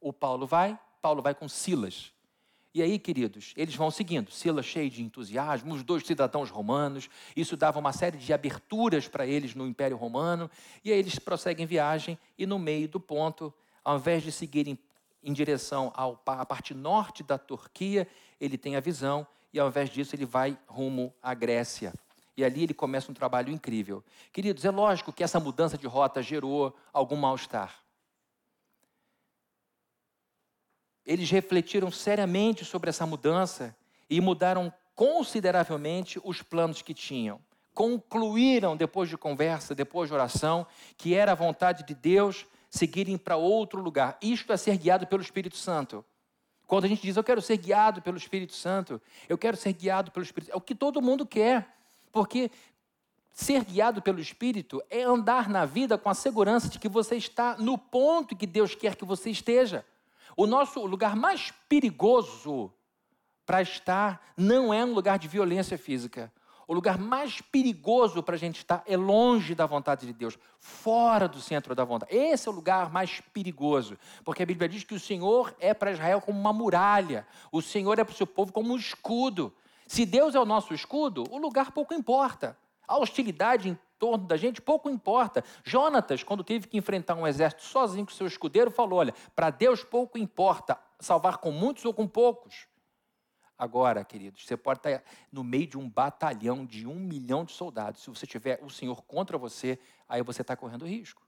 o 0.00 0.12
Paulo 0.12 0.46
vai? 0.46 0.78
Paulo 1.00 1.22
vai 1.22 1.34
com 1.34 1.48
Silas. 1.48 2.12
E 2.74 2.82
aí, 2.82 2.98
queridos, 2.98 3.54
eles 3.56 3.74
vão 3.74 3.90
seguindo. 3.90 4.30
Silas 4.30 4.66
cheio 4.66 4.90
de 4.90 5.02
entusiasmo, 5.02 5.74
os 5.74 5.82
dois 5.82 6.06
cidadãos 6.06 6.50
romanos. 6.50 7.08
Isso 7.34 7.56
dava 7.56 7.78
uma 7.78 7.92
série 7.92 8.18
de 8.18 8.32
aberturas 8.32 9.08
para 9.08 9.26
eles 9.26 9.54
no 9.54 9.66
Império 9.66 9.96
Romano. 9.96 10.50
E 10.84 10.92
aí 10.92 10.98
eles 10.98 11.18
prosseguem 11.18 11.66
viagem 11.66 12.18
e 12.36 12.46
no 12.46 12.58
meio 12.58 12.88
do 12.88 13.00
ponto, 13.00 13.52
ao 13.82 13.96
invés 13.96 14.22
de 14.22 14.30
seguirem 14.30 14.78
em 15.22 15.32
direção 15.32 15.92
à 16.24 16.46
parte 16.46 16.74
norte 16.74 17.22
da 17.22 17.36
Turquia, 17.36 18.06
ele 18.40 18.56
tem 18.56 18.76
a 18.76 18.80
visão 18.80 19.26
e 19.52 19.58
ao 19.58 19.68
invés 19.68 19.90
disso 19.90 20.14
ele 20.14 20.26
vai 20.26 20.58
rumo 20.66 21.14
à 21.22 21.34
Grécia. 21.34 21.92
E 22.36 22.44
ali 22.44 22.62
ele 22.62 22.74
começa 22.74 23.10
um 23.10 23.14
trabalho 23.14 23.52
incrível. 23.52 24.04
Queridos, 24.32 24.64
é 24.64 24.70
lógico 24.70 25.12
que 25.12 25.24
essa 25.24 25.40
mudança 25.40 25.76
de 25.76 25.86
rota 25.86 26.22
gerou 26.22 26.76
algum 26.92 27.16
mal-estar. 27.16 27.82
Eles 31.04 31.30
refletiram 31.30 31.90
seriamente 31.90 32.64
sobre 32.64 32.90
essa 32.90 33.06
mudança 33.06 33.74
e 34.08 34.20
mudaram 34.20 34.72
consideravelmente 34.94 36.20
os 36.22 36.42
planos 36.42 36.82
que 36.82 36.92
tinham. 36.92 37.40
Concluíram, 37.74 38.76
depois 38.76 39.08
de 39.08 39.16
conversa, 39.16 39.74
depois 39.74 40.08
de 40.08 40.14
oração, 40.14 40.66
que 40.96 41.14
era 41.14 41.32
a 41.32 41.36
vontade 41.36 41.84
de 41.84 41.94
Deus 41.94 42.46
seguirem 42.68 43.16
para 43.16 43.36
outro 43.36 43.80
lugar. 43.80 44.18
Isto 44.20 44.52
é 44.52 44.56
ser 44.56 44.76
guiado 44.76 45.06
pelo 45.06 45.22
Espírito 45.22 45.56
Santo. 45.56 46.04
Quando 46.68 46.84
a 46.84 46.88
gente 46.88 47.00
diz, 47.00 47.16
eu 47.16 47.24
quero 47.24 47.40
ser 47.40 47.56
guiado 47.56 48.02
pelo 48.02 48.18
Espírito 48.18 48.52
Santo, 48.52 49.00
eu 49.26 49.38
quero 49.38 49.56
ser 49.56 49.72
guiado 49.72 50.10
pelo 50.12 50.22
Espírito, 50.22 50.52
é 50.52 50.54
o 50.54 50.60
que 50.60 50.74
todo 50.74 51.00
mundo 51.00 51.24
quer. 51.24 51.66
Porque 52.12 52.50
ser 53.32 53.64
guiado 53.64 54.02
pelo 54.02 54.20
Espírito 54.20 54.82
é 54.90 55.02
andar 55.02 55.48
na 55.48 55.64
vida 55.64 55.96
com 55.96 56.10
a 56.10 56.14
segurança 56.14 56.68
de 56.68 56.78
que 56.78 56.86
você 56.86 57.16
está 57.16 57.56
no 57.56 57.78
ponto 57.78 58.36
que 58.36 58.46
Deus 58.46 58.74
quer 58.74 58.96
que 58.96 59.04
você 59.06 59.30
esteja. 59.30 59.82
O 60.36 60.46
nosso 60.46 60.84
lugar 60.84 61.16
mais 61.16 61.50
perigoso 61.70 62.70
para 63.46 63.62
estar 63.62 64.34
não 64.36 64.72
é 64.72 64.84
um 64.84 64.92
lugar 64.92 65.18
de 65.18 65.26
violência 65.26 65.78
física. 65.78 66.30
O 66.68 66.74
lugar 66.74 66.98
mais 66.98 67.40
perigoso 67.40 68.22
para 68.22 68.34
a 68.34 68.38
gente 68.38 68.58
estar 68.58 68.82
é 68.86 68.94
longe 68.94 69.54
da 69.54 69.64
vontade 69.64 70.04
de 70.04 70.12
Deus, 70.12 70.38
fora 70.58 71.26
do 71.26 71.40
centro 71.40 71.74
da 71.74 71.82
vontade. 71.82 72.14
Esse 72.14 72.46
é 72.46 72.50
o 72.52 72.54
lugar 72.54 72.92
mais 72.92 73.22
perigoso, 73.32 73.96
porque 74.22 74.42
a 74.42 74.46
Bíblia 74.46 74.68
diz 74.68 74.84
que 74.84 74.94
o 74.94 75.00
Senhor 75.00 75.56
é 75.58 75.72
para 75.72 75.92
Israel 75.92 76.20
como 76.20 76.38
uma 76.38 76.52
muralha, 76.52 77.26
o 77.50 77.62
Senhor 77.62 77.98
é 77.98 78.04
para 78.04 78.12
o 78.12 78.16
seu 78.16 78.26
povo 78.26 78.52
como 78.52 78.74
um 78.74 78.76
escudo. 78.76 79.50
Se 79.86 80.04
Deus 80.04 80.34
é 80.34 80.38
o 80.38 80.44
nosso 80.44 80.74
escudo, 80.74 81.24
o 81.30 81.38
lugar 81.38 81.72
pouco 81.72 81.94
importa. 81.94 82.54
A 82.86 82.98
hostilidade 82.98 83.70
em 83.70 83.78
torno 83.98 84.26
da 84.26 84.36
gente 84.36 84.60
pouco 84.60 84.90
importa. 84.90 85.42
Jonatas, 85.64 86.22
quando 86.22 86.44
teve 86.44 86.68
que 86.68 86.76
enfrentar 86.76 87.14
um 87.14 87.26
exército 87.26 87.62
sozinho 87.62 88.04
com 88.04 88.12
seu 88.12 88.26
escudeiro, 88.26 88.70
falou: 88.70 88.98
Olha, 88.98 89.14
para 89.34 89.48
Deus 89.48 89.82
pouco 89.82 90.18
importa 90.18 90.78
salvar 91.00 91.38
com 91.38 91.50
muitos 91.50 91.86
ou 91.86 91.94
com 91.94 92.06
poucos. 92.06 92.68
Agora, 93.58 94.04
queridos, 94.04 94.46
você 94.46 94.56
pode 94.56 94.78
estar 94.78 95.02
no 95.32 95.42
meio 95.42 95.66
de 95.66 95.76
um 95.76 95.90
batalhão 95.90 96.64
de 96.64 96.86
um 96.86 96.94
milhão 96.94 97.44
de 97.44 97.52
soldados. 97.52 98.02
Se 98.02 98.08
você 98.08 98.26
tiver 98.26 98.60
o 98.62 98.70
Senhor 98.70 99.02
contra 99.02 99.36
você, 99.36 99.78
aí 100.08 100.22
você 100.22 100.42
está 100.42 100.54
correndo 100.54 100.86
risco. 100.86 101.26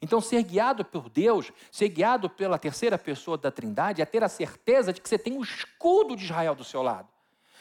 Então, 0.00 0.20
ser 0.20 0.42
guiado 0.42 0.84
por 0.84 1.10
Deus, 1.10 1.52
ser 1.70 1.88
guiado 1.88 2.30
pela 2.30 2.58
terceira 2.58 2.96
pessoa 2.96 3.36
da 3.36 3.50
Trindade, 3.50 4.00
é 4.00 4.06
ter 4.06 4.24
a 4.24 4.28
certeza 4.28 4.92
de 4.92 5.00
que 5.00 5.08
você 5.08 5.18
tem 5.18 5.36
o 5.36 5.42
escudo 5.42 6.16
de 6.16 6.24
Israel 6.24 6.54
do 6.54 6.64
seu 6.64 6.82
lado. 6.82 7.08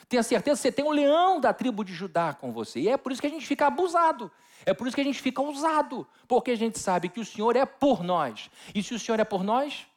Ter 0.07 0.17
a 0.17 0.23
certeza 0.23 0.57
que 0.57 0.61
você 0.61 0.71
tem 0.71 0.85
o 0.85 0.91
leão 0.91 1.39
da 1.39 1.53
tribo 1.53 1.83
de 1.83 1.93
Judá 1.93 2.33
com 2.33 2.51
você. 2.51 2.79
E 2.79 2.89
é 2.89 2.97
por 2.97 3.11
isso 3.11 3.21
que 3.21 3.27
a 3.27 3.29
gente 3.29 3.45
fica 3.45 3.67
abusado. 3.67 4.31
É 4.65 4.73
por 4.73 4.87
isso 4.87 4.95
que 4.95 5.01
a 5.01 5.05
gente 5.05 5.21
fica 5.21 5.41
ousado. 5.41 6.07
Porque 6.27 6.51
a 6.51 6.57
gente 6.57 6.79
sabe 6.79 7.09
que 7.09 7.19
o 7.19 7.25
Senhor 7.25 7.55
é 7.55 7.65
por 7.65 8.03
nós. 8.03 8.49
E 8.73 8.81
se 8.81 8.93
o 8.93 8.99
Senhor 8.99 9.19
é 9.19 9.23
por 9.23 9.43
nós, 9.43 9.87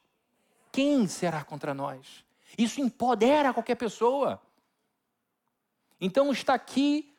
quem 0.71 1.07
será 1.07 1.43
contra 1.43 1.73
nós? 1.73 2.23
Isso 2.57 2.81
empodera 2.81 3.53
qualquer 3.53 3.75
pessoa. 3.75 4.41
Então 5.99 6.31
está 6.31 6.53
aqui 6.53 7.13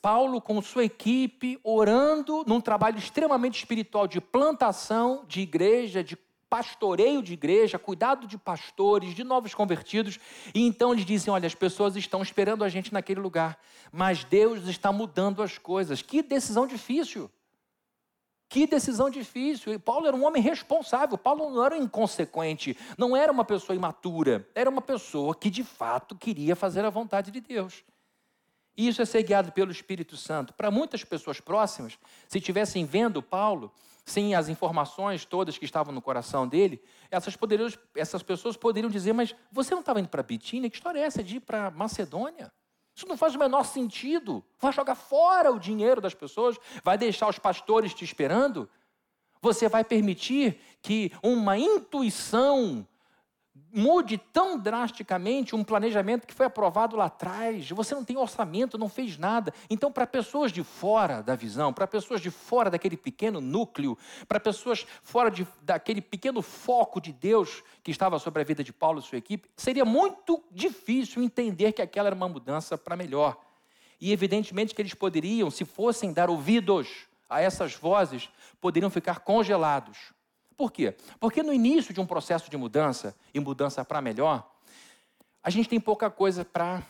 Paulo 0.00 0.40
com 0.40 0.62
sua 0.62 0.84
equipe 0.84 1.58
orando 1.64 2.44
num 2.46 2.60
trabalho 2.60 2.98
extremamente 2.98 3.58
espiritual 3.58 4.06
de 4.06 4.20
plantação 4.20 5.24
de 5.26 5.40
igreja, 5.40 6.04
de 6.04 6.16
pastoreio 6.48 7.22
de 7.22 7.32
igreja, 7.32 7.78
cuidado 7.78 8.26
de 8.26 8.38
pastores, 8.38 9.14
de 9.14 9.24
novos 9.24 9.54
convertidos. 9.54 10.18
E 10.54 10.66
então 10.66 10.92
eles 10.92 11.04
dizem: 11.04 11.32
olha, 11.32 11.46
as 11.46 11.54
pessoas 11.54 11.96
estão 11.96 12.22
esperando 12.22 12.64
a 12.64 12.68
gente 12.68 12.92
naquele 12.92 13.20
lugar, 13.20 13.58
mas 13.90 14.24
Deus 14.24 14.66
está 14.68 14.92
mudando 14.92 15.42
as 15.42 15.58
coisas. 15.58 16.00
Que 16.00 16.22
decisão 16.22 16.66
difícil. 16.66 17.30
Que 18.48 18.66
decisão 18.66 19.10
difícil. 19.10 19.72
E 19.72 19.78
Paulo 19.78 20.06
era 20.06 20.16
um 20.16 20.24
homem 20.24 20.42
responsável. 20.42 21.18
Paulo 21.18 21.50
não 21.50 21.64
era 21.64 21.76
inconsequente, 21.76 22.76
não 22.96 23.16
era 23.16 23.32
uma 23.32 23.44
pessoa 23.44 23.74
imatura. 23.74 24.48
Era 24.54 24.70
uma 24.70 24.82
pessoa 24.82 25.34
que 25.34 25.50
de 25.50 25.64
fato 25.64 26.16
queria 26.16 26.54
fazer 26.54 26.84
a 26.84 26.90
vontade 26.90 27.30
de 27.30 27.40
Deus. 27.40 27.84
E 28.76 28.86
isso 28.86 29.00
é 29.00 29.04
ser 29.04 29.22
guiado 29.22 29.50
pelo 29.52 29.72
Espírito 29.72 30.16
Santo. 30.16 30.52
Para 30.52 30.70
muitas 30.70 31.02
pessoas 31.02 31.40
próximas, 31.40 31.98
se 32.28 32.38
estivessem 32.38 32.84
vendo 32.84 33.22
Paulo, 33.22 33.72
sem 34.04 34.34
as 34.34 34.48
informações 34.48 35.24
todas 35.24 35.58
que 35.58 35.64
estavam 35.64 35.92
no 35.92 36.00
coração 36.00 36.46
dele, 36.46 36.80
essas, 37.10 37.36
essas 37.96 38.22
pessoas 38.22 38.56
poderiam 38.56 38.90
dizer: 38.90 39.12
Mas 39.12 39.34
você 39.50 39.74
não 39.74 39.80
estava 39.80 39.98
indo 39.98 40.08
para 40.08 40.22
Bitínia? 40.22 40.70
Que 40.70 40.76
história 40.76 41.00
é 41.00 41.02
essa 41.02 41.24
de 41.24 41.36
ir 41.36 41.40
para 41.40 41.70
Macedônia? 41.70 42.52
Isso 42.96 43.06
não 43.06 43.16
faz 43.16 43.34
o 43.34 43.38
menor 43.38 43.64
sentido. 43.64 44.42
Vai 44.58 44.72
jogar 44.72 44.94
fora 44.94 45.52
o 45.52 45.58
dinheiro 45.58 46.00
das 46.00 46.14
pessoas, 46.14 46.56
vai 46.82 46.96
deixar 46.96 47.28
os 47.28 47.38
pastores 47.38 47.92
te 47.92 48.04
esperando. 48.04 48.66
Você 49.42 49.68
vai 49.68 49.84
permitir 49.84 50.58
que 50.80 51.12
uma 51.22 51.58
intuição 51.58 52.88
mude 53.76 54.16
tão 54.16 54.58
drasticamente 54.58 55.54
um 55.54 55.62
planejamento 55.62 56.26
que 56.26 56.32
foi 56.32 56.46
aprovado 56.46 56.96
lá 56.96 57.04
atrás. 57.04 57.68
Você 57.68 57.94
não 57.94 58.02
tem 58.02 58.16
orçamento, 58.16 58.78
não 58.78 58.88
fez 58.88 59.18
nada. 59.18 59.52
Então, 59.68 59.92
para 59.92 60.06
pessoas 60.06 60.50
de 60.50 60.64
fora 60.64 61.22
da 61.22 61.36
visão, 61.36 61.74
para 61.74 61.86
pessoas 61.86 62.22
de 62.22 62.30
fora 62.30 62.70
daquele 62.70 62.96
pequeno 62.96 63.38
núcleo, 63.38 63.98
para 64.26 64.40
pessoas 64.40 64.86
fora 65.02 65.30
de, 65.30 65.46
daquele 65.60 66.00
pequeno 66.00 66.40
foco 66.40 66.98
de 67.02 67.12
Deus 67.12 67.62
que 67.82 67.90
estava 67.90 68.18
sobre 68.18 68.40
a 68.40 68.44
vida 68.46 68.64
de 68.64 68.72
Paulo 68.72 69.00
e 69.00 69.02
sua 69.02 69.18
equipe, 69.18 69.50
seria 69.54 69.84
muito 69.84 70.42
difícil 70.50 71.22
entender 71.22 71.72
que 71.72 71.82
aquela 71.82 72.08
era 72.08 72.16
uma 72.16 72.28
mudança 72.30 72.78
para 72.78 72.96
melhor. 72.96 73.38
E 74.00 74.10
evidentemente 74.10 74.74
que 74.74 74.80
eles 74.80 74.94
poderiam, 74.94 75.50
se 75.50 75.66
fossem 75.66 76.14
dar 76.14 76.30
ouvidos 76.30 77.06
a 77.28 77.42
essas 77.42 77.74
vozes, 77.74 78.30
poderiam 78.58 78.88
ficar 78.88 79.20
congelados 79.20 80.15
Por 80.56 80.72
quê? 80.72 80.96
Porque 81.20 81.42
no 81.42 81.52
início 81.52 81.92
de 81.92 82.00
um 82.00 82.06
processo 82.06 82.50
de 82.50 82.56
mudança, 82.56 83.14
e 83.34 83.38
mudança 83.38 83.84
para 83.84 84.00
melhor, 84.00 84.50
a 85.42 85.50
gente 85.50 85.68
tem 85.68 85.78
pouca 85.78 86.10
coisa 86.10 86.44
para 86.44 86.82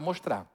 mostrar. 0.00 0.46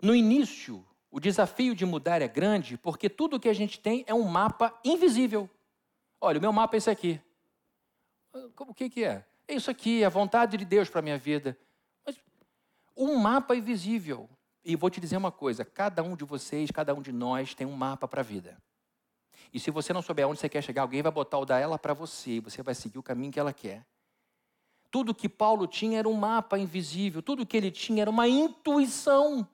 No 0.00 0.14
início, 0.14 0.84
o 1.10 1.20
desafio 1.20 1.74
de 1.74 1.84
mudar 1.84 2.22
é 2.22 2.26
grande 2.26 2.78
porque 2.78 3.08
tudo 3.08 3.38
que 3.38 3.48
a 3.48 3.52
gente 3.52 3.78
tem 3.78 4.02
é 4.06 4.14
um 4.14 4.24
mapa 4.24 4.76
invisível. 4.82 5.48
Olha, 6.20 6.38
o 6.38 6.42
meu 6.42 6.52
mapa 6.52 6.76
é 6.76 6.78
esse 6.78 6.90
aqui. 6.90 7.20
O 8.58 8.72
que, 8.72 8.88
que 8.88 9.04
é? 9.04 9.24
É 9.46 9.54
isso 9.54 9.70
aqui, 9.70 10.02
é 10.02 10.06
a 10.06 10.08
vontade 10.08 10.56
de 10.56 10.64
Deus 10.64 10.88
para 10.88 11.00
a 11.00 11.02
minha 11.02 11.18
vida. 11.18 11.58
Mas 12.04 12.16
um 12.96 13.16
mapa 13.16 13.54
invisível. 13.54 14.28
E 14.64 14.74
vou 14.74 14.88
te 14.88 15.00
dizer 15.00 15.16
uma 15.16 15.30
coisa: 15.30 15.64
cada 15.64 16.02
um 16.02 16.16
de 16.16 16.24
vocês, 16.24 16.70
cada 16.70 16.94
um 16.94 17.02
de 17.02 17.12
nós 17.12 17.54
tem 17.54 17.66
um 17.66 17.76
mapa 17.76 18.08
para 18.08 18.20
a 18.20 18.24
vida. 18.24 18.56
E 19.52 19.60
se 19.60 19.70
você 19.70 19.92
não 19.92 20.00
souber 20.00 20.26
onde 20.26 20.40
você 20.40 20.48
quer 20.48 20.62
chegar, 20.62 20.82
alguém 20.82 21.02
vai 21.02 21.12
botar 21.12 21.38
o 21.38 21.44
da 21.44 21.58
ela 21.58 21.78
para 21.78 21.92
você, 21.92 22.32
e 22.32 22.40
você 22.40 22.62
vai 22.62 22.74
seguir 22.74 22.98
o 22.98 23.02
caminho 23.02 23.30
que 23.30 23.38
ela 23.38 23.52
quer. 23.52 23.84
Tudo 24.90 25.14
que 25.14 25.28
Paulo 25.28 25.66
tinha 25.66 25.98
era 25.98 26.08
um 26.08 26.14
mapa 26.14 26.58
invisível, 26.58 27.22
tudo 27.22 27.46
que 27.46 27.56
ele 27.56 27.70
tinha 27.70 28.02
era 28.02 28.10
uma 28.10 28.28
intuição. 28.28 29.46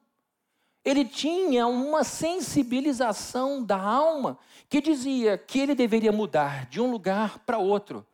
Ele 0.85 1.05
tinha 1.05 1.67
uma 1.67 2.05
sensibilização 2.05 3.63
da 3.63 3.81
alma 3.81 4.39
que 4.69 4.81
dizia 4.81 5.37
que 5.37 5.59
ele 5.59 5.75
deveria 5.75 6.13
mudar 6.13 6.67
de 6.67 6.81
um 6.81 6.91
lugar 6.91 7.41
para 7.41 7.59
outro. 7.59 8.07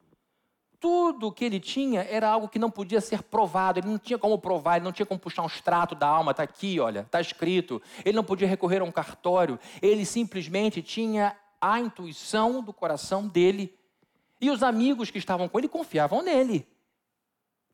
Tudo 0.80 1.32
que 1.32 1.44
ele 1.44 1.60
tinha 1.60 2.02
era 2.02 2.28
algo 2.28 2.48
que 2.48 2.58
não 2.58 2.70
podia 2.70 3.00
ser 3.00 3.22
provado, 3.22 3.78
ele 3.78 3.88
não 3.88 3.98
tinha 3.98 4.18
como 4.18 4.38
provar, 4.38 4.76
ele 4.76 4.84
não 4.84 4.92
tinha 4.92 5.06
como 5.06 5.20
puxar 5.20 5.42
um 5.42 5.46
extrato 5.46 5.94
da 5.94 6.06
alma, 6.06 6.32
está 6.32 6.42
aqui, 6.42 6.78
olha, 6.78 7.00
está 7.00 7.20
escrito. 7.20 7.80
Ele 8.04 8.16
não 8.16 8.24
podia 8.24 8.48
recorrer 8.48 8.82
a 8.82 8.84
um 8.84 8.92
cartório, 8.92 9.58
ele 9.80 10.04
simplesmente 10.04 10.82
tinha 10.82 11.34
a 11.72 11.80
intuição 11.80 12.62
do 12.62 12.74
coração 12.74 13.26
dele. 13.26 13.74
E 14.38 14.50
os 14.50 14.62
amigos 14.62 15.10
que 15.10 15.16
estavam 15.16 15.48
com 15.48 15.58
ele 15.58 15.66
confiavam 15.66 16.20
nele. 16.20 16.68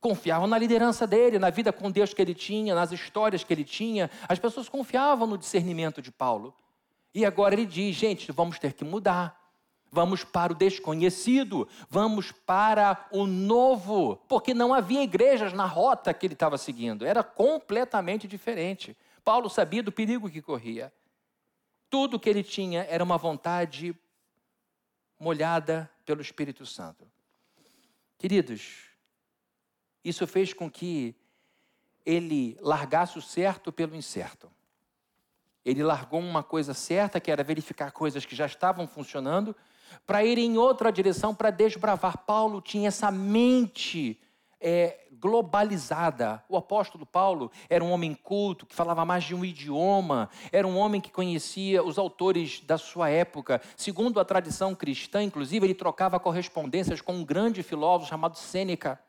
Confiavam 0.01 0.47
na 0.47 0.57
liderança 0.57 1.07
dele, 1.07 1.41
na 1.41 1.51
vida 1.51 1.73
com 1.73 1.91
Deus 1.91 2.15
que 2.15 2.23
ele 2.23 2.35
tinha, 2.35 2.73
nas 2.73 2.93
histórias 2.93 3.43
que 3.43 3.53
ele 3.53 3.65
tinha. 3.65 4.09
As 4.29 4.39
pessoas 4.39 4.69
confiavam 4.69 5.27
no 5.27 5.37
discernimento 5.37 6.01
de 6.01 6.13
Paulo. 6.13 6.55
E 7.13 7.27
agora 7.27 7.55
ele 7.55 7.67
diz: 7.67 7.97
gente, 7.97 8.31
vamos 8.31 8.61
ter 8.61 8.75
que 8.75 8.85
mudar. 8.85 9.39
Vamos 9.93 10.23
para 10.23 10.53
o 10.53 10.55
desconhecido, 10.55 11.67
vamos 11.89 12.31
para 12.31 13.09
o 13.11 13.27
novo, 13.27 14.15
porque 14.29 14.55
não 14.55 14.73
havia 14.73 15.03
igrejas 15.03 15.53
na 15.53 15.67
rota 15.67 16.15
que 16.15 16.29
ele 16.29 16.35
estava 16.35 16.57
seguindo, 16.57 17.05
era 17.05 17.25
completamente 17.25 18.29
diferente. 18.29 18.97
Paulo 19.25 19.51
sabia 19.51 19.83
do 19.83 19.91
perigo 19.91 20.31
que 20.31 20.41
corria. 20.41 20.93
Tudo 21.91 22.19
que 22.21 22.31
ele 22.31 22.45
tinha 22.45 22.85
era 22.89 23.05
uma 23.05 23.19
vontade 23.19 23.95
molhada 25.19 25.91
pelo 26.07 26.23
Espírito 26.23 26.65
Santo. 26.65 27.07
Queridos, 28.17 28.87
isso 30.05 30.27
fez 30.27 30.55
com 30.55 30.71
que 30.71 31.15
ele 32.07 32.57
largasse 32.61 33.19
o 33.19 33.23
certo 33.23 33.71
pelo 33.71 33.95
incerto. 33.95 34.51
Ele 35.65 35.83
largou 35.83 36.21
uma 36.21 36.43
coisa 36.43 36.73
certa, 36.73 37.21
que 37.21 37.31
era 37.31 37.45
verificar 37.45 37.93
coisas 37.93 38.25
que 38.25 38.35
já 38.35 38.47
estavam 38.47 38.87
funcionando, 38.87 39.55
para 40.07 40.25
ir 40.25 40.39
em 40.39 40.57
outra 40.57 40.91
direção, 40.91 41.35
para 41.35 41.51
desbravar. 41.51 42.19
Paulo 42.19 42.63
tinha 42.63 42.89
essa 42.89 43.11
mente 43.11 44.19
é, 44.61 45.07
globalizada. 45.13 46.43
O 46.49 46.57
apóstolo 46.57 47.07
Paulo 47.07 47.51
era 47.69 47.83
um 47.83 47.91
homem 47.91 48.15
culto, 48.15 48.67
que 48.67 48.75
falava 48.75 49.05
mais 49.05 49.25
de 49.25 49.35
um 49.35 49.45
idioma, 49.45 50.29
era 50.53 50.67
um 50.67 50.77
homem 50.77 51.01
que 51.01 51.11
conhecia 51.11 51.83
os 51.83 51.99
autores 51.99 52.61
da 52.61 52.77
sua 52.77 53.09
época. 53.09 53.61
Segundo 53.77 54.21
a 54.21 54.25
tradição 54.25 54.75
cristã, 54.75 55.23
inclusive, 55.23 55.67
ele 55.67 55.75
trocava 55.75 56.21
correspondências 56.21 57.01
com 57.01 57.15
um 57.15 57.25
grande 57.25 57.63
filósofo 57.63 58.11
chamado 58.11 58.37
Sêneca. 58.37 59.01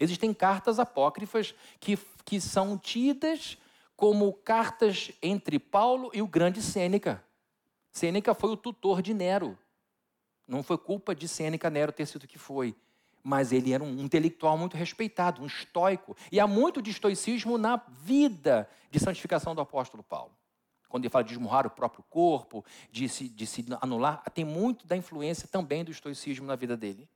Existem 0.00 0.32
cartas 0.32 0.78
apócrifas 0.78 1.54
que, 1.80 1.98
que 2.24 2.40
são 2.40 2.78
tidas 2.78 3.58
como 3.96 4.32
cartas 4.32 5.10
entre 5.20 5.58
Paulo 5.58 6.10
e 6.14 6.22
o 6.22 6.26
grande 6.26 6.62
Sêneca. 6.62 7.24
Sêneca 7.90 8.32
foi 8.32 8.50
o 8.50 8.56
tutor 8.56 9.02
de 9.02 9.12
Nero. 9.12 9.58
Não 10.46 10.62
foi 10.62 10.78
culpa 10.78 11.14
de 11.14 11.26
Sêneca 11.26 11.68
Nero 11.68 11.92
ter 11.92 12.06
sido 12.06 12.22
o 12.22 12.28
que 12.28 12.38
foi 12.38 12.76
mas 13.28 13.52
ele 13.52 13.74
era 13.74 13.84
um 13.84 14.00
intelectual 14.00 14.56
muito 14.56 14.74
respeitado, 14.74 15.42
um 15.42 15.46
estoico. 15.46 16.16
E 16.32 16.40
há 16.40 16.46
muito 16.46 16.80
de 16.80 16.90
estoicismo 16.90 17.58
na 17.58 17.76
vida 17.76 18.66
de 18.90 18.98
santificação 18.98 19.54
do 19.54 19.60
apóstolo 19.60 20.02
Paulo. 20.02 20.32
Quando 20.88 21.04
ele 21.04 21.10
fala 21.10 21.24
de 21.24 21.32
esmurrar 21.32 21.66
o 21.66 21.70
próprio 21.70 22.02
corpo, 22.08 22.64
de 22.90 23.06
se, 23.06 23.28
de 23.28 23.46
se 23.46 23.66
anular, 23.82 24.22
tem 24.32 24.46
muito 24.46 24.86
da 24.86 24.96
influência 24.96 25.46
também 25.46 25.84
do 25.84 25.90
estoicismo 25.90 26.46
na 26.46 26.56
vida 26.56 26.74
dele. 26.74 27.06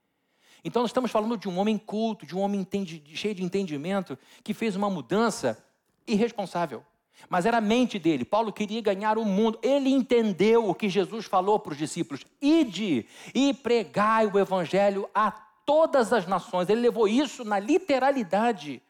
Então, 0.63 0.83
nós 0.83 0.91
estamos 0.91 1.09
falando 1.09 1.35
de 1.35 1.49
um 1.49 1.57
homem 1.57 1.79
culto, 1.79 2.27
de 2.27 2.35
um 2.35 2.41
homem 2.41 2.61
entendi, 2.61 3.01
cheio 3.15 3.33
de 3.33 3.43
entendimento, 3.43 4.15
que 4.43 4.53
fez 4.53 4.75
uma 4.75 4.91
mudança 4.91 5.65
irresponsável. 6.05 6.85
Mas 7.27 7.47
era 7.47 7.57
a 7.57 7.61
mente 7.61 7.97
dele. 7.97 8.23
Paulo 8.23 8.53
queria 8.53 8.81
ganhar 8.81 9.17
o 9.17 9.25
mundo. 9.25 9.57
Ele 9.63 9.89
entendeu 9.89 10.69
o 10.69 10.75
que 10.75 10.89
Jesus 10.89 11.25
falou 11.25 11.57
para 11.57 11.71
os 11.71 11.77
discípulos: 11.77 12.23
ide 12.39 13.07
e 13.33 13.51
pregai 13.51 14.27
o 14.27 14.37
evangelho 14.37 15.09
a 15.15 15.52
todas 15.65 16.13
as 16.13 16.27
nações. 16.27 16.69
Ele 16.69 16.81
levou 16.81 17.07
isso 17.07 17.43
na 17.43 17.59
literalidade. 17.59 18.81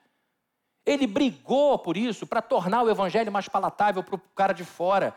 Ele 0.85 1.07
brigou 1.07 1.79
por 1.79 1.95
isso, 1.95 2.27
para 2.27 2.41
tornar 2.41 2.83
o 2.83 2.89
evangelho 2.89 3.31
mais 3.31 3.47
palatável 3.47 4.03
para 4.03 4.15
o 4.15 4.21
cara 4.35 4.53
de 4.53 4.65
fora. 4.65 5.15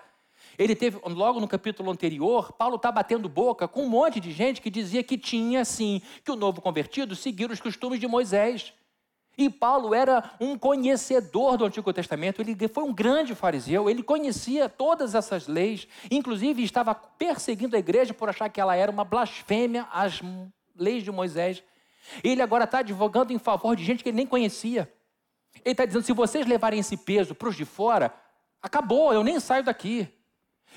Ele 0.59 0.75
teve, 0.75 0.99
logo 1.05 1.41
no 1.41 1.49
capítulo 1.49 1.91
anterior, 1.91 2.53
Paulo 2.53 2.77
está 2.77 2.91
batendo 2.91 3.29
boca 3.29 3.67
com 3.67 3.83
um 3.83 3.89
monte 3.89 4.21
de 4.21 4.31
gente 4.31 4.61
que 4.61 4.71
dizia 4.71 5.03
que 5.03 5.19
tinha, 5.19 5.65
sim, 5.65 6.01
que 6.25 6.31
o 6.31 6.37
novo 6.37 6.61
convertido 6.61 7.15
seguir 7.15 7.51
os 7.51 7.61
costumes 7.61 8.01
de 8.01 8.07
Moisés. 8.07 8.73
E 9.37 9.51
Paulo 9.51 9.95
era 9.95 10.35
um 10.41 10.57
conhecedor 10.57 11.59
do 11.59 11.67
Antigo 11.67 11.93
Testamento, 11.93 12.41
ele 12.41 12.57
foi 12.69 12.85
um 12.85 12.95
grande 12.95 13.35
fariseu, 13.35 13.91
ele 13.91 14.03
conhecia 14.03 14.67
todas 14.67 15.15
essas 15.15 15.47
leis, 15.47 15.87
inclusive 16.11 16.63
estava 16.63 16.95
perseguindo 16.95 17.77
a 17.77 17.79
igreja 17.79 18.15
por 18.15 18.31
achar 18.31 18.49
que 18.49 18.61
ela 18.61 18.75
era 18.75 18.91
uma 18.91 19.05
blasfêmia 19.05 19.87
às 19.93 20.23
leis 20.77 21.03
de 21.03 21.11
Moisés. 21.11 21.63
Ele 22.23 22.43
agora 22.43 22.65
está 22.65 22.79
advogando 22.79 23.33
em 23.33 23.39
favor 23.39 23.75
de 23.75 23.85
gente 23.85 24.03
que 24.03 24.11
ele 24.11 24.17
nem 24.17 24.27
conhecia. 24.27 24.93
Ele 25.65 25.73
está 25.73 25.85
dizendo: 25.85 26.05
se 26.05 26.13
vocês 26.13 26.47
levarem 26.47 26.81
esse 26.81 26.97
peso 26.97 27.35
para 27.35 27.49
os 27.49 27.57
de 27.57 27.65
fora, 27.65 28.15
acabou, 28.63 29.13
eu 29.13 29.25
nem 29.25 29.41
saio 29.41 29.65
daqui. 29.65 30.09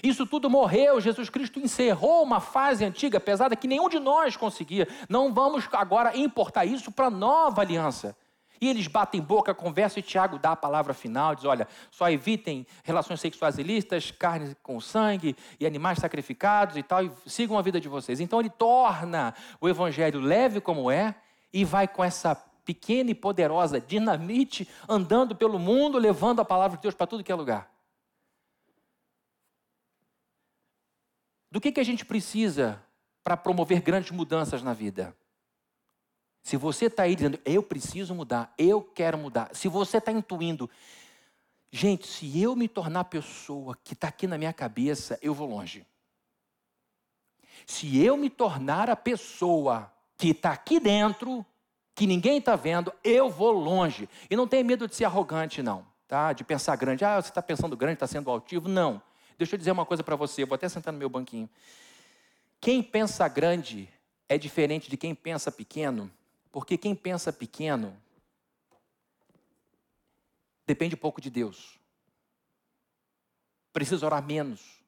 Isso 0.01 0.25
tudo 0.25 0.49
morreu, 0.49 1.01
Jesus 1.01 1.29
Cristo 1.29 1.59
encerrou 1.59 2.23
uma 2.23 2.39
fase 2.39 2.85
antiga, 2.85 3.19
pesada, 3.19 3.55
que 3.55 3.67
nenhum 3.67 3.89
de 3.89 3.99
nós 3.99 4.37
conseguia. 4.37 4.87
Não 5.09 5.33
vamos 5.33 5.67
agora 5.73 6.15
importar 6.17 6.65
isso 6.65 6.91
para 6.91 7.07
a 7.07 7.11
nova 7.11 7.61
aliança. 7.61 8.15
E 8.61 8.67
eles 8.67 8.87
batem 8.87 9.21
boca, 9.21 9.53
conversam 9.53 9.99
e 9.99 10.03
Tiago 10.03 10.37
dá 10.37 10.51
a 10.51 10.55
palavra 10.55 10.93
final, 10.93 11.35
diz: 11.35 11.45
olha, 11.45 11.67
só 11.89 12.09
evitem 12.09 12.65
relações 12.83 13.21
sexuais 13.21 13.57
ilícitas, 13.57 14.11
carne 14.11 14.55
com 14.61 14.79
sangue 14.81 15.35
e 15.59 15.65
animais 15.65 15.99
sacrificados 15.99 16.75
e 16.75 16.83
tal, 16.83 17.03
e 17.03 17.11
sigam 17.25 17.57
a 17.57 17.61
vida 17.61 17.79
de 17.79 17.87
vocês. 17.87 18.19
Então 18.19 18.39
ele 18.39 18.49
torna 18.49 19.33
o 19.61 19.69
evangelho 19.69 20.19
leve 20.19 20.59
como 20.59 20.91
é 20.91 21.15
e 21.53 21.63
vai 21.63 21.87
com 21.87 22.03
essa 22.03 22.35
pequena 22.35 23.09
e 23.09 23.15
poderosa 23.15 23.81
dinamite 23.81 24.67
andando 24.87 25.35
pelo 25.35 25.57
mundo, 25.57 25.97
levando 25.97 26.39
a 26.39 26.45
palavra 26.45 26.77
de 26.77 26.83
Deus 26.83 26.93
para 26.93 27.07
tudo 27.07 27.23
que 27.23 27.31
é 27.31 27.35
lugar. 27.35 27.71
Do 31.51 31.59
que, 31.59 31.71
que 31.71 31.79
a 31.79 31.83
gente 31.83 32.05
precisa 32.05 32.83
para 33.23 33.35
promover 33.35 33.81
grandes 33.81 34.11
mudanças 34.11 34.61
na 34.61 34.73
vida? 34.73 35.15
Se 36.41 36.57
você 36.57 36.85
está 36.85 37.03
aí 37.03 37.15
dizendo, 37.15 37.39
eu 37.45 37.61
preciso 37.61 38.15
mudar, 38.15 38.53
eu 38.57 38.81
quero 38.81 39.17
mudar, 39.17 39.49
se 39.53 39.67
você 39.67 39.97
está 39.97 40.11
intuindo, 40.11 40.69
gente, 41.71 42.07
se 42.07 42.41
eu 42.41 42.55
me 42.55 42.67
tornar 42.67 43.03
pessoa 43.05 43.77
que 43.83 43.93
está 43.93 44.07
aqui 44.07 44.25
na 44.25 44.37
minha 44.37 44.53
cabeça, 44.53 45.19
eu 45.21 45.33
vou 45.33 45.47
longe. 45.47 45.85
Se 47.65 48.03
eu 48.03 48.17
me 48.17 48.29
tornar 48.29 48.89
a 48.89 48.95
pessoa 48.95 49.91
que 50.17 50.29
está 50.29 50.51
aqui 50.51 50.79
dentro, 50.79 51.45
que 51.93 52.07
ninguém 52.07 52.37
está 52.37 52.55
vendo, 52.55 52.93
eu 53.03 53.29
vou 53.29 53.51
longe. 53.51 54.09
E 54.29 54.35
não 54.35 54.47
tenha 54.47 54.63
medo 54.63 54.87
de 54.87 54.95
ser 54.95 55.05
arrogante, 55.05 55.61
não, 55.61 55.85
tá? 56.07 56.33
De 56.33 56.43
pensar 56.43 56.75
grande. 56.77 57.03
Ah, 57.03 57.21
você 57.21 57.29
está 57.29 57.41
pensando 57.41 57.75
grande, 57.75 57.95
está 57.95 58.07
sendo 58.07 58.29
altivo. 58.29 58.67
Não. 58.67 59.01
Deixa 59.37 59.55
eu 59.55 59.57
dizer 59.57 59.71
uma 59.71 59.85
coisa 59.85 60.03
para 60.03 60.15
você, 60.15 60.45
vou 60.45 60.55
até 60.55 60.67
sentar 60.67 60.91
no 60.91 60.99
meu 60.99 61.09
banquinho. 61.09 61.49
Quem 62.59 62.83
pensa 62.83 63.27
grande 63.27 63.87
é 64.27 64.37
diferente 64.37 64.89
de 64.89 64.97
quem 64.97 65.15
pensa 65.15 65.51
pequeno, 65.51 66.11
porque 66.51 66.77
quem 66.77 66.95
pensa 66.95 67.31
pequeno 67.31 67.95
depende 70.65 70.95
pouco 70.95 71.19
de 71.19 71.29
Deus. 71.29 71.79
Precisa 73.73 74.05
orar 74.05 74.23
menos. 74.23 74.79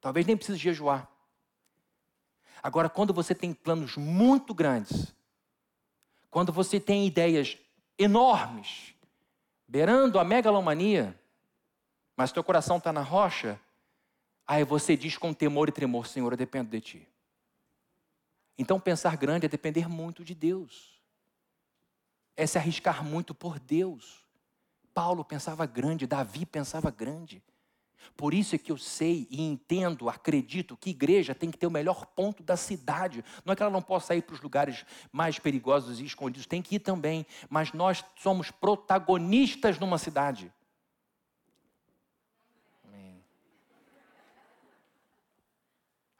Talvez 0.00 0.26
nem 0.26 0.36
precise 0.36 0.58
jejuar. 0.58 1.10
Agora, 2.62 2.88
quando 2.88 3.12
você 3.12 3.34
tem 3.34 3.52
planos 3.52 3.96
muito 3.96 4.54
grandes, 4.54 5.14
quando 6.30 6.52
você 6.52 6.80
tem 6.80 7.06
ideias 7.06 7.58
enormes, 7.98 8.94
beirando 9.68 10.18
a 10.18 10.24
megalomania, 10.24 11.18
mas 12.16 12.32
teu 12.32 12.42
coração 12.42 12.78
está 12.78 12.92
na 12.92 13.02
rocha, 13.02 13.60
aí 14.46 14.64
você 14.64 14.96
diz 14.96 15.16
com 15.16 15.32
temor 15.32 15.68
e 15.68 15.72
tremor: 15.72 16.06
Senhor, 16.06 16.32
eu 16.32 16.36
dependo 16.36 16.70
de 16.70 16.80
ti. 16.80 17.08
Então, 18.58 18.78
pensar 18.78 19.16
grande 19.16 19.46
é 19.46 19.48
depender 19.48 19.88
muito 19.88 20.24
de 20.24 20.34
Deus, 20.34 21.00
é 22.36 22.46
se 22.46 22.58
arriscar 22.58 23.04
muito 23.04 23.34
por 23.34 23.58
Deus. 23.58 24.24
Paulo 24.92 25.24
pensava 25.24 25.66
grande, 25.66 26.06
Davi 26.06 26.46
pensava 26.46 26.90
grande. 26.90 27.42
Por 28.16 28.34
isso 28.34 28.54
é 28.54 28.58
que 28.58 28.70
eu 28.70 28.76
sei 28.76 29.26
e 29.30 29.42
entendo, 29.42 30.08
acredito 30.08 30.76
que 30.76 30.90
igreja 30.90 31.34
tem 31.34 31.50
que 31.50 31.58
ter 31.58 31.66
o 31.66 31.70
melhor 31.70 32.06
ponto 32.06 32.42
da 32.42 32.56
cidade. 32.56 33.24
Não 33.44 33.52
é 33.52 33.56
que 33.56 33.62
ela 33.62 33.72
não 33.72 33.82
possa 33.82 34.14
ir 34.14 34.22
para 34.22 34.34
os 34.34 34.40
lugares 34.40 34.84
mais 35.10 35.38
perigosos 35.38 36.00
e 36.00 36.04
escondidos, 36.04 36.46
tem 36.46 36.62
que 36.62 36.76
ir 36.76 36.80
também. 36.80 37.26
Mas 37.48 37.72
nós 37.72 38.04
somos 38.16 38.50
protagonistas 38.50 39.78
numa 39.78 39.98
cidade. 39.98 40.52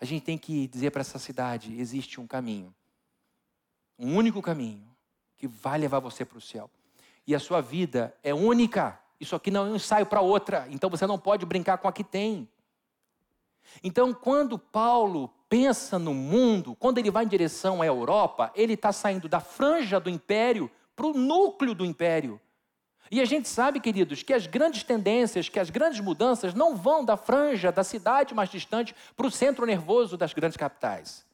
A 0.04 0.06
gente 0.06 0.22
tem 0.22 0.36
que 0.36 0.66
dizer 0.66 0.90
para 0.90 1.00
essa 1.00 1.18
cidade: 1.18 1.80
existe 1.80 2.20
um 2.20 2.26
caminho, 2.26 2.74
um 3.98 4.14
único 4.14 4.42
caminho 4.42 4.86
que 5.34 5.48
vai 5.48 5.78
levar 5.78 5.98
você 5.98 6.26
para 6.26 6.36
o 6.36 6.42
céu. 6.42 6.70
E 7.26 7.34
a 7.34 7.40
sua 7.40 7.62
vida 7.62 8.14
é 8.22 8.34
única. 8.34 9.00
Isso 9.18 9.34
aqui 9.34 9.50
não 9.50 9.66
é 9.66 9.70
um 9.70 9.76
ensaio 9.76 10.04
para 10.04 10.20
outra, 10.20 10.66
então 10.68 10.90
você 10.90 11.06
não 11.06 11.18
pode 11.18 11.46
brincar 11.46 11.78
com 11.78 11.88
a 11.88 11.92
que 11.92 12.04
tem. 12.04 12.46
Então, 13.82 14.12
quando 14.12 14.58
Paulo 14.58 15.32
pensa 15.48 15.98
no 15.98 16.12
mundo, 16.12 16.76
quando 16.78 16.98
ele 16.98 17.10
vai 17.10 17.24
em 17.24 17.28
direção 17.28 17.80
à 17.80 17.86
Europa, 17.86 18.52
ele 18.54 18.74
está 18.74 18.92
saindo 18.92 19.26
da 19.26 19.40
franja 19.40 19.98
do 19.98 20.10
império 20.10 20.70
para 20.94 21.06
o 21.06 21.14
núcleo 21.14 21.74
do 21.74 21.82
império. 21.82 22.38
E 23.10 23.20
a 23.20 23.24
gente 23.24 23.48
sabe, 23.48 23.80
queridos, 23.80 24.22
que 24.22 24.32
as 24.32 24.46
grandes 24.46 24.82
tendências, 24.82 25.48
que 25.48 25.60
as 25.60 25.70
grandes 25.70 26.00
mudanças 26.00 26.54
não 26.54 26.74
vão 26.74 27.04
da 27.04 27.16
franja 27.16 27.70
da 27.70 27.84
cidade 27.84 28.34
mais 28.34 28.48
distante 28.48 28.94
para 29.16 29.26
o 29.26 29.30
centro 29.30 29.66
nervoso 29.66 30.16
das 30.16 30.32
grandes 30.32 30.56
capitais. 30.56 31.24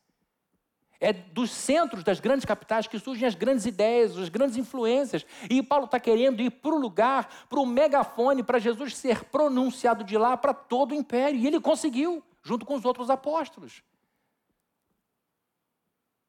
É 1.00 1.14
dos 1.14 1.50
centros 1.50 2.04
das 2.04 2.20
grandes 2.20 2.44
capitais 2.44 2.87
que 2.87 2.98
surgem 2.98 3.26
as 3.26 3.35
grandes 3.35 3.64
ideias, 3.64 4.18
as 4.18 4.28
grandes 4.28 4.59
influências. 4.59 5.24
E 5.48 5.62
Paulo 5.62 5.87
está 5.87 5.98
querendo 5.98 6.42
ir 6.42 6.50
para 6.50 6.74
o 6.74 6.78
lugar, 6.78 7.46
para 7.48 7.59
o 7.59 7.64
megafone, 7.64 8.42
para 8.42 8.59
Jesus 8.59 8.94
ser 8.94 9.24
pronunciado 9.24 10.04
de 10.04 10.18
lá 10.18 10.37
para 10.37 10.52
todo 10.52 10.92
o 10.92 10.94
império. 10.94 11.40
E 11.40 11.46
ele 11.46 11.59
conseguiu, 11.59 12.22
junto 12.42 12.66
com 12.66 12.74
os 12.74 12.85
outros 12.85 13.09
apóstolos. 13.09 13.83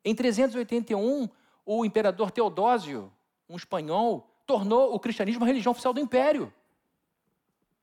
Em 0.05 0.15
381, 0.15 1.27
o 1.65 1.85
imperador 1.85 2.31
Teodósio, 2.31 3.11
um 3.49 3.57
espanhol, 3.57 4.30
tornou 4.51 4.93
o 4.93 4.99
cristianismo 4.99 5.45
a 5.45 5.47
religião 5.47 5.71
oficial 5.71 5.93
do 5.93 6.01
império. 6.01 6.51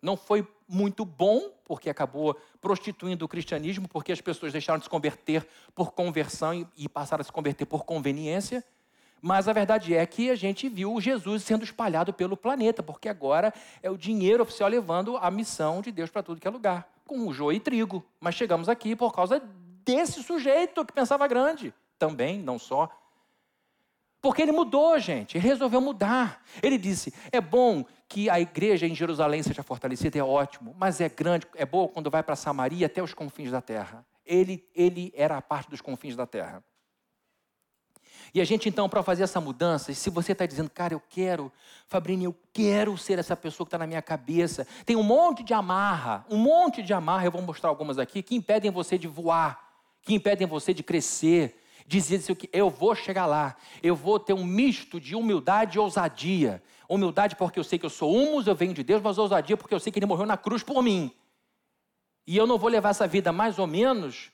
Não 0.03 0.19
foi 0.19 0.47
muito 0.69 1.03
bom, 1.03 1.51
porque 1.65 1.89
acabou 1.89 2.39
prostituindo 2.61 3.25
o 3.25 3.29
cristianismo, 3.29 3.89
porque 3.89 4.13
as 4.13 4.21
pessoas 4.21 4.53
deixaram 4.53 4.79
de 4.79 4.85
se 4.85 4.91
converter 4.91 5.49
por 5.75 5.93
conversão 5.93 6.69
e, 6.77 6.87
passaram 6.87 7.23
a 7.23 7.25
se 7.25 7.33
converter 7.33 7.65
por 7.65 7.87
conveniência. 7.87 8.63
Mas 9.23 9.49
a 9.49 9.53
verdade 9.55 9.95
é 9.95 10.05
que 10.05 10.31
a 10.31 10.37
gente 10.37 10.69
viu 10.69 11.01
Jesus 11.01 11.43
sendo 11.43 11.65
espalhado 11.65 12.13
pelo 12.13 12.37
planeta, 12.37 12.83
porque 12.83 13.09
agora 13.09 13.53
é 13.83 13.91
o 13.91 13.97
dinheiro 13.97 14.43
oficial 14.43 14.69
levando 14.69 15.17
a 15.17 15.31
missão 15.31 15.81
de 15.81 15.91
Deus 15.91 16.11
para 16.11 16.23
tudo 16.23 16.39
que 16.39 16.47
é 16.47 16.51
lugar, 16.51 16.87
com 17.07 17.27
o 17.27 17.33
joio 17.33 17.57
e 17.57 17.61
trigo. 17.61 18.05
Mas 18.21 18.35
chegamos 18.35 18.69
aqui 18.69 18.95
por 18.95 19.15
causa 19.15 19.43
desse 19.87 20.23
sujeito 20.23 20.85
que 20.85 20.93
pensava 20.93 21.27
grande, 21.27 21.73
também, 21.99 22.39
não 22.39 22.59
só. 22.59 22.91
Porque 24.29 24.43
ele 24.43 24.53
mudou, 24.53 24.99
gente, 24.99 25.39
ele 25.39 25.49
resolveu 25.49 25.81
mudar. 25.81 26.43
Ele 26.63 26.77
disse: 26.77 27.15
é 27.33 27.41
bom 27.41 27.83
que 28.07 28.29
a 28.29 28.39
igreja 28.39 28.87
em 28.87 28.95
Jerusalém 28.95 29.43
seja 29.43 29.63
fortalecida, 29.63 30.19
é 30.19 30.23
ótimo, 30.23 30.77
mas 30.79 31.01
é 31.01 31.09
grande, 31.09 31.47
é 31.55 31.65
bom 31.65 31.89
quando 31.89 32.11
vai 32.11 32.23
para 32.23 32.37
Samaria 32.37 32.85
até 32.85 33.03
os 33.03 33.15
confins 33.15 33.51
da 33.51 33.63
terra. 33.63 34.05
Ele, 34.27 34.63
ele 34.75 35.11
era 35.17 35.39
a 35.39 35.41
parte 35.41 35.71
dos 35.71 35.81
confins 35.81 36.15
da 36.15 36.27
terra. 36.27 36.63
E 38.35 38.39
a 38.43 38.45
gente 38.45 38.69
então, 38.69 38.87
para 38.87 39.03
fazer 39.03 39.23
essa 39.23 39.41
mudança, 39.41 39.95
se 39.95 40.11
você 40.11 40.33
está 40.33 40.45
dizendo, 40.45 40.69
cara, 40.69 40.93
eu 40.93 41.01
quero, 41.09 41.51
Fabrini, 41.87 42.25
eu 42.25 42.37
quero 42.53 42.99
ser 42.99 43.19
essa 43.19 43.35
pessoa 43.35 43.65
que 43.65 43.69
está 43.69 43.79
na 43.79 43.87
minha 43.87 44.03
cabeça, 44.03 44.67
tem 44.85 44.95
um 44.95 45.03
monte 45.03 45.43
de 45.43 45.55
amarra, 45.55 46.27
um 46.29 46.37
monte 46.37 46.83
de 46.83 46.93
amarra, 46.93 47.25
eu 47.25 47.33
vou 47.33 47.41
mostrar 47.41 47.71
algumas 47.71 47.99
aqui, 47.99 48.23
que 48.23 48.37
impedem 48.37 48.71
você 48.71 48.99
de 48.99 49.09
voar, 49.09 49.59
que 50.03 50.15
impedem 50.15 50.47
você 50.47 50.75
de 50.75 50.83
crescer, 50.83 51.59
dizer 51.89 52.21
que 52.37 52.51
eu 52.53 52.69
vou 52.69 52.95
chegar 52.95 53.25
lá, 53.25 53.57
eu 53.83 53.97
vou 53.97 54.21
ter 54.21 54.35
um 54.35 54.45
misto 54.45 55.01
de 55.01 55.17
humildade 55.17 55.79
e 55.79 55.81
ousadia. 55.81 56.63
Humildade 56.87 57.35
porque 57.35 57.59
eu 57.59 57.65
sei 57.65 57.79
que 57.79 57.87
eu 57.87 57.91
sou 57.91 58.15
humus, 58.15 58.47
eu 58.47 58.55
venho 58.55 58.75
de 58.75 58.83
Deus, 58.83 59.01
mas 59.01 59.17
ousadia 59.17 59.57
porque 59.57 59.75
eu 59.75 59.81
sei 59.81 59.91
que 59.91 59.99
Ele 59.99 60.05
morreu 60.05 60.27
na 60.27 60.37
cruz 60.37 60.63
por 60.63 60.83
mim. 60.83 61.11
E 62.27 62.37
eu 62.37 62.47
não 62.47 62.59
vou 62.59 62.69
levar 62.69 62.91
essa 62.91 63.07
vida 63.07 63.33
mais 63.33 63.59
ou 63.59 63.67
menos 63.67 64.31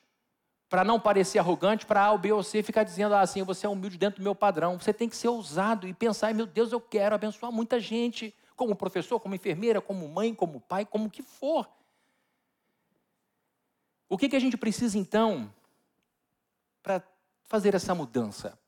para 0.69 0.83
não 0.83 0.99
parecer 0.99 1.39
arrogante, 1.39 1.87
para 1.87 2.03
A, 2.03 2.13
o 2.13 2.19
B 2.19 2.33
ou 2.33 2.43
C 2.43 2.61
ficar 2.61 2.83
dizendo 2.83 3.15
ah, 3.15 3.21
assim, 3.21 3.45
você 3.45 3.67
é 3.67 3.69
humilde 3.69 3.97
dentro 3.97 4.21
do 4.21 4.25
meu 4.25 4.35
padrão. 4.35 4.77
Você 4.77 4.93
tem 4.93 5.09
que 5.09 5.17
ser 5.17 5.29
ousado 5.29 5.87
e 5.87 5.95
pensar, 5.95 6.35
meu 6.35 6.47
Deus, 6.47 6.73
eu 6.73 6.81
quero 6.81 7.15
abençoar 7.15 7.53
muita 7.53 7.79
gente, 7.79 8.35
como 8.57 8.75
professor, 8.75 9.21
como 9.21 9.37
enfermeira, 9.37 9.81
como 9.81 10.09
mãe, 10.09 10.35
como 10.35 10.61
pai, 10.61 10.85
como 10.85 11.09
que 11.09 11.23
for. 11.23 11.69
O 14.09 14.19
que, 14.19 14.29
que 14.29 14.35
a 14.35 14.41
gente 14.41 14.57
precisa 14.57 14.99
então 14.99 15.55
para 16.83 17.01
fazer 17.47 17.75
essa 17.75 17.95
mudança 17.95 18.59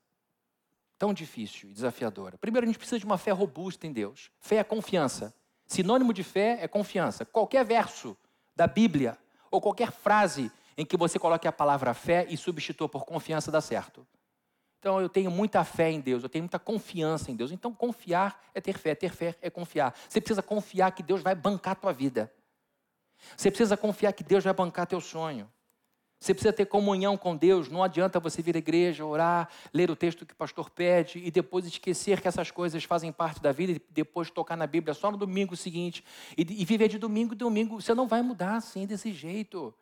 tão 0.97 1.13
difícil 1.13 1.69
e 1.69 1.73
desafiadora? 1.73 2.37
Primeiro, 2.37 2.65
a 2.65 2.67
gente 2.67 2.77
precisa 2.77 2.99
de 2.99 3.05
uma 3.05 3.17
fé 3.17 3.31
robusta 3.31 3.85
em 3.85 3.93
Deus. 3.93 4.31
Fé 4.39 4.57
é 4.57 4.63
confiança. 4.63 5.33
Sinônimo 5.65 6.13
de 6.13 6.23
fé 6.23 6.57
é 6.61 6.67
confiança. 6.67 7.25
Qualquer 7.25 7.65
verso 7.65 8.17
da 8.55 8.67
Bíblia 8.67 9.17
ou 9.51 9.61
qualquer 9.61 9.91
frase 9.91 10.51
em 10.77 10.85
que 10.85 10.95
você 10.95 11.17
coloque 11.17 11.47
a 11.47 11.51
palavra 11.51 11.93
fé 11.93 12.25
e 12.29 12.37
substitua 12.37 12.87
por 12.87 13.05
confiança 13.05 13.51
dá 13.51 13.59
certo. 13.59 14.07
Então 14.79 15.01
eu 15.01 15.09
tenho 15.09 15.31
muita 15.31 15.63
fé 15.63 15.91
em 15.91 15.99
Deus, 15.99 16.23
eu 16.23 16.29
tenho 16.29 16.43
muita 16.43 16.59
confiança 16.59 17.31
em 17.31 17.35
Deus. 17.35 17.51
Então 17.51 17.73
confiar 17.73 18.41
é 18.53 18.61
ter 18.61 18.77
fé, 18.77 18.93
ter 18.93 19.11
fé 19.11 19.35
é 19.41 19.49
confiar. 19.49 19.93
Você 20.07 20.21
precisa 20.21 20.41
confiar 20.41 20.91
que 20.91 21.01
Deus 21.01 21.21
vai 21.21 21.35
bancar 21.35 21.73
a 21.73 21.75
tua 21.75 21.91
vida. 21.91 22.31
Você 23.35 23.49
precisa 23.49 23.75
confiar 23.75 24.13
que 24.13 24.23
Deus 24.23 24.43
vai 24.43 24.53
bancar 24.53 24.85
teu 24.85 25.01
sonho. 25.01 25.51
Você 26.19 26.33
precisa 26.33 26.51
ter 26.51 26.65
comunhão 26.65 27.15
com 27.15 27.35
Deus. 27.35 27.69
Não 27.69 27.83
adianta 27.83 28.19
você 28.19 28.41
vir 28.41 28.55
à 28.55 28.59
igreja, 28.59 29.05
orar, 29.05 29.49
ler 29.71 29.91
o 29.91 29.95
texto 29.95 30.25
que 30.25 30.33
o 30.33 30.35
pastor 30.35 30.69
pede 30.69 31.19
e 31.23 31.29
depois 31.29 31.65
esquecer 31.65 32.21
que 32.21 32.27
essas 32.27 32.49
coisas 32.49 32.83
fazem 32.83 33.11
parte 33.11 33.41
da 33.41 33.51
vida 33.51 33.73
e 33.73 33.81
depois 33.91 34.31
tocar 34.31 34.57
na 34.57 34.65
Bíblia 34.65 34.93
só 34.93 35.11
no 35.11 35.17
domingo 35.17 35.55
seguinte 35.55 36.03
e, 36.35 36.43
viver 36.43 36.87
de 36.87 36.97
domingo 36.97 37.33
em 37.33 37.37
domingo. 37.37 37.79
Você 37.79 37.93
não 37.93 38.07
vai 38.07 38.23
mudar 38.23 38.55
assim, 38.55 38.87
desse 38.87 39.13
jeito. 39.13 39.73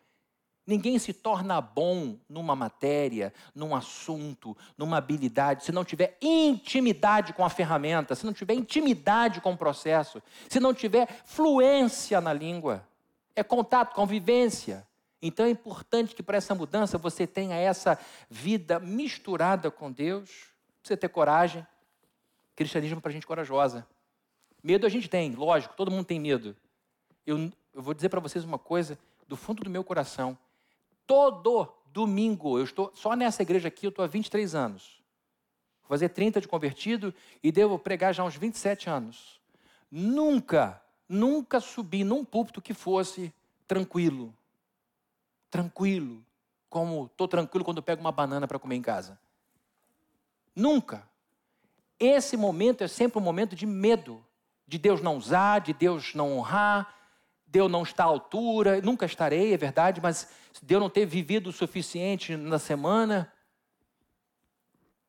Ninguém 0.68 0.98
se 0.98 1.14
torna 1.14 1.62
bom 1.62 2.18
numa 2.28 2.56
matéria, 2.56 3.32
num 3.54 3.76
assunto, 3.76 4.58
numa 4.78 4.98
habilidade, 4.98 5.64
se 5.64 5.72
não 5.72 5.86
tiver 5.86 6.18
intimidade 6.20 7.34
com 7.34 7.46
a 7.46 7.50
ferramenta, 7.50 8.16
se 8.16 8.26
não 8.26 8.34
tiver 8.34 8.56
intimidade 8.56 9.40
com 9.40 9.54
o 9.54 9.58
processo, 9.58 10.22
se 10.50 10.60
não 10.60 10.74
tiver 10.74 11.08
fluência 11.24 12.20
na 12.20 12.34
língua. 12.34 12.86
É 13.36 13.44
contato, 13.44 13.94
convivência. 13.94 14.86
Então 15.22 15.46
é 15.46 15.50
importante 15.50 16.14
que 16.14 16.24
para 16.24 16.38
essa 16.38 16.54
mudança 16.54 16.98
você 16.98 17.26
tenha 17.26 17.56
essa 17.56 17.98
vida 18.30 18.80
misturada 18.80 19.72
com 19.72 19.92
Deus. 19.92 20.48
Você 20.84 20.96
ter 20.96 21.10
coragem. 21.10 21.66
Cristianismo 22.56 23.02
para 23.02 23.12
gente 23.12 23.26
corajosa. 23.26 23.88
Medo 24.64 24.86
a 24.86 24.90
gente 24.90 25.10
tem, 25.10 25.36
lógico, 25.36 25.76
todo 25.76 25.92
mundo 25.92 26.06
tem 26.06 26.20
medo. 26.20 26.56
Eu, 27.26 27.52
eu 27.74 27.82
vou 27.82 27.94
dizer 27.94 28.10
para 28.10 28.20
vocês 28.20 28.44
uma 28.44 28.58
coisa 28.58 28.98
do 29.28 29.36
fundo 29.36 29.64
do 29.64 29.70
meu 29.70 29.84
coração. 29.84 30.38
Todo 31.06 31.72
domingo, 31.88 32.58
eu 32.58 32.64
estou 32.64 32.92
só 32.96 33.16
nessa 33.16 33.44
igreja 33.44 33.68
aqui, 33.68 33.86
eu 33.86 33.90
estou 33.90 34.04
há 34.04 34.08
23 34.08 34.56
anos. 34.56 35.04
Vou 35.82 35.90
fazer 35.90 36.10
30 36.10 36.42
de 36.42 36.48
convertido 36.48 37.14
e 37.44 37.52
devo 37.52 37.78
pregar 37.78 38.14
já 38.14 38.24
uns 38.24 38.36
27 38.36 38.90
anos. 38.90 39.40
Nunca, 39.92 40.82
nunca 41.08 41.60
subi 41.60 42.04
num 42.04 42.26
púlpito 42.26 42.62
que 42.62 42.74
fosse 42.74 43.32
tranquilo 43.68 44.34
tranquilo, 45.50 46.26
como 46.70 47.06
estou 47.06 47.28
tranquilo 47.28 47.64
quando 47.64 47.82
pego 47.82 48.02
uma 48.02 48.12
banana 48.12 48.48
para 48.48 48.60
comer 48.60 48.76
em 48.76 48.82
casa. 48.82 49.20
Nunca. 50.56 51.08
Esse 52.00 52.36
momento 52.36 52.84
é 52.84 52.88
sempre 52.88 53.20
um 53.20 53.22
momento 53.22 53.56
de 53.56 53.66
medo, 53.66 54.26
de 54.68 54.78
Deus 54.78 55.02
não 55.02 55.18
usar, 55.18 55.60
de 55.60 55.74
Deus 55.74 56.14
não 56.14 56.38
honrar, 56.38 56.94
de 57.48 57.60
eu 57.60 57.70
não 57.70 57.84
estar 57.84 58.04
à 58.04 58.08
altura, 58.08 58.82
nunca 58.82 59.06
estarei, 59.06 59.54
é 59.54 59.58
verdade, 59.58 60.02
mas 60.02 60.30
de 60.62 60.74
eu 60.74 60.80
não 60.80 60.90
ter 60.90 61.06
vivido 61.06 61.50
o 61.50 61.54
suficiente 61.54 62.36
na 62.36 62.60
semana. 62.60 63.32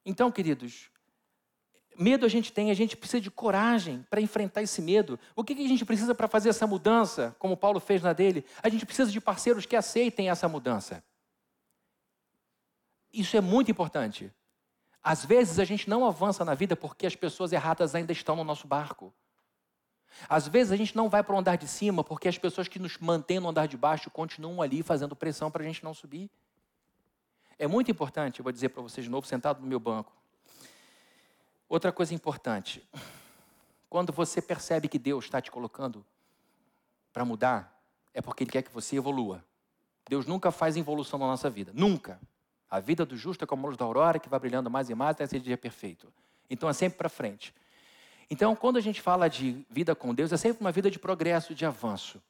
Então, 0.05 0.31
queridos, 0.31 0.90
Medo 1.98 2.26
a 2.26 2.28
gente 2.28 2.52
tem, 2.52 2.70
a 2.70 2.74
gente 2.74 2.96
precisa 2.96 3.20
de 3.20 3.30
coragem 3.30 4.04
para 4.11 4.20
enfrentar 4.20 4.62
esse 4.62 4.82
medo. 4.82 5.18
O 5.35 5.42
que, 5.42 5.54
que 5.54 5.64
a 5.64 5.68
gente 5.68 5.85
precisa 5.85 6.14
para 6.14 6.28
fazer 6.28 6.50
essa 6.50 6.66
mudança, 6.66 7.35
como 7.38 7.56
Paulo 7.56 7.80
fez 7.80 8.02
na 8.02 8.12
dele? 8.12 8.44
A 8.62 8.68
gente 8.68 8.85
precisa 8.85 9.11
de 9.11 9.20
parceiros 9.20 9.64
que 9.64 9.74
aceitem 9.74 10.28
essa 10.28 10.46
mudança. 10.48 11.02
Isso 13.12 13.37
é 13.37 13.40
muito 13.40 13.70
importante. 13.70 14.30
Às 15.02 15.24
vezes 15.24 15.59
a 15.59 15.64
gente 15.64 15.88
não 15.88 16.04
avança 16.04 16.44
na 16.44 16.54
vida 16.54 16.76
porque 16.76 17.06
as 17.06 17.16
pessoas 17.16 17.52
erradas 17.52 17.94
ainda 17.94 18.12
estão 18.12 18.37
no 18.37 18.44
nosso 18.44 18.66
barco. 18.66 19.14
Às 20.28 20.48
vezes 20.48 20.72
a 20.72 20.76
gente 20.76 20.94
não 20.94 21.09
vai 21.09 21.22
para 21.22 21.35
o 21.35 21.38
andar 21.38 21.56
de 21.56 21.66
cima 21.66 22.04
porque 22.04 22.28
as 22.28 22.37
pessoas 22.37 22.68
que 22.68 22.78
nos 22.78 22.98
mantêm 22.98 23.40
no 23.40 23.48
andar 23.48 23.68
de 23.68 23.76
baixo 23.76 24.11
continuam 24.11 24.61
ali 24.61 24.82
fazendo 24.82 25.16
pressão 25.16 25.50
para 25.50 25.62
a 25.62 25.66
gente 25.66 25.82
não 25.82 25.94
subir. 25.94 26.30
É 27.59 27.66
muito 27.66 27.90
importante, 27.90 28.40
eu 28.40 28.42
vou 28.42 28.52
dizer 28.52 28.68
para 28.68 28.82
vocês 28.82 29.04
de 29.04 29.11
novo, 29.11 29.26
sentado 29.26 29.61
no 29.61 29.66
meu 29.66 29.80
banco. 29.80 30.12
Outra 31.68 31.92
coisa 31.92 32.14
importante. 32.14 32.87
Quando 33.88 34.12
você 34.12 34.42
percebe 34.42 34.88
que 34.88 34.98
Deus 34.98 35.24
está 35.24 35.40
te 35.40 35.50
colocando 35.50 36.05
para 37.12 37.24
mudar, 37.24 37.81
é 38.12 38.20
porque 38.20 38.44
Ele 38.44 38.50
quer 38.50 38.62
que 38.62 38.70
você 38.70 38.96
evolua. 38.96 39.44
Deus 40.09 40.26
nunca 40.26 40.50
faz 40.50 40.76
involução 40.76 41.18
na 41.18 41.26
nossa 41.26 41.50
vida. 41.50 41.72
Nunca. 41.74 42.20
A 42.70 42.81
vida 42.81 43.05
do 43.05 43.16
justo 43.16 43.44
é 43.44 43.46
como 43.46 43.66
a 43.66 43.68
luz 43.68 43.76
da 43.76 43.85
aurora, 43.85 44.18
que 44.18 44.29
vai 44.29 44.38
brilhando 44.38 44.70
mais 44.70 44.90
e 44.90 44.94
mais 44.94 45.12
até 45.12 45.26
ser 45.26 45.40
dia 45.40 45.57
perfeito. 45.57 46.12
Então 46.48 46.68
é 46.68 46.72
sempre 46.72 46.98
para 46.98 47.09
frente. 47.09 47.55
Então, 48.29 48.57
quando 48.57 48.76
a 48.76 48.81
gente 48.81 49.00
fala 49.00 49.29
de 49.29 49.64
vida 49.70 49.94
com 49.94 50.14
Deus, 50.14 50.33
é 50.33 50.37
sempre 50.37 50.61
uma 50.61 50.72
vida 50.72 50.90
de 50.90 50.98
progresso, 50.98 51.55
de 51.55 51.64
avanço. 51.64 52.20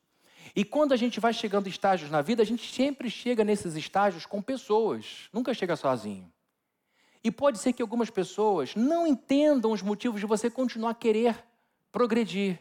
E 0.55 0.65
quando 0.65 0.93
a 0.93 0.97
gente 0.97 1.19
vai 1.19 1.33
chegando 1.33 1.69
estágios 1.69 2.11
na 2.11 2.21
vida, 2.23 2.43
a 2.43 2.47
gente 2.47 2.73
sempre 2.73 3.11
chega 3.11 3.43
nesses 3.43 3.75
estágios 3.75 4.27
com 4.27 4.41
pessoas, 4.43 5.29
nunca 5.33 5.53
chega 5.55 5.75
sozinho. 5.75 6.31
E 7.27 7.31
pode 7.33 7.59
ser 7.59 7.73
que 7.73 7.83
algumas 7.83 8.09
pessoas 8.09 8.77
não 8.77 9.05
entendam 9.05 9.73
os 9.73 9.83
motivos 9.83 10.21
de 10.21 10.27
você 10.27 10.49
continuar 10.49 10.91
a 10.91 10.95
querer 10.95 11.37
progredir. 11.91 12.61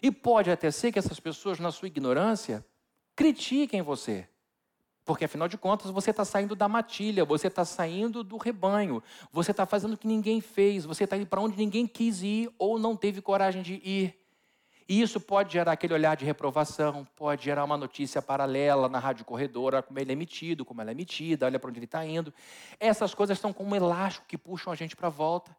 E 0.00 0.08
pode 0.08 0.52
até 0.52 0.70
ser 0.70 0.92
que 0.92 1.00
essas 1.00 1.18
pessoas, 1.18 1.58
na 1.58 1.72
sua 1.72 1.88
ignorância, 1.88 2.64
critiquem 3.16 3.82
você. 3.82 4.28
Porque 5.04 5.24
afinal 5.24 5.48
de 5.48 5.58
contas 5.58 5.90
você 5.90 6.10
está 6.10 6.24
saindo 6.24 6.54
da 6.54 6.68
matilha, 6.68 7.24
você 7.24 7.48
está 7.48 7.64
saindo 7.64 8.22
do 8.22 8.36
rebanho, 8.36 9.02
você 9.32 9.50
está 9.50 9.66
fazendo 9.66 9.94
o 9.94 9.98
que 9.98 10.06
ninguém 10.06 10.40
fez, 10.40 10.84
você 10.84 11.02
está 11.02 11.16
indo 11.16 11.26
para 11.26 11.40
onde 11.40 11.56
ninguém 11.56 11.84
quis 11.84 12.22
ir 12.22 12.54
ou 12.60 12.78
não 12.78 12.94
teve 12.94 13.20
coragem 13.20 13.62
de 13.62 13.82
ir. 13.84 14.21
E 14.88 15.00
isso 15.00 15.20
pode 15.20 15.52
gerar 15.52 15.72
aquele 15.72 15.94
olhar 15.94 16.16
de 16.16 16.24
reprovação, 16.24 17.06
pode 17.16 17.44
gerar 17.44 17.64
uma 17.64 17.76
notícia 17.76 18.20
paralela 18.20 18.88
na 18.88 18.98
rádio 18.98 19.24
corredora, 19.24 19.82
como 19.82 19.98
ele 19.98 20.10
é 20.10 20.12
emitido, 20.12 20.64
como 20.64 20.80
ela 20.80 20.90
é 20.90 20.92
emitida, 20.92 21.46
olha 21.46 21.58
para 21.58 21.70
onde 21.70 21.78
ele 21.78 21.86
está 21.86 22.04
indo. 22.04 22.32
Essas 22.78 23.14
coisas 23.14 23.38
são 23.38 23.52
como 23.52 23.70
um 23.70 23.76
elástico 23.76 24.26
que 24.26 24.36
puxam 24.36 24.72
a 24.72 24.76
gente 24.76 24.96
para 24.96 25.06
a 25.06 25.10
volta. 25.10 25.54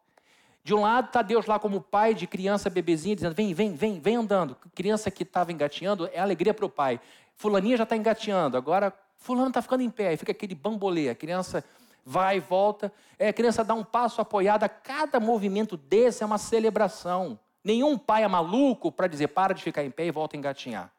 De 0.62 0.74
um 0.74 0.80
lado 0.80 1.06
está 1.06 1.20
Deus 1.20 1.46
lá 1.46 1.58
como 1.58 1.80
pai 1.80 2.14
de 2.14 2.26
criança 2.26 2.70
bebezinha, 2.70 3.14
dizendo: 3.14 3.34
vem, 3.34 3.52
vem, 3.52 3.74
vem, 3.74 4.00
vem 4.00 4.16
andando. 4.16 4.56
Criança 4.74 5.10
que 5.10 5.22
estava 5.22 5.52
engateando 5.52 6.08
é 6.12 6.18
alegria 6.18 6.54
para 6.54 6.64
o 6.64 6.70
pai. 6.70 7.00
Fulaninha 7.34 7.76
já 7.76 7.82
está 7.82 7.96
engateando, 7.96 8.56
agora 8.56 8.92
Fulano 9.16 9.48
está 9.48 9.60
ficando 9.60 9.82
em 9.82 9.90
pé, 9.90 10.12
e 10.12 10.16
fica 10.16 10.32
aquele 10.32 10.54
bambolê, 10.54 11.08
a 11.08 11.14
criança 11.14 11.64
vai 12.04 12.36
e 12.36 12.40
volta, 12.40 12.92
é, 13.18 13.28
a 13.28 13.32
criança 13.32 13.64
dá 13.64 13.74
um 13.74 13.82
passo 13.82 14.20
apoiado, 14.20 14.68
cada 14.82 15.18
movimento 15.18 15.76
desse 15.76 16.22
é 16.22 16.26
uma 16.26 16.38
celebração. 16.38 17.38
Nenhum 17.64 17.96
pai 17.96 18.22
é 18.22 18.28
maluco 18.28 18.92
para 18.92 19.06
dizer 19.06 19.28
para 19.28 19.54
de 19.54 19.62
ficar 19.62 19.82
em 19.82 19.90
pé 19.90 20.04
e 20.06 20.10
volta 20.10 20.36
a 20.36 20.38
engatinhar. 20.38 20.92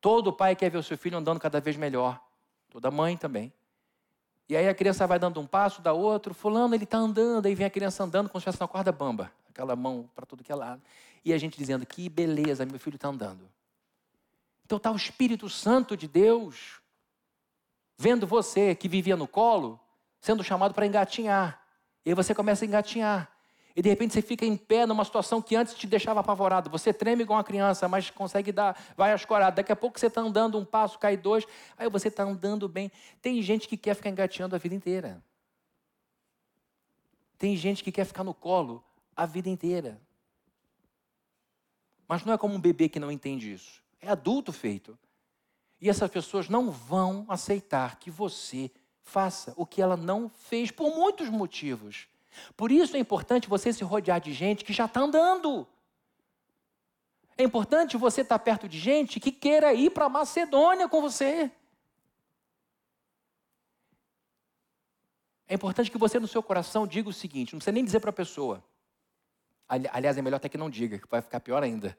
Todo 0.00 0.32
pai 0.32 0.56
quer 0.56 0.68
ver 0.68 0.78
o 0.78 0.82
seu 0.82 0.98
filho 0.98 1.16
andando 1.16 1.38
cada 1.38 1.60
vez 1.60 1.76
melhor. 1.76 2.20
Toda 2.70 2.90
mãe 2.90 3.16
também. 3.16 3.52
E 4.48 4.56
aí 4.56 4.68
a 4.68 4.74
criança 4.74 5.06
vai 5.06 5.18
dando 5.18 5.40
um 5.40 5.46
passo, 5.46 5.80
dá 5.80 5.92
outro. 5.92 6.34
Fulano, 6.34 6.74
ele 6.74 6.82
está 6.82 6.98
andando. 6.98 7.46
Aí 7.46 7.54
vem 7.54 7.66
a 7.66 7.70
criança 7.70 8.02
andando 8.02 8.28
como 8.28 8.40
se 8.40 8.48
estivesse 8.48 8.60
na 8.60 8.66
corda 8.66 8.90
bamba. 8.90 9.30
Aquela 9.48 9.76
mão 9.76 10.10
para 10.12 10.26
tudo 10.26 10.42
que 10.42 10.50
é 10.50 10.54
lado. 10.56 10.82
E 11.24 11.32
a 11.32 11.38
gente 11.38 11.56
dizendo, 11.56 11.86
que 11.86 12.08
beleza, 12.08 12.66
meu 12.66 12.80
filho 12.80 12.96
está 12.96 13.08
andando. 13.08 13.48
Então 14.64 14.78
está 14.78 14.90
o 14.90 14.96
Espírito 14.96 15.48
Santo 15.48 15.96
de 15.96 16.08
Deus 16.08 16.80
vendo 17.96 18.26
você 18.26 18.74
que 18.74 18.88
vivia 18.88 19.16
no 19.16 19.28
colo, 19.28 19.78
sendo 20.20 20.42
chamado 20.42 20.72
para 20.72 20.86
engatinhar. 20.86 21.60
E 22.04 22.10
aí 22.10 22.14
você 22.14 22.34
começa 22.34 22.64
a 22.64 22.66
engatinhar. 22.66 23.30
E 23.80 23.82
de 23.82 23.88
repente 23.88 24.12
você 24.12 24.20
fica 24.20 24.44
em 24.44 24.58
pé 24.58 24.84
numa 24.84 25.02
situação 25.06 25.40
que 25.40 25.56
antes 25.56 25.72
te 25.72 25.86
deixava 25.86 26.20
apavorado. 26.20 26.68
Você 26.68 26.92
treme 26.92 27.22
igual 27.22 27.38
uma 27.38 27.42
criança, 27.42 27.88
mas 27.88 28.10
consegue 28.10 28.52
dar, 28.52 28.78
vai 28.94 29.14
escorado. 29.14 29.56
Daqui 29.56 29.72
a 29.72 29.76
pouco 29.76 29.98
você 29.98 30.08
está 30.08 30.20
andando 30.20 30.58
um 30.58 30.66
passo, 30.66 30.98
cai 30.98 31.16
dois, 31.16 31.46
aí 31.78 31.88
você 31.88 32.08
está 32.08 32.22
andando 32.22 32.68
bem. 32.68 32.92
Tem 33.22 33.40
gente 33.40 33.66
que 33.66 33.78
quer 33.78 33.94
ficar 33.94 34.10
engateando 34.10 34.54
a 34.54 34.58
vida 34.58 34.74
inteira. 34.74 35.24
Tem 37.38 37.56
gente 37.56 37.82
que 37.82 37.90
quer 37.90 38.04
ficar 38.04 38.22
no 38.22 38.34
colo 38.34 38.84
a 39.16 39.24
vida 39.24 39.48
inteira. 39.48 39.98
Mas 42.06 42.22
não 42.22 42.34
é 42.34 42.36
como 42.36 42.54
um 42.54 42.60
bebê 42.60 42.86
que 42.86 43.00
não 43.00 43.10
entende 43.10 43.50
isso. 43.50 43.82
É 43.98 44.10
adulto 44.10 44.52
feito. 44.52 44.98
E 45.80 45.88
essas 45.88 46.10
pessoas 46.10 46.50
não 46.50 46.70
vão 46.70 47.24
aceitar 47.30 47.98
que 47.98 48.10
você 48.10 48.70
faça 49.00 49.54
o 49.56 49.64
que 49.64 49.80
ela 49.80 49.96
não 49.96 50.28
fez 50.28 50.70
por 50.70 50.94
muitos 50.94 51.30
motivos. 51.30 52.10
Por 52.56 52.70
isso 52.70 52.96
é 52.96 52.98
importante 52.98 53.48
você 53.48 53.72
se 53.72 53.84
rodear 53.84 54.20
de 54.20 54.32
gente 54.32 54.64
que 54.64 54.72
já 54.72 54.84
está 54.84 55.00
andando. 55.00 55.66
É 57.36 57.42
importante 57.42 57.96
você 57.96 58.20
estar 58.20 58.38
tá 58.38 58.44
perto 58.44 58.68
de 58.68 58.78
gente 58.78 59.18
que 59.18 59.32
queira 59.32 59.72
ir 59.72 59.90
para 59.90 60.08
Macedônia 60.08 60.88
com 60.88 61.00
você. 61.00 61.50
É 65.48 65.54
importante 65.54 65.90
que 65.90 65.98
você, 65.98 66.20
no 66.20 66.28
seu 66.28 66.42
coração, 66.42 66.86
diga 66.86 67.08
o 67.08 67.12
seguinte: 67.12 67.52
não 67.52 67.58
precisa 67.58 67.72
nem 67.72 67.84
dizer 67.84 68.00
para 68.00 68.10
a 68.10 68.12
pessoa. 68.12 68.62
Aliás, 69.68 70.18
é 70.18 70.22
melhor 70.22 70.36
até 70.36 70.48
que 70.48 70.58
não 70.58 70.70
diga, 70.70 70.98
que 70.98 71.08
vai 71.08 71.22
ficar 71.22 71.40
pior 71.40 71.62
ainda. 71.62 71.96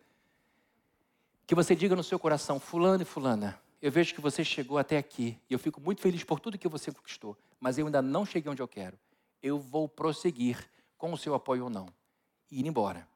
Que 1.47 1.55
você 1.55 1.75
diga 1.75 1.95
no 1.95 2.03
seu 2.03 2.19
coração: 2.19 2.59
Fulano 2.59 3.01
e 3.01 3.05
Fulana, 3.05 3.59
eu 3.81 3.91
vejo 3.91 4.13
que 4.13 4.21
você 4.21 4.43
chegou 4.43 4.77
até 4.77 4.97
aqui 4.97 5.37
e 5.49 5.53
eu 5.53 5.59
fico 5.59 5.81
muito 5.81 6.01
feliz 6.01 6.23
por 6.23 6.39
tudo 6.39 6.57
que 6.57 6.67
você 6.67 6.91
conquistou, 6.91 7.37
mas 7.59 7.77
eu 7.77 7.85
ainda 7.85 8.01
não 8.01 8.25
cheguei 8.25 8.49
onde 8.51 8.61
eu 8.61 8.67
quero 8.67 8.97
eu 9.41 9.59
vou 9.59 9.87
prosseguir 9.87 10.69
com 10.97 11.11
o 11.13 11.17
seu 11.17 11.33
apoio 11.33 11.65
ou 11.65 11.69
não. 11.69 11.87
E 12.51 12.59
ir 12.59 12.67
embora. 12.67 13.07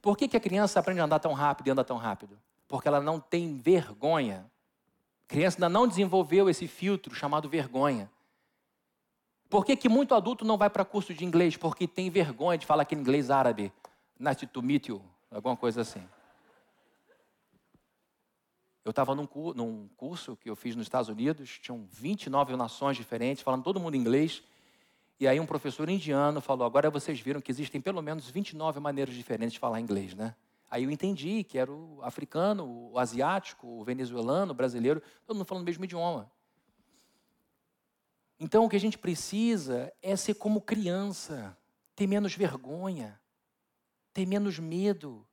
Por 0.00 0.16
que, 0.16 0.28
que 0.28 0.36
a 0.36 0.40
criança 0.40 0.80
aprende 0.80 1.00
a 1.00 1.04
andar 1.04 1.18
tão 1.18 1.32
rápido 1.32 1.68
e 1.68 1.70
anda 1.70 1.84
tão 1.84 1.96
rápido? 1.96 2.38
Porque 2.68 2.88
ela 2.88 3.00
não 3.00 3.20
tem 3.20 3.56
vergonha. 3.56 4.50
A 5.24 5.28
criança 5.28 5.56
ainda 5.56 5.68
não 5.68 5.86
desenvolveu 5.86 6.48
esse 6.48 6.66
filtro 6.66 7.14
chamado 7.14 7.48
vergonha. 7.48 8.10
Por 9.48 9.64
que, 9.64 9.76
que 9.76 9.88
muito 9.88 10.14
adulto 10.14 10.44
não 10.44 10.58
vai 10.58 10.68
para 10.68 10.84
curso 10.84 11.14
de 11.14 11.24
inglês? 11.24 11.56
Porque 11.56 11.86
tem 11.86 12.10
vergonha 12.10 12.58
de 12.58 12.66
falar 12.66 12.82
aquele 12.82 13.00
inglês 13.00 13.30
árabe. 13.30 13.72
Nice 14.18 14.46
to 14.46 14.62
meet 14.62 14.88
you. 14.88 15.02
Alguma 15.30 15.56
coisa 15.56 15.82
assim. 15.82 16.06
Eu 18.84 18.90
estava 18.90 19.14
num, 19.14 19.26
num, 19.54 19.88
curso 19.96 20.36
que 20.36 20.50
eu 20.50 20.54
fiz 20.54 20.76
nos 20.76 20.84
Estados 20.84 21.08
Unidos, 21.08 21.58
tinham 21.58 21.86
29 21.90 22.54
nações 22.54 22.96
diferentes, 22.96 23.42
falando 23.42 23.62
todo 23.62 23.80
mundo 23.80 23.96
inglês. 23.96 24.42
E 25.18 25.28
aí 25.28 25.38
um 25.38 25.46
professor 25.46 25.88
indiano 25.88 26.40
falou: 26.40 26.66
agora 26.66 26.90
vocês 26.90 27.20
viram 27.20 27.40
que 27.40 27.50
existem 27.50 27.80
pelo 27.80 28.02
menos 28.02 28.28
29 28.28 28.80
maneiras 28.80 29.14
diferentes 29.14 29.52
de 29.54 29.58
falar 29.58 29.80
inglês, 29.80 30.14
né? 30.14 30.34
Aí 30.70 30.84
eu 30.84 30.90
entendi 30.90 31.44
que 31.44 31.56
era 31.56 31.70
o 31.70 32.00
africano, 32.02 32.90
o 32.90 32.98
asiático, 32.98 33.66
o 33.66 33.84
venezuelano, 33.84 34.52
o 34.52 34.54
brasileiro, 34.54 35.02
todo 35.24 35.36
mundo 35.36 35.46
falando 35.46 35.62
o 35.62 35.66
mesmo 35.66 35.84
idioma. 35.84 36.30
Então 38.40 38.64
o 38.64 38.68
que 38.68 38.76
a 38.76 38.80
gente 38.80 38.98
precisa 38.98 39.92
é 40.02 40.16
ser 40.16 40.34
como 40.34 40.60
criança, 40.60 41.56
ter 41.94 42.06
menos 42.06 42.34
vergonha, 42.34 43.20
ter 44.12 44.26
menos 44.26 44.58
medo, 44.58 45.24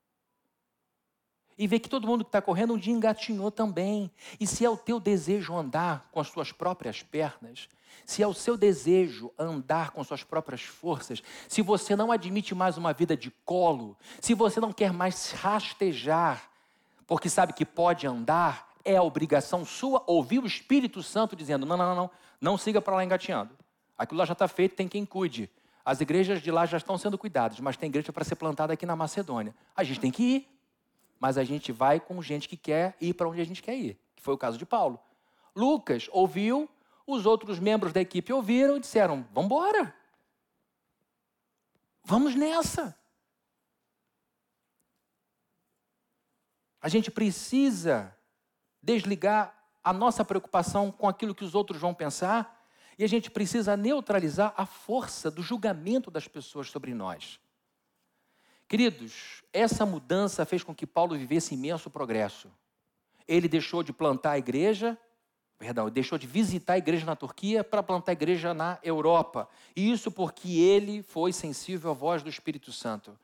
e 1.62 1.68
ver 1.68 1.78
que 1.78 1.88
todo 1.88 2.08
mundo 2.08 2.24
que 2.24 2.30
está 2.30 2.42
correndo 2.42 2.74
um 2.74 2.78
dia 2.78 2.92
engatinhou 2.92 3.52
também. 3.52 4.10
E 4.40 4.48
se 4.48 4.66
é 4.66 4.70
o 4.70 4.76
teu 4.76 5.00
desejo 5.00 5.56
andar 5.56 6.10
com 6.12 6.20
as 6.20 6.28
suas 6.28 6.52
próprias 6.52 7.04
pernas, 7.04 7.70
se 8.04 8.24
é 8.24 8.28
o 8.28 8.34
seu 8.34 8.58
desejo 8.58 9.32
andar 9.38 9.92
com 9.92 10.04
suas 10.04 10.24
próprias 10.24 10.64
forças, 10.64 11.22
se 11.48 11.62
você 11.62 11.96
não 11.96 12.12
admite 12.12 12.56
mais 12.56 12.80
uma 12.80 12.94
vida 12.94 13.16
de 13.16 13.30
colo, 13.46 13.96
se 14.20 14.34
você 14.34 14.60
não 14.60 14.74
quer 14.74 14.92
mais 14.92 15.34
rastejar, 15.34 16.50
porque 17.06 17.30
sabe 17.30 17.54
que 17.54 17.64
pode 17.64 18.08
andar, 18.08 18.68
é 18.84 19.00
obrigação 19.00 19.64
sua 19.64 20.04
ouvir 20.08 20.40
o 20.40 20.48
Espírito 20.48 21.04
Santo 21.04 21.36
dizendo: 21.36 21.64
não, 21.64 21.78
não, 21.78 21.86
não, 21.86 21.96
não, 21.96 22.12
não 22.42 22.58
siga 22.58 22.82
para 22.82 22.96
lá 22.96 23.06
engatinhando. 23.06 23.56
Aquilo 23.96 24.18
lá 24.18 24.26
já 24.26 24.34
está 24.34 24.48
feito, 24.48 24.76
tem 24.76 24.88
quem 24.88 25.06
cuide. 25.06 25.48
As 25.86 26.02
igrejas 26.02 26.42
de 26.42 26.50
lá 26.50 26.66
já 26.66 26.78
estão 26.78 26.98
sendo 26.98 27.20
cuidadas, 27.20 27.60
mas 27.60 27.78
tem 27.78 27.88
igreja 27.88 28.12
para 28.12 28.24
ser 28.24 28.36
plantada 28.36 28.74
aqui 28.74 28.86
na 28.88 28.96
Macedônia. 28.96 29.54
A 29.76 29.84
gente 29.84 30.00
tem 30.00 30.10
que 30.10 30.24
ir 30.24 30.61
mas 31.22 31.38
a 31.38 31.44
gente 31.44 31.72
vai 31.72 32.00
com 32.00 32.20
gente 32.20 32.50
que 32.50 32.58
quer 32.58 32.98
ir 33.00 33.14
para 33.14 33.30
onde 33.30 33.40
a 33.40 33.46
gente 33.46 33.62
quer 33.62 33.76
ir, 33.76 33.96
que 34.16 34.24
foi 34.24 34.34
o 34.34 34.38
caso 34.38 34.58
de 34.58 34.66
Paulo. 34.66 35.00
Lucas 35.56 36.10
ouviu, 36.12 36.68
os 37.06 37.28
outros 37.28 37.60
membros 37.60 37.94
da 37.94 38.02
equipe 38.02 38.34
ouviram 38.34 38.76
e 38.76 38.80
disseram: 38.80 39.24
Vamos 39.32 39.46
embora. 39.46 39.96
Vamos 42.04 42.34
nessa. 42.34 42.98
A 46.82 46.90
gente 46.90 47.12
precisa 47.12 48.18
desligar 48.82 49.56
a 49.84 49.94
nossa 49.94 50.26
preocupação 50.26 50.92
com 50.92 51.08
aquilo 51.08 51.36
que 51.36 51.46
os 51.46 51.54
outros 51.54 51.80
vão 51.80 51.94
pensar 51.94 52.66
e 52.98 53.04
a 53.04 53.08
gente 53.08 53.30
precisa 53.30 53.78
neutralizar 53.78 54.56
a 54.58 54.66
força 54.66 55.30
do 55.30 55.44
julgamento 55.44 56.10
das 56.10 56.28
pessoas 56.28 56.72
sobre 56.72 56.96
nós. 56.96 57.40
Queridos, 58.72 59.44
essa 59.52 59.86
mudança 59.86 60.46
fez 60.46 60.64
com 60.64 60.74
que 60.74 60.88
Paulo 60.88 61.18
vivesse 61.18 61.56
imenso 61.56 61.90
progresso. 61.90 62.50
Ele 63.28 63.50
deixou 63.50 63.84
de 63.84 63.92
plantar 63.92 64.32
a 64.32 64.38
igreja, 64.38 64.98
perdão, 65.60 65.90
deixou 65.90 66.18
de 66.18 66.26
visitar 66.26 66.76
a 66.76 66.78
igreja 66.78 67.06
na 67.06 67.14
Turquia 67.14 67.66
para 67.66 67.84
plantar 67.84 68.14
a 68.14 68.14
igreja 68.14 68.54
na 68.54 68.80
Europa. 68.82 69.50
E 69.76 69.92
isso 69.92 70.10
porque 70.10 70.58
ele 70.58 71.04
foi 71.04 71.34
sensível 71.34 71.92
à 71.92 71.94
voz 71.94 72.24
do 72.24 72.30
Espírito 72.30 72.72
Santo. 72.72 73.20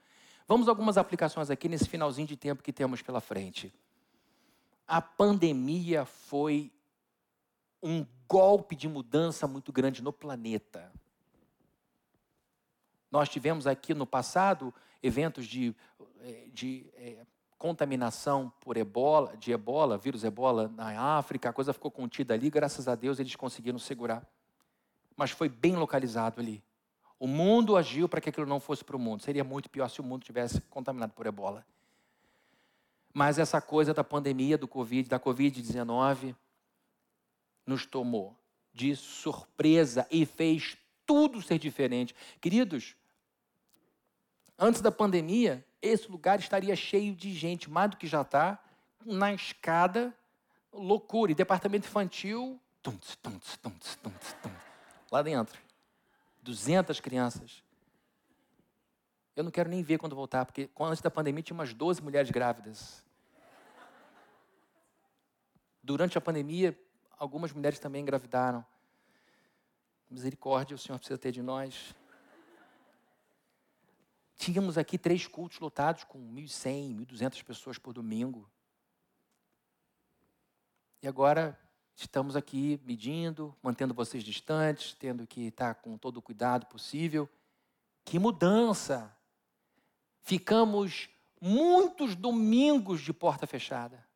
Vamos 0.50 0.68
algumas 0.68 0.98
aplicações 0.98 1.50
aqui 1.50 1.70
nesse 1.70 1.88
finalzinho 1.88 2.28
de 2.28 2.36
tempo 2.36 2.62
que 2.62 2.74
temos 2.74 3.02
pela 3.02 3.22
frente. 3.22 3.74
A 4.86 5.02
pandemia 5.02 6.04
foi 6.04 6.74
um 7.82 8.06
golpe 8.28 8.76
de 8.76 8.90
mudança 8.90 9.48
muito 9.48 9.72
grande 9.72 10.04
no 10.04 10.12
planeta. 10.12 10.92
Nós 13.10 13.30
tivemos 13.30 13.66
aqui 13.66 13.94
no 13.94 14.06
passado 14.06 14.74
eventos 15.08 15.46
de, 15.46 15.76
eh, 16.22 16.48
de 16.54 16.86
é, 16.96 17.26
contaminação 17.58 18.52
por 18.62 18.78
ebola, 18.78 19.36
de 19.38 19.52
ebola, 19.52 19.98
vírus 19.98 20.24
ebola 20.24 20.68
na 20.68 21.18
África, 21.18 21.50
a 21.50 21.54
coisa 21.54 21.74
ficou 21.74 21.90
contida 21.90 22.34
ali, 22.34 22.50
graças 22.50 22.88
a 22.88 22.96
Deus 22.96 23.20
eles 23.20 23.36
conseguiram 23.36 23.80
segurar. 23.80 24.26
Mas 25.16 25.32
foi 25.32 25.50
bem 25.50 25.76
localizado 25.76 26.40
ali. 26.40 26.64
O 27.20 27.26
mundo 27.26 27.76
agiu 27.76 28.08
para 28.08 28.22
que 28.22 28.30
aquilo 28.30 28.46
não 28.46 28.60
fosse 28.60 28.84
para 28.84 28.96
o 28.96 29.00
mundo. 29.00 29.24
Seria 29.24 29.44
muito 29.44 29.70
pior 29.70 29.90
se 29.90 30.00
o 30.00 30.04
mundo 30.04 30.24
tivesse 30.24 30.62
contaminado 30.62 31.14
por 31.14 31.26
ebola. 31.26 31.66
Mas 33.12 33.40
essa 33.40 33.60
coisa 33.60 33.94
da 33.94 34.04
pandemia 34.04 34.58
do 34.58 34.68
Covid, 34.68 35.10
da 35.10 35.20
Covid-19, 35.20 36.36
nos 37.66 37.86
tomou 37.88 38.38
de 38.72 38.96
surpresa 38.96 40.06
e 40.12 40.24
fez 40.24 40.78
tudo 41.04 41.42
ser 41.42 41.58
diferente. 41.58 42.14
Queridos, 42.40 42.96
antes 44.58 44.82
da 44.82 44.92
pandemia, 44.92 45.66
esse 45.82 46.10
lugar 46.10 46.40
estaria 46.40 46.76
cheio 46.76 47.16
de 47.16 47.34
gente, 47.34 47.70
mais 47.70 47.92
do 47.92 47.98
que 47.98 48.08
já 48.08 48.22
está, 48.22 48.60
na 49.06 49.34
escada, 49.34 50.14
loucura. 50.74 51.32
E 51.32 51.36
departamento 51.36 51.88
infantil, 51.88 52.60
tum, 52.82 52.98
tum, 53.22 53.40
tum, 53.62 54.52
lá 55.12 55.22
dentro. 55.22 55.60
200 56.42 57.00
crianças. 57.00 57.64
Eu 59.36 59.44
não 59.44 59.52
quero 59.52 59.70
nem 59.70 59.84
ver 59.84 60.00
quando 60.00 60.16
voltar, 60.16 60.46
porque 60.46 60.70
antes 60.80 61.02
da 61.02 61.12
pandemia 61.12 61.44
tinha 61.44 61.54
umas 61.54 61.74
12 61.74 62.02
mulheres 62.02 62.32
grávidas. 62.32 63.04
Durante 65.84 66.18
a 66.18 66.22
pandemia, 66.22 66.78
algumas 67.18 67.54
mulheres 67.54 67.80
também 67.80 68.02
engravidaram. 68.02 68.66
Misericórdia, 70.10 70.76
o 70.76 70.78
Senhor 70.78 70.98
precisa 70.98 71.18
ter 71.18 71.32
de 71.32 71.42
nós. 71.42 71.94
Tínhamos 74.38 74.78
aqui 74.78 74.98
três 74.98 75.28
cultos 75.28 75.60
lotados 75.60 76.04
com 76.04 76.20
1.100, 76.20 76.96
1.200 77.06 77.44
pessoas 77.44 77.78
por 77.78 77.94
domingo. 77.94 78.50
E 81.02 81.08
agora 81.08 81.60
Estamos 82.00 82.36
aqui 82.36 82.80
medindo, 82.86 83.58
mantendo 83.60 83.92
vocês 83.92 84.24
distantes, 84.24 84.94
tendo 84.94 85.26
que 85.26 85.48
estar 85.48 85.74
com 85.74 85.98
todo 85.98 86.18
o 86.18 86.22
cuidado 86.22 86.68
possível. 86.68 87.28
Que 88.06 88.20
mudança! 88.20 89.12
Ficamos 90.22 91.10
muitos 91.42 92.16
domingos 92.16 93.02
de 93.02 93.12
porta 93.12 93.48
fechada, 93.48 94.08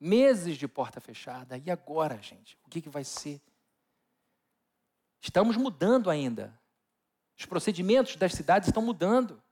meses 0.00 0.56
de 0.56 0.66
porta 0.66 0.98
fechada. 0.98 1.58
E 1.58 1.70
agora, 1.70 2.22
gente? 2.22 2.58
O 2.64 2.70
que, 2.70 2.80
que 2.80 2.88
vai 2.88 3.04
ser? 3.04 3.42
Estamos 5.20 5.58
mudando 5.58 6.08
ainda. 6.08 6.58
Os 7.38 7.44
procedimentos 7.44 8.16
das 8.16 8.32
cidades 8.32 8.68
estão 8.68 8.82
mudando. 8.82 9.42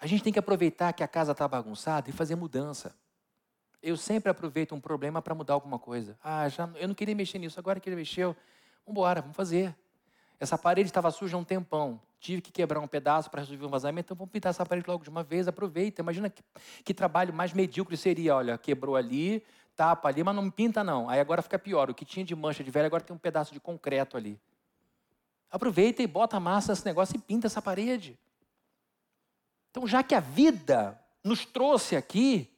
A 0.00 0.06
gente 0.06 0.22
tem 0.22 0.32
que 0.32 0.38
aproveitar 0.38 0.92
que 0.92 1.02
a 1.02 1.08
casa 1.08 1.32
está 1.32 1.48
bagunçada 1.48 2.08
e 2.08 2.12
fazer 2.12 2.36
mudança. 2.36 2.94
Eu 3.82 3.96
sempre 3.96 4.30
aproveito 4.30 4.74
um 4.74 4.80
problema 4.80 5.20
para 5.20 5.34
mudar 5.34 5.54
alguma 5.54 5.78
coisa. 5.78 6.16
Ah, 6.22 6.48
já, 6.48 6.68
eu 6.76 6.88
não 6.88 6.94
queria 6.94 7.14
mexer 7.14 7.38
nisso, 7.38 7.58
agora 7.58 7.80
que 7.80 7.88
ele 7.88 7.96
mexeu, 7.96 8.36
vamos 8.84 8.90
embora, 8.90 9.20
vamos 9.20 9.36
fazer. 9.36 9.74
Essa 10.40 10.56
parede 10.56 10.88
estava 10.88 11.10
suja 11.10 11.36
há 11.36 11.40
um 11.40 11.44
tempão. 11.44 12.00
Tive 12.20 12.40
que 12.40 12.50
quebrar 12.50 12.80
um 12.80 12.86
pedaço 12.86 13.30
para 13.30 13.40
resolver 13.40 13.66
um 13.66 13.68
vazamento, 13.68 14.06
então 14.06 14.16
vamos 14.16 14.32
pintar 14.32 14.50
essa 14.50 14.64
parede 14.64 14.88
logo 14.88 15.02
de 15.02 15.10
uma 15.10 15.22
vez, 15.22 15.46
aproveita. 15.48 16.00
Imagina 16.00 16.30
que, 16.30 16.42
que 16.84 16.94
trabalho 16.94 17.32
mais 17.32 17.52
medíocre 17.52 17.96
seria, 17.96 18.36
olha, 18.36 18.58
quebrou 18.58 18.96
ali, 18.96 19.44
tapa 19.76 20.08
ali, 20.08 20.22
mas 20.22 20.34
não 20.34 20.50
pinta 20.50 20.82
não. 20.82 21.08
Aí 21.08 21.20
agora 21.20 21.42
fica 21.42 21.58
pior, 21.58 21.90
o 21.90 21.94
que 21.94 22.04
tinha 22.04 22.24
de 22.24 22.34
mancha 22.34 22.62
de 22.62 22.70
velho 22.70 22.86
agora 22.86 23.02
tem 23.02 23.14
um 23.14 23.18
pedaço 23.18 23.52
de 23.52 23.60
concreto 23.60 24.16
ali. 24.16 24.38
Aproveita 25.50 26.02
e 26.02 26.06
bota 26.06 26.38
massa 26.38 26.72
nesse 26.72 26.84
negócio 26.84 27.16
e 27.16 27.18
pinta 27.18 27.46
essa 27.46 27.62
parede. 27.62 28.18
Então, 29.78 29.86
já 29.86 30.02
que 30.02 30.12
a 30.12 30.18
vida 30.18 31.00
nos 31.22 31.44
trouxe 31.44 31.94
aqui, 31.94 32.50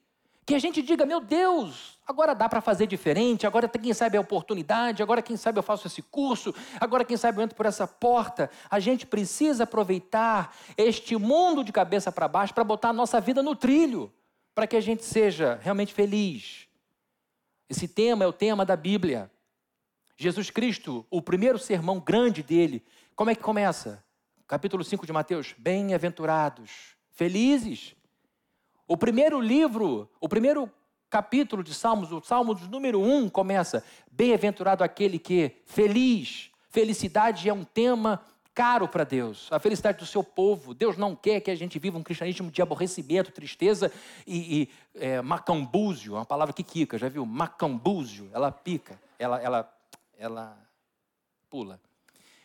que 0.46 0.54
a 0.54 0.58
gente 0.58 0.80
diga, 0.80 1.04
meu 1.04 1.20
Deus, 1.20 1.98
agora 2.08 2.34
dá 2.34 2.48
para 2.48 2.62
fazer 2.62 2.86
diferente, 2.86 3.46
agora 3.46 3.68
quem 3.68 3.92
sabe 3.92 4.16
a 4.16 4.22
oportunidade, 4.22 5.02
agora 5.02 5.20
quem 5.20 5.36
sabe 5.36 5.58
eu 5.58 5.62
faço 5.62 5.86
esse 5.86 6.00
curso, 6.00 6.54
agora 6.80 7.04
quem 7.04 7.18
sabe 7.18 7.36
eu 7.36 7.42
entro 7.42 7.54
por 7.54 7.66
essa 7.66 7.86
porta. 7.86 8.50
A 8.70 8.80
gente 8.80 9.06
precisa 9.06 9.64
aproveitar 9.64 10.56
este 10.78 11.14
mundo 11.14 11.62
de 11.62 11.70
cabeça 11.72 12.10
para 12.10 12.26
baixo 12.26 12.54
para 12.54 12.64
botar 12.64 12.88
a 12.88 12.94
nossa 12.94 13.20
vida 13.20 13.42
no 13.42 13.54
trilho, 13.54 14.10
para 14.54 14.66
que 14.66 14.76
a 14.76 14.80
gente 14.80 15.04
seja 15.04 15.60
realmente 15.62 15.92
feliz. 15.92 16.68
Esse 17.68 17.86
tema 17.86 18.24
é 18.24 18.26
o 18.26 18.32
tema 18.32 18.64
da 18.64 18.76
Bíblia. 18.76 19.30
Jesus 20.16 20.48
Cristo, 20.48 21.04
o 21.10 21.20
primeiro 21.20 21.58
sermão 21.58 22.00
grande 22.00 22.42
dele, 22.42 22.82
como 23.14 23.28
é 23.28 23.34
que 23.34 23.42
começa? 23.42 24.02
Capítulo 24.48 24.82
5 24.82 25.04
de 25.04 25.12
Mateus: 25.12 25.54
Bem-aventurados, 25.58 26.98
felizes 27.20 27.94
o 28.88 28.96
primeiro 28.96 29.42
livro, 29.42 30.08
o 30.18 30.26
primeiro 30.26 30.72
capítulo 31.10 31.62
de 31.62 31.74
Salmos, 31.74 32.10
o 32.10 32.22
Salmo 32.22 32.54
número 32.70 32.98
1 32.98 33.28
começa: 33.28 33.84
Bem-aventurado 34.10 34.82
aquele 34.82 35.18
que, 35.18 35.52
feliz, 35.66 36.50
felicidade 36.70 37.46
é 37.46 37.52
um 37.52 37.62
tema 37.62 38.22
caro 38.54 38.88
para 38.88 39.04
Deus, 39.04 39.48
a 39.52 39.58
felicidade 39.60 39.98
do 39.98 40.06
seu 40.06 40.24
povo. 40.24 40.72
Deus 40.72 40.96
não 40.96 41.14
quer 41.14 41.40
que 41.40 41.50
a 41.50 41.54
gente 41.54 41.78
viva 41.78 41.98
um 41.98 42.02
cristianismo 42.02 42.50
de 42.50 42.62
aborrecimento, 42.62 43.30
tristeza 43.30 43.92
e, 44.26 44.62
e 44.62 44.68
é, 44.94 45.20
macambúzio, 45.20 46.14
uma 46.14 46.24
palavra 46.24 46.54
que 46.54 46.62
quica, 46.62 46.96
já 46.96 47.10
viu? 47.10 47.26
Macambúzio, 47.26 48.30
ela 48.32 48.50
pica, 48.50 48.98
ela, 49.18 49.38
ela, 49.42 49.78
ela 50.16 50.56
pula. 51.50 51.78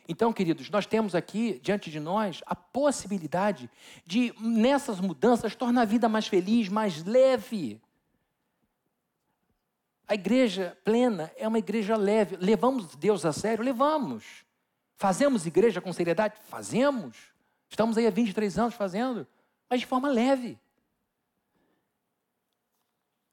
Então, 0.07 0.31
queridos, 0.31 0.69
nós 0.69 0.85
temos 0.85 1.15
aqui 1.15 1.59
diante 1.63 1.89
de 1.89 1.99
nós 1.99 2.41
a 2.45 2.55
possibilidade 2.55 3.69
de, 4.05 4.33
nessas 4.39 4.99
mudanças, 4.99 5.55
tornar 5.55 5.81
a 5.81 5.85
vida 5.85 6.07
mais 6.07 6.27
feliz, 6.27 6.69
mais 6.69 7.03
leve. 7.03 7.81
A 10.07 10.13
igreja 10.13 10.77
plena 10.83 11.31
é 11.35 11.47
uma 11.47 11.57
igreja 11.57 11.97
leve. 11.97 12.37
Levamos 12.37 12.95
Deus 12.95 13.25
a 13.25 13.33
sério? 13.33 13.63
Levamos. 13.63 14.45
Fazemos 14.95 15.47
igreja 15.47 15.81
com 15.81 15.91
seriedade? 15.91 16.35
Fazemos. 16.47 17.17
Estamos 17.67 17.97
aí 17.97 18.05
há 18.05 18.11
23 18.11 18.59
anos 18.59 18.75
fazendo, 18.75 19.27
mas 19.67 19.79
de 19.79 19.87
forma 19.87 20.07
leve. 20.07 20.59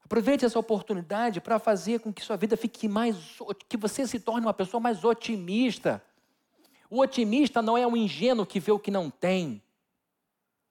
Aproveite 0.03 0.43
essa 0.43 0.57
oportunidade 0.57 1.39
para 1.39 1.59
fazer 1.59 1.99
com 1.99 2.11
que 2.11 2.23
sua 2.23 2.35
vida 2.35 2.57
fique 2.57 2.87
mais. 2.87 3.15
que 3.69 3.77
você 3.77 4.07
se 4.07 4.19
torne 4.19 4.45
uma 4.45 4.53
pessoa 4.53 4.81
mais 4.81 5.03
otimista 5.03 6.03
o 6.93 6.99
otimista 6.99 7.59
não 7.59 7.75
é 7.75 7.87
um 7.87 7.97
ingênuo 7.97 8.45
que 8.45 8.59
vê 8.59 8.71
o 8.71 8.77
que 8.77 8.91
não 8.91 9.09
tem. 9.09 9.63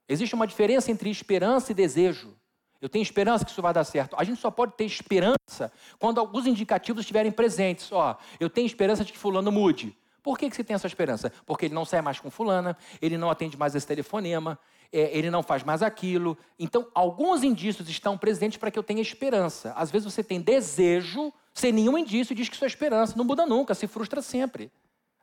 Existe 0.09 0.37
uma 0.37 0.47
diferença 0.47 0.89
entre 0.89 1.11
esperança 1.11 1.73
e 1.73 1.75
desejo. 1.75 2.33
Eu 2.81 2.89
tenho 2.89 3.03
esperança 3.03 3.45
que 3.45 3.51
isso 3.51 3.61
vai 3.61 3.75
dar 3.75 3.83
certo. 3.83 4.15
A 4.17 4.23
gente 4.23 4.41
só 4.41 4.49
pode 4.49 4.75
ter 4.75 4.85
esperança 4.85 5.73
quando 5.99 6.21
alguns 6.21 6.47
indicativos 6.47 7.01
estiverem 7.01 7.33
presentes. 7.33 7.91
Ó, 7.91 8.17
eu 8.39 8.49
tenho 8.49 8.67
esperança 8.67 9.05
de 9.05 9.11
que 9.11 9.19
fulano 9.19 9.51
mude. 9.51 9.99
Por 10.23 10.39
que, 10.39 10.49
que 10.49 10.55
você 10.55 10.63
tem 10.63 10.75
essa 10.75 10.87
esperança? 10.87 11.33
Porque 11.45 11.67
ele 11.67 11.75
não 11.75 11.85
sai 11.85 12.01
mais 12.01 12.21
com 12.21 12.31
fulana, 12.31 12.77
ele 13.01 13.19
não 13.19 13.29
atende 13.29 13.57
mais 13.57 13.75
esse 13.75 13.87
telefonema, 13.87 14.57
é, 14.93 15.19
ele 15.19 15.29
não 15.29 15.43
faz 15.43 15.65
mais 15.65 15.83
aquilo. 15.83 16.39
Então, 16.57 16.87
alguns 16.95 17.43
indícios 17.43 17.89
estão 17.89 18.17
presentes 18.17 18.59
para 18.59 18.71
que 18.71 18.79
eu 18.79 18.85
tenha 18.85 19.03
esperança. 19.03 19.73
Às 19.73 19.91
vezes 19.91 20.13
você 20.13 20.23
tem 20.23 20.41
desejo 20.41 21.33
sem 21.53 21.73
nenhum 21.73 21.99
indício 21.99 22.33
e 22.33 22.37
diz 22.37 22.49
que 22.49 22.57
sua 22.57 22.69
esperança 22.69 23.15
não 23.17 23.25
muda 23.25 23.45
nunca, 23.45 23.75
se 23.75 23.89
frustra 23.89 24.23
sempre. 24.23 24.71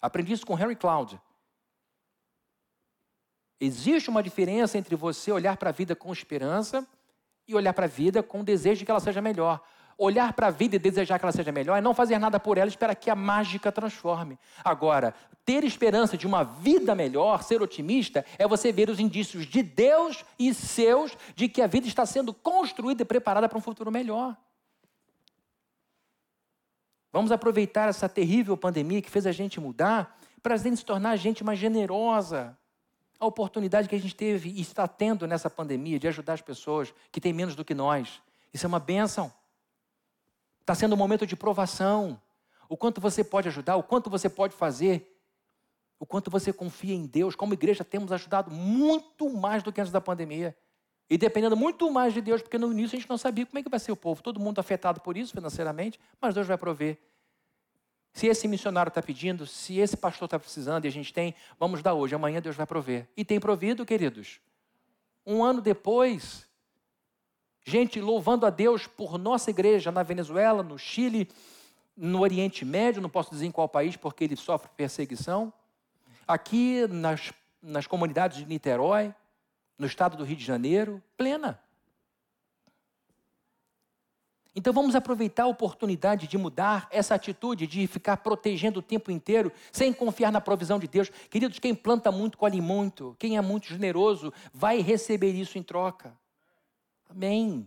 Aprendi 0.02 0.34
isso 0.34 0.46
com 0.46 0.58
Henry 0.58 0.76
Cloud. 0.76 1.20
Existe 3.60 4.10
uma 4.10 4.24
diferença 4.24 4.78
entre 4.78 4.96
você 4.96 5.32
olhar 5.32 5.58
para 5.58 5.70
a 5.70 5.74
vida 5.74 5.96
com 5.96 6.14
esperança 6.14 6.88
e 7.46 7.54
olhar 7.54 7.74
para 7.74 7.86
a 7.86 7.90
vida 7.90 8.24
com 8.24 8.40
o 8.40 8.44
desejo 8.44 8.80
de 8.80 8.86
que 8.86 8.92
ela 8.92 9.00
seja 9.02 9.22
melhor. 9.22 9.62
Olhar 9.98 10.32
para 10.32 10.48
a 10.48 10.52
vida 10.52 10.78
e 10.78 10.80
desejar 10.80 11.20
que 11.20 11.26
ela 11.26 11.32
seja 11.34 11.52
melhor 11.52 11.76
é 11.76 11.82
não 11.82 11.94
fazer 11.94 12.18
nada 12.18 12.40
por 12.40 12.58
ela 12.58 12.68
e 12.68 12.70
esperar 12.70 12.96
que 12.96 13.10
a 13.10 13.16
mágica 13.16 13.70
transforme. 13.70 14.40
Agora, 14.64 15.14
ter 15.44 15.66
esperança 15.66 16.18
de 16.18 16.26
uma 16.26 16.44
vida 16.44 16.96
melhor, 16.96 17.44
ser 17.44 17.62
otimista, 17.62 18.24
é 18.38 18.48
você 18.48 18.72
ver 18.72 18.90
os 18.90 18.98
indícios 18.98 19.46
de 19.46 19.62
Deus 19.62 20.24
e 20.38 20.54
seus 20.54 21.18
de 21.36 21.50
que 21.50 21.62
a 21.62 21.68
vida 21.68 21.86
está 21.86 22.06
sendo 22.06 22.34
construída 22.34 23.02
e 23.02 23.06
preparada 23.06 23.50
para 23.50 23.58
um 23.58 23.62
futuro 23.62 23.92
melhor. 23.92 24.38
Vamos 27.12 27.32
aproveitar 27.32 27.90
essa 27.90 28.08
terrível 28.08 28.56
pandemia 28.56 29.02
que 29.02 29.10
fez 29.10 29.26
a 29.26 29.32
gente 29.32 29.60
mudar 29.60 30.20
para 30.42 30.56
a 30.56 30.58
gente 30.58 30.78
se 30.78 30.86
tornar 30.86 31.16
gente 31.16 31.44
mais 31.44 31.60
generosa. 31.60 32.58
A 33.20 33.26
oportunidade 33.26 33.90
que 33.90 33.96
a 33.96 34.00
gente 34.00 34.16
teve 34.16 34.50
e 34.50 34.62
está 34.62 34.88
tendo 34.88 35.28
nessa 35.28 35.50
pandemia 35.50 36.00
de 36.00 36.08
ajudar 36.08 36.34
as 36.34 36.42
pessoas 36.42 36.94
que 37.12 37.20
têm 37.20 37.34
menos 37.34 37.56
do 37.56 37.66
que 37.66 37.74
nós. 37.74 38.22
Isso 38.54 38.66
é 38.66 38.70
uma 38.70 38.80
bênção. 38.80 39.32
Está 40.62 40.74
sendo 40.74 40.94
um 40.94 40.98
momento 40.98 41.26
de 41.26 41.36
provação. 41.36 42.22
O 42.70 42.78
quanto 42.78 43.02
você 43.02 43.24
pode 43.24 43.48
ajudar, 43.48 43.76
o 43.76 43.84
quanto 43.84 44.10
você 44.10 44.30
pode 44.30 44.56
fazer, 44.56 45.20
o 46.00 46.06
quanto 46.06 46.32
você 46.32 46.54
confia 46.54 46.94
em 46.94 47.06
Deus. 47.06 47.36
Como 47.36 47.54
igreja, 47.54 47.84
temos 47.84 48.12
ajudado 48.12 48.52
muito 48.52 49.30
mais 49.30 49.64
do 49.64 49.74
que 49.74 49.82
antes 49.82 49.92
da 49.92 50.00
pandemia. 50.00 50.56
E 51.10 51.18
dependendo 51.18 51.58
muito 51.58 51.90
mais 51.90 52.14
de 52.14 52.22
Deus, 52.22 52.42
porque 52.42 52.58
no 52.58 52.72
início 52.72 52.96
a 52.96 53.00
gente 53.00 53.10
não 53.10 53.18
sabia 53.18 53.46
como 53.46 53.58
é 53.58 53.64
que 53.64 53.70
vai 53.70 53.80
ser 53.80 53.92
o 53.92 53.96
povo. 53.96 54.22
Todo 54.22 54.40
mundo 54.40 54.60
afetado 54.60 55.02
por 55.02 55.18
isso 55.18 55.34
financeiramente, 55.34 56.00
mas 56.22 56.36
Deus 56.36 56.46
vai 56.46 56.58
prover. 56.58 57.00
Se 58.14 58.28
esse 58.28 58.48
missionário 58.48 58.90
está 58.90 59.02
pedindo, 59.02 59.46
se 59.46 59.78
esse 59.80 59.98
pastor 59.98 60.26
está 60.26 60.38
precisando 60.38 60.86
e 60.86 60.88
a 60.88 60.92
gente 60.92 61.14
tem, 61.14 61.34
vamos 61.60 61.82
dar 61.82 61.94
hoje, 61.94 62.14
amanhã 62.14 62.42
Deus 62.42 62.56
vai 62.56 62.66
prover. 62.66 63.08
E 63.18 63.26
tem 63.26 63.40
provido, 63.40 63.86
queridos. 63.86 64.40
Um 65.26 65.44
ano 65.44 65.62
depois, 65.62 66.48
gente 67.66 68.00
louvando 68.00 68.46
a 68.46 68.50
Deus 68.50 68.88
por 68.88 69.18
nossa 69.18 69.50
igreja 69.50 69.92
na 69.92 70.04
Venezuela, 70.04 70.62
no 70.62 70.78
Chile, 70.78 71.30
no 71.96 72.22
Oriente 72.22 72.64
Médio, 72.64 73.02
não 73.02 73.10
posso 73.10 73.32
dizer 73.32 73.46
em 73.46 73.52
qual 73.52 73.68
país 73.68 73.96
porque 73.96 74.24
ele 74.24 74.36
sofre 74.36 74.70
perseguição. 74.76 75.52
Aqui 76.28 76.88
nas, 76.88 77.34
nas 77.62 77.88
comunidades 77.88 78.38
de 78.38 78.46
Niterói, 78.46 79.14
no 79.80 79.88
estado 79.88 80.18
do 80.18 80.26
Rio 80.26 80.36
de 80.36 80.46
Janeiro, 80.46 81.02
plena. 81.18 81.60
Então 84.56 84.74
vamos 84.74 84.94
aproveitar 84.94 85.44
a 85.44 85.48
oportunidade 85.48 86.28
de 86.28 86.38
mudar 86.38 86.88
essa 86.92 87.16
atitude 87.16 87.66
de 87.66 87.88
ficar 87.88 88.18
protegendo 88.18 88.80
o 88.80 88.84
tempo 88.84 89.10
inteiro, 89.10 89.52
sem 89.72 89.94
confiar 89.94 90.32
na 90.34 90.42
provisão 90.42 90.78
de 90.78 90.88
Deus. 90.88 91.10
Queridos, 91.30 91.60
quem 91.60 91.74
planta 91.74 92.12
muito, 92.12 92.38
colhe 92.38 92.60
muito. 92.60 93.16
Quem 93.18 93.38
é 93.38 93.42
muito 93.42 93.68
generoso 93.68 94.34
vai 94.54 94.82
receber 94.82 95.32
isso 95.32 95.58
em 95.58 95.64
troca. 95.64 96.14
Amém. 97.10 97.66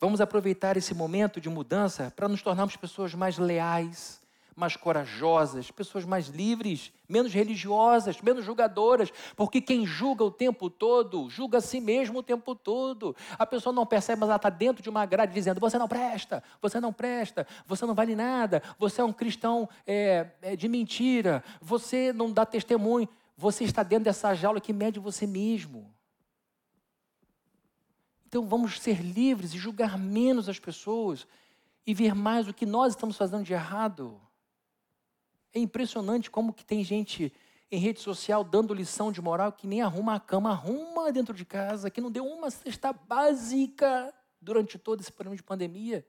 Vamos 0.00 0.22
aproveitar 0.22 0.78
esse 0.78 0.94
momento 0.94 1.38
de 1.40 1.50
mudança 1.50 2.10
para 2.16 2.26
nos 2.26 2.40
tornarmos 2.40 2.76
pessoas 2.76 3.14
mais 3.14 3.36
leais, 3.36 4.19
mais 4.60 4.76
corajosas, 4.76 5.70
pessoas 5.70 6.04
mais 6.04 6.28
livres, 6.28 6.92
menos 7.08 7.32
religiosas, 7.32 8.20
menos 8.20 8.44
julgadoras, 8.44 9.10
porque 9.34 9.60
quem 9.60 9.86
julga 9.86 10.22
o 10.22 10.30
tempo 10.30 10.68
todo, 10.68 11.30
julga 11.30 11.58
a 11.58 11.60
si 11.62 11.80
mesmo 11.80 12.18
o 12.18 12.22
tempo 12.22 12.54
todo. 12.54 13.16
A 13.38 13.46
pessoa 13.46 13.72
não 13.72 13.86
percebe, 13.86 14.20
mas 14.20 14.28
ela 14.28 14.36
está 14.36 14.50
dentro 14.50 14.82
de 14.82 14.90
uma 14.90 15.06
grade 15.06 15.32
dizendo: 15.32 15.58
você 15.58 15.78
não 15.78 15.88
presta, 15.88 16.44
você 16.60 16.78
não 16.78 16.92
presta, 16.92 17.46
você 17.66 17.86
não 17.86 17.94
vale 17.94 18.14
nada, 18.14 18.62
você 18.78 19.00
é 19.00 19.04
um 19.04 19.12
cristão 19.12 19.68
é, 19.86 20.26
é 20.42 20.54
de 20.54 20.68
mentira, 20.68 21.42
você 21.60 22.12
não 22.12 22.30
dá 22.30 22.44
testemunho. 22.44 23.08
Você 23.36 23.64
está 23.64 23.82
dentro 23.82 24.04
dessa 24.04 24.34
jaula 24.34 24.60
que 24.60 24.70
mede 24.70 25.00
você 25.00 25.26
mesmo. 25.26 25.90
Então 28.26 28.46
vamos 28.46 28.78
ser 28.78 29.00
livres 29.00 29.54
e 29.54 29.58
julgar 29.58 29.98
menos 29.98 30.46
as 30.46 30.58
pessoas 30.58 31.26
e 31.86 31.94
ver 31.94 32.14
mais 32.14 32.46
o 32.46 32.54
que 32.54 32.66
nós 32.66 32.92
estamos 32.92 33.16
fazendo 33.16 33.42
de 33.42 33.52
errado. 33.52 34.20
É 35.52 35.58
impressionante 35.58 36.30
como 36.30 36.52
que 36.52 36.64
tem 36.64 36.84
gente 36.84 37.32
em 37.70 37.78
rede 37.78 38.00
social 38.00 38.42
dando 38.42 38.74
lição 38.74 39.12
de 39.12 39.22
moral 39.22 39.52
que 39.52 39.66
nem 39.66 39.80
arruma 39.80 40.16
a 40.16 40.20
cama, 40.20 40.50
arruma 40.50 41.12
dentro 41.12 41.32
de 41.34 41.44
casa, 41.44 41.90
que 41.90 42.00
não 42.00 42.10
deu 42.10 42.26
uma 42.26 42.50
cesta 42.50 42.92
básica 42.92 44.12
durante 44.40 44.78
todo 44.78 45.00
esse 45.00 45.12
período 45.12 45.36
de 45.36 45.42
pandemia. 45.42 46.04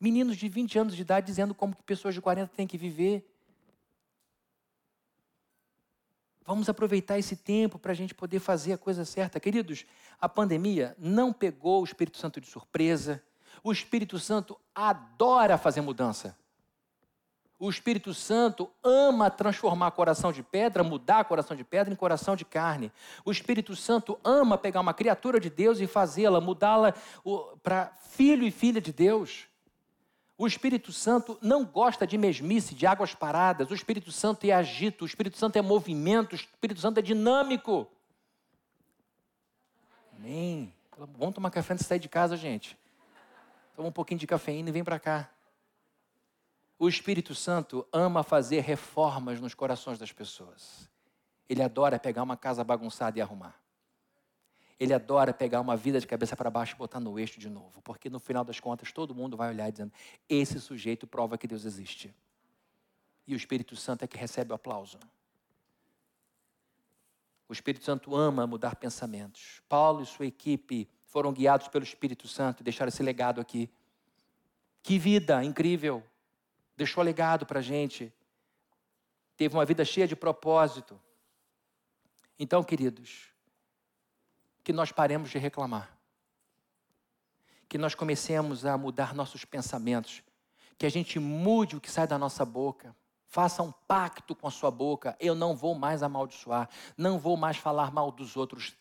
Meninos 0.00 0.36
de 0.36 0.48
20 0.48 0.78
anos 0.78 0.96
de 0.96 1.02
idade 1.02 1.26
dizendo 1.26 1.54
como 1.54 1.74
que 1.74 1.82
pessoas 1.82 2.14
de 2.14 2.20
40 2.20 2.52
têm 2.54 2.66
que 2.66 2.78
viver. 2.78 3.30
Vamos 6.44 6.68
aproveitar 6.68 7.18
esse 7.18 7.34
tempo 7.34 7.78
para 7.78 7.92
a 7.92 7.94
gente 7.94 8.14
poder 8.14 8.38
fazer 8.38 8.74
a 8.74 8.78
coisa 8.78 9.04
certa. 9.04 9.40
Queridos, 9.40 9.84
a 10.20 10.28
pandemia 10.28 10.94
não 10.98 11.32
pegou 11.32 11.80
o 11.80 11.84
Espírito 11.84 12.18
Santo 12.18 12.40
de 12.40 12.46
surpresa. 12.46 13.22
O 13.64 13.72
Espírito 13.72 14.18
Santo 14.18 14.58
adora 14.74 15.58
fazer 15.58 15.80
mudança. 15.80 16.38
O 17.58 17.70
Espírito 17.70 18.12
Santo 18.12 18.70
ama 18.84 19.30
transformar 19.30 19.90
coração 19.92 20.30
de 20.30 20.42
pedra, 20.42 20.84
mudar 20.84 21.24
coração 21.24 21.56
de 21.56 21.64
pedra 21.64 21.92
em 21.92 21.96
coração 21.96 22.36
de 22.36 22.44
carne. 22.44 22.92
O 23.24 23.32
Espírito 23.32 23.74
Santo 23.74 24.18
ama 24.22 24.58
pegar 24.58 24.80
uma 24.80 24.92
criatura 24.92 25.40
de 25.40 25.48
Deus 25.48 25.80
e 25.80 25.86
fazê-la, 25.86 26.38
mudá-la 26.38 26.92
para 27.62 27.86
filho 28.10 28.46
e 28.46 28.50
filha 28.50 28.80
de 28.80 28.92
Deus. 28.92 29.46
O 30.36 30.46
Espírito 30.46 30.92
Santo 30.92 31.38
não 31.40 31.64
gosta 31.64 32.06
de 32.06 32.18
mesmice, 32.18 32.74
de 32.74 32.86
águas 32.86 33.14
paradas. 33.14 33.70
O 33.70 33.74
Espírito 33.74 34.12
Santo 34.12 34.44
é 34.44 34.52
agito, 34.52 35.04
o 35.04 35.06
Espírito 35.06 35.38
Santo 35.38 35.56
é 35.56 35.62
movimento, 35.62 36.32
o 36.32 36.36
Espírito 36.36 36.78
Santo 36.78 36.98
é 36.98 37.02
dinâmico. 37.02 37.88
Amém. 40.14 40.70
Vamos 41.18 41.34
tomar 41.34 41.50
café 41.50 41.72
antes 41.72 41.84
de 41.84 41.88
sair 41.88 41.98
de 41.98 42.08
casa, 42.08 42.36
gente. 42.36 42.76
Toma 43.74 43.88
um 43.88 43.92
pouquinho 43.92 44.20
de 44.20 44.26
cafeína 44.26 44.68
e 44.68 44.72
vem 44.72 44.84
para 44.84 44.98
cá. 44.98 45.30
O 46.78 46.88
Espírito 46.88 47.34
Santo 47.34 47.86
ama 47.92 48.22
fazer 48.22 48.60
reformas 48.60 49.40
nos 49.40 49.54
corações 49.54 49.98
das 49.98 50.12
pessoas. 50.12 50.90
Ele 51.48 51.62
adora 51.62 51.98
pegar 51.98 52.22
uma 52.22 52.36
casa 52.36 52.62
bagunçada 52.62 53.18
e 53.18 53.22
arrumar. 53.22 53.58
Ele 54.78 54.92
adora 54.92 55.32
pegar 55.32 55.62
uma 55.62 55.74
vida 55.74 55.98
de 55.98 56.06
cabeça 56.06 56.36
para 56.36 56.50
baixo 56.50 56.74
e 56.74 56.78
botar 56.78 57.00
no 57.00 57.18
eixo 57.18 57.40
de 57.40 57.48
novo, 57.48 57.80
porque 57.80 58.10
no 58.10 58.18
final 58.18 58.44
das 58.44 58.60
contas 58.60 58.92
todo 58.92 59.14
mundo 59.14 59.36
vai 59.36 59.48
olhar 59.48 59.70
dizendo: 59.70 59.92
esse 60.28 60.60
sujeito 60.60 61.06
prova 61.06 61.38
que 61.38 61.46
Deus 61.46 61.64
existe. 61.64 62.14
E 63.26 63.32
o 63.32 63.36
Espírito 63.36 63.74
Santo 63.74 64.04
é 64.04 64.06
que 64.06 64.18
recebe 64.18 64.52
o 64.52 64.54
aplauso. 64.54 64.98
O 67.48 67.52
Espírito 67.54 67.84
Santo 67.84 68.14
ama 68.14 68.46
mudar 68.46 68.76
pensamentos. 68.76 69.62
Paulo 69.68 70.02
e 70.02 70.06
sua 70.06 70.26
equipe 70.26 70.88
foram 71.06 71.32
guiados 71.32 71.68
pelo 71.68 71.84
Espírito 71.84 72.28
Santo 72.28 72.60
e 72.60 72.64
deixaram 72.64 72.88
esse 72.88 73.02
legado 73.02 73.40
aqui. 73.40 73.70
Que 74.82 74.98
vida 74.98 75.42
incrível! 75.42 76.04
Deixou 76.76 77.02
legado 77.02 77.46
para 77.46 77.60
a 77.60 77.62
gente, 77.62 78.12
teve 79.36 79.54
uma 79.56 79.64
vida 79.64 79.84
cheia 79.84 80.06
de 80.06 80.14
propósito. 80.14 81.00
Então, 82.38 82.62
queridos, 82.62 83.32
que 84.62 84.72
nós 84.72 84.92
paremos 84.92 85.30
de 85.30 85.38
reclamar, 85.38 85.96
que 87.68 87.78
nós 87.78 87.94
comecemos 87.94 88.66
a 88.66 88.76
mudar 88.76 89.14
nossos 89.14 89.44
pensamentos, 89.44 90.22
que 90.78 90.86
a 90.86 90.90
gente 90.90 91.18
mude 91.18 91.76
o 91.76 91.80
que 91.80 91.90
sai 91.90 92.06
da 92.06 92.18
nossa 92.18 92.44
boca. 92.44 92.94
Faça 93.26 93.62
um 93.62 93.72
pacto 93.72 94.34
com 94.34 94.46
a 94.46 94.50
sua 94.50 94.70
boca. 94.70 95.16
Eu 95.18 95.34
não 95.34 95.56
vou 95.56 95.74
mais 95.74 96.02
amaldiçoar, 96.02 96.68
não 96.96 97.18
vou 97.18 97.36
mais 97.36 97.56
falar 97.56 97.90
mal 97.90 98.10
dos 98.12 98.36
outros 98.36 98.76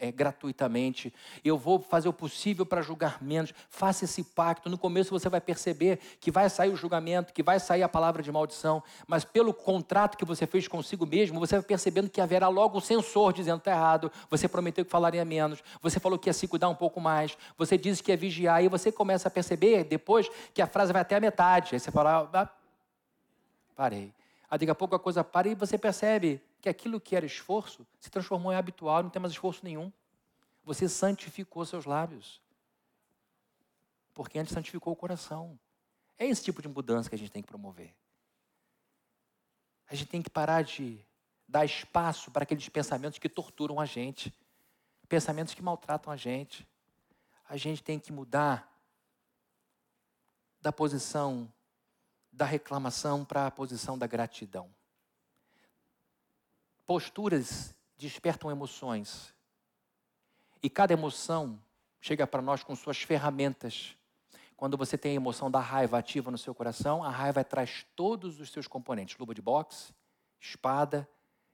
é, 0.00 0.10
gratuitamente. 0.10 1.12
Eu 1.44 1.56
vou 1.56 1.80
fazer 1.80 2.08
o 2.08 2.12
possível 2.12 2.64
para 2.64 2.82
julgar 2.82 3.22
menos. 3.22 3.52
Faça 3.68 4.04
esse 4.04 4.22
pacto. 4.22 4.68
No 4.68 4.78
começo 4.78 5.10
você 5.10 5.28
vai 5.28 5.40
perceber 5.40 5.98
que 6.20 6.30
vai 6.30 6.48
sair 6.48 6.70
o 6.70 6.76
julgamento, 6.76 7.32
que 7.32 7.42
vai 7.42 7.60
sair 7.60 7.82
a 7.82 7.88
palavra 7.88 8.22
de 8.22 8.30
maldição, 8.32 8.82
mas 9.06 9.24
pelo 9.24 9.52
contrato 9.52 10.16
que 10.16 10.24
você 10.24 10.46
fez 10.46 10.66
consigo 10.68 11.06
mesmo, 11.06 11.38
você 11.38 11.56
vai 11.56 11.64
percebendo 11.64 12.08
que 12.08 12.20
haverá 12.20 12.48
logo 12.48 12.78
o 12.78 12.80
censor 12.80 13.32
dizendo 13.32 13.58
está 13.58 13.70
errado. 13.70 14.10
Você 14.30 14.48
prometeu 14.48 14.84
que 14.84 14.90
falaria 14.90 15.24
menos. 15.24 15.62
Você 15.82 16.00
falou 16.00 16.18
que 16.18 16.28
ia 16.28 16.32
se 16.32 16.48
cuidar 16.48 16.68
um 16.68 16.74
pouco 16.74 17.00
mais. 17.00 17.36
Você 17.56 17.76
disse 17.76 18.02
que 18.02 18.10
ia 18.10 18.16
vigiar. 18.16 18.62
E 18.62 18.68
você 18.68 18.90
começa 18.90 19.28
a 19.28 19.30
perceber 19.30 19.84
depois 19.84 20.28
que 20.54 20.62
a 20.62 20.66
frase 20.66 20.92
vai 20.92 21.02
até 21.02 21.16
a 21.16 21.20
metade. 21.20 21.74
Aí 21.74 21.80
você 21.80 21.90
fala, 21.90 22.28
ah, 22.32 22.48
parei. 23.74 24.12
Aí 24.50 24.58
daqui 24.58 24.70
a 24.70 24.74
pouco 24.74 24.94
a 24.94 24.98
coisa 24.98 25.22
para 25.22 25.48
e 25.48 25.54
você 25.54 25.76
percebe 25.76 26.40
que 26.60 26.68
aquilo 26.68 27.00
que 27.00 27.14
era 27.14 27.24
esforço 27.24 27.86
se 28.00 28.10
transformou 28.10 28.52
em 28.52 28.56
habitual, 28.56 29.02
não 29.02 29.10
tem 29.10 29.20
mais 29.20 29.32
esforço 29.32 29.64
nenhum. 29.64 29.92
Você 30.64 30.88
santificou 30.88 31.64
seus 31.64 31.84
lábios. 31.84 32.40
Porque 34.12 34.38
antes 34.38 34.52
santificou 34.52 34.92
o 34.92 34.96
coração. 34.96 35.58
É 36.18 36.26
esse 36.26 36.42
tipo 36.42 36.60
de 36.60 36.68
mudança 36.68 37.08
que 37.08 37.14
a 37.14 37.18
gente 37.18 37.30
tem 37.30 37.42
que 37.42 37.48
promover. 37.48 37.94
A 39.88 39.94
gente 39.94 40.08
tem 40.08 40.20
que 40.20 40.28
parar 40.28 40.62
de 40.62 41.04
dar 41.46 41.64
espaço 41.64 42.30
para 42.30 42.42
aqueles 42.42 42.68
pensamentos 42.68 43.18
que 43.18 43.28
torturam 43.28 43.80
a 43.80 43.86
gente, 43.86 44.34
pensamentos 45.08 45.54
que 45.54 45.62
maltratam 45.62 46.12
a 46.12 46.16
gente. 46.16 46.68
A 47.48 47.56
gente 47.56 47.82
tem 47.82 47.98
que 47.98 48.12
mudar 48.12 48.70
da 50.60 50.72
posição 50.72 51.50
da 52.30 52.44
reclamação 52.44 53.24
para 53.24 53.46
a 53.46 53.50
posição 53.50 53.96
da 53.96 54.06
gratidão. 54.06 54.68
Posturas 56.88 57.76
despertam 57.98 58.50
emoções. 58.50 59.34
E 60.62 60.70
cada 60.70 60.94
emoção 60.94 61.62
chega 62.00 62.26
para 62.26 62.40
nós 62.40 62.62
com 62.62 62.74
suas 62.74 63.02
ferramentas. 63.02 63.94
Quando 64.56 64.74
você 64.74 64.96
tem 64.96 65.12
a 65.12 65.16
emoção 65.16 65.50
da 65.50 65.60
raiva 65.60 65.98
ativa 65.98 66.30
no 66.30 66.38
seu 66.38 66.54
coração, 66.54 67.04
a 67.04 67.10
raiva 67.10 67.44
traz 67.44 67.84
todos 67.94 68.40
os 68.40 68.50
seus 68.50 68.66
componentes: 68.66 69.18
luva 69.18 69.34
de 69.34 69.42
boxe, 69.42 69.92
espada, 70.40 71.06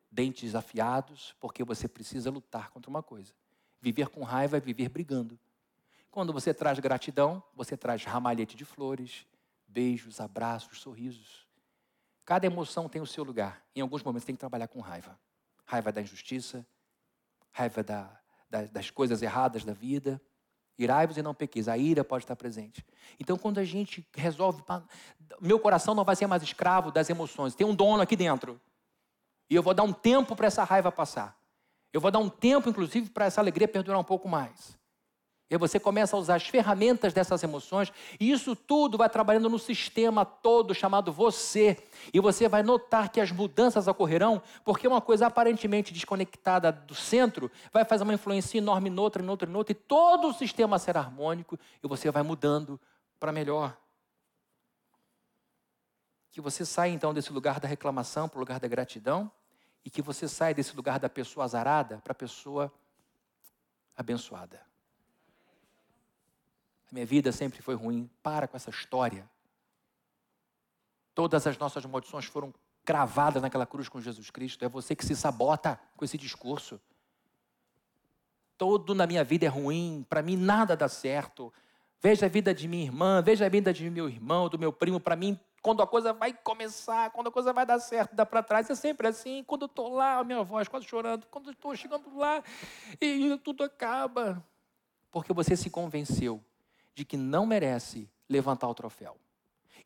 dentes 0.09 0.55
afiados, 0.55 1.35
porque 1.41 1.65
você 1.65 1.89
precisa 1.89 2.31
lutar 2.31 2.71
contra 2.71 2.89
uma 2.89 3.03
coisa. 3.03 3.35
Viver 3.81 4.11
com 4.11 4.23
raiva 4.23 4.59
é 4.59 4.61
viver 4.61 4.89
brigando. 4.89 5.37
Quando 6.13 6.33
você 6.33 6.55
traz 6.55 6.79
gratidão, 6.79 7.43
você 7.53 7.77
traz 7.77 8.05
ramalhete 8.05 8.57
de 8.57 8.65
flores, 8.65 9.27
beijos, 9.67 10.21
abraços, 10.21 10.81
sorrisos. 10.81 11.44
Cada 12.25 12.47
emoção 12.47 12.89
tem 12.89 13.03
o 13.03 13.07
seu 13.07 13.23
lugar. 13.23 13.63
Em 13.75 13.81
alguns 13.81 14.03
momentos 14.03 14.25
tem 14.25 14.35
que 14.35 14.41
trabalhar 14.41 14.69
com 14.69 14.81
raiva. 14.81 15.19
Raiva 15.67 15.93
da 15.93 16.01
injustiça, 16.01 16.67
raiva 17.51 17.83
da, 17.83 18.11
da, 18.49 18.63
das 18.65 18.91
coisas 18.91 19.23
erradas 19.23 19.65
da 19.65 19.73
vida. 19.73 20.21
Irai-vos 20.79 21.17
e 21.17 21.23
não 21.23 21.35
pequeis. 21.35 21.69
A 21.69 21.79
ira 21.79 22.03
pode 22.03 22.25
estar 22.25 22.35
presente. 22.35 22.85
Então, 23.21 23.39
quando 23.39 23.59
a 23.59 23.65
gente 23.65 24.07
resolve. 24.15 24.63
Meu 25.41 25.61
coração 25.61 25.95
não 25.95 26.05
vai 26.05 26.17
ser 26.17 26.27
mais 26.27 26.43
escravo 26.43 26.91
das 26.91 27.09
emoções. 27.09 27.55
Tem 27.55 27.67
um 27.67 27.75
dono 27.75 28.03
aqui 28.03 28.17
dentro. 28.17 28.61
E 29.49 29.55
eu 29.55 29.63
vou 29.63 29.75
dar 29.75 29.83
um 29.83 29.93
tempo 29.93 30.35
para 30.35 30.47
essa 30.47 30.65
raiva 30.65 30.91
passar. 30.91 31.39
Eu 31.93 32.01
vou 32.01 32.11
dar 32.11 32.19
um 32.19 32.29
tempo, 32.29 32.69
inclusive, 32.69 33.09
para 33.11 33.27
essa 33.27 33.41
alegria 33.41 33.69
perdurar 33.69 34.01
um 34.01 34.05
pouco 34.05 34.29
mais. 34.29 34.77
E 35.51 35.59
você 35.59 35.79
começa 35.79 36.17
a 36.17 36.19
usar 36.19 36.37
as 36.37 36.47
ferramentas 36.47 37.13
dessas 37.13 37.43
emoções, 37.43 37.93
e 38.19 38.31
isso 38.31 38.57
tudo 38.57 38.97
vai 38.97 39.11
trabalhando 39.11 39.51
no 39.51 39.59
sistema 39.59 40.25
todo 40.25 40.75
chamado 40.75 41.13
você. 41.13 41.77
E 42.13 42.21
você 42.21 42.49
vai 42.49 42.63
notar 42.63 43.11
que 43.11 43.21
as 43.21 43.31
mudanças 43.31 43.87
ocorrerão, 43.87 44.43
porque 44.65 44.89
uma 44.89 45.03
coisa 45.03 45.27
aparentemente 45.27 45.93
desconectada 45.93 46.73
do 46.73 46.95
centro 46.95 47.51
vai 47.71 47.85
fazer 47.85 48.05
uma 48.05 48.15
influência 48.15 48.57
enorme 48.57 48.89
noutra, 48.89 49.23
noutra, 49.23 49.49
noutra, 49.49 49.73
e 49.73 49.75
todo 49.75 50.29
o 50.29 50.33
sistema 50.33 50.79
será 50.79 51.01
harmônico, 51.01 51.59
e 51.83 51.87
você 51.87 52.11
vai 52.11 52.23
mudando 52.23 52.81
para 53.21 53.31
melhor. 53.31 53.77
Que 56.31 56.41
você 56.41 56.65
saia 56.65 56.91
então 56.91 57.13
desse 57.13 57.33
lugar 57.33 57.61
da 57.61 57.69
reclamação 57.69 58.31
para 58.31 58.39
o 58.39 58.41
lugar 58.41 58.59
da 58.59 58.67
gratidão, 58.67 59.31
e 59.85 59.91
que 59.91 60.01
você 60.01 60.27
saia 60.27 60.55
desse 60.55 60.75
lugar 60.75 60.99
da 60.99 61.11
pessoa 61.11 61.45
azarada 61.45 62.01
para 62.03 62.13
a 62.13 62.15
pessoa 62.15 62.73
abençoada 63.95 64.74
minha 66.95 67.05
vida 67.05 67.33
sempre 67.33 67.61
foi 67.61 67.75
ruim. 67.75 68.09
Para 68.23 68.47
com 68.47 68.57
essa 68.57 68.71
história. 68.71 69.29
Todas 71.13 71.45
as 71.45 71.59
nossas 71.59 71.85
maldições 71.85 72.25
foram 72.27 72.55
cravadas 72.85 73.43
naquela 73.43 73.67
cruz 73.67 73.89
com 73.89 74.01
Jesus 74.01 74.31
Cristo. 74.31 74.65
É 74.65 74.69
você 74.69 74.95
que 74.95 75.05
se 75.05 75.17
sabota 75.17 75.79
com 75.97 76.05
esse 76.05 76.17
discurso. 76.17 76.81
Todo 78.57 78.95
na 78.95 79.09
minha 79.09 79.25
vida 79.25 79.45
é 79.45 79.49
ruim, 79.49 80.07
para 80.09 80.23
mim 80.23 80.37
nada 80.37 80.77
dá 80.77 80.89
certo. 80.89 81.53
Veja 82.01 82.27
a 82.27 82.29
vida 82.29 82.55
de 82.55 82.69
minha 82.69 82.85
irmã, 82.85 83.21
veja 83.21 83.47
a 83.47 83.49
vida 83.49 83.73
de 83.73 83.91
meu 83.91 84.09
irmão, 84.09 84.49
do 84.49 84.57
meu 84.57 84.73
primo, 84.73 85.01
para 85.01 85.17
mim 85.17 85.39
quando 85.61 85.83
a 85.83 85.87
coisa 85.87 86.13
vai 86.13 86.33
começar, 86.33 87.11
quando 87.11 87.27
a 87.27 87.33
coisa 87.33 87.53
vai 87.53 87.67
dar 87.67 87.81
certo, 87.81 88.15
dá 88.15 88.25
para 88.25 88.43
trás, 88.43 88.71
é 88.71 88.75
sempre 88.77 89.09
assim. 89.09 89.43
Quando 89.43 89.63
eu 89.63 89.67
estou 89.67 89.95
lá, 89.95 90.19
a 90.19 90.25
minha 90.25 90.45
voz 90.45 90.69
quase 90.69 90.87
chorando, 90.87 91.27
quando 91.27 91.51
estou 91.51 91.75
chegando 91.75 92.17
lá 92.17 92.45
e 93.01 93.37
tudo 93.39 93.65
acaba. 93.65 94.45
Porque 95.11 95.33
você 95.33 95.57
se 95.57 95.71
convenceu 95.71 96.41
de 96.95 97.05
que 97.05 97.17
não 97.17 97.47
merece 97.47 98.09
levantar 98.29 98.69
o 98.69 98.75
troféu. 98.75 99.17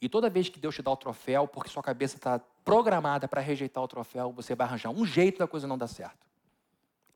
E 0.00 0.08
toda 0.08 0.30
vez 0.30 0.48
que 0.48 0.60
Deus 0.60 0.74
te 0.74 0.82
dá 0.82 0.90
o 0.90 0.96
troféu, 0.96 1.48
porque 1.48 1.70
sua 1.70 1.82
cabeça 1.82 2.16
está 2.16 2.38
programada 2.64 3.26
para 3.26 3.40
rejeitar 3.40 3.82
o 3.82 3.88
troféu, 3.88 4.32
você 4.32 4.54
vai 4.54 4.66
arranjar 4.66 4.90
um 4.90 5.04
jeito 5.04 5.38
da 5.38 5.48
coisa 5.48 5.66
não 5.66 5.76
dar 5.76 5.88
certo. 5.88 6.26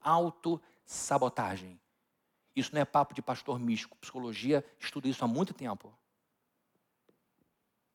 Autossabotagem. 0.00 1.78
Isso 2.56 2.74
não 2.74 2.82
é 2.82 2.84
papo 2.84 3.14
de 3.14 3.22
pastor 3.22 3.58
místico. 3.58 3.96
Psicologia 3.98 4.64
estuda 4.80 5.08
isso 5.08 5.24
há 5.24 5.28
muito 5.28 5.54
tempo. 5.54 5.94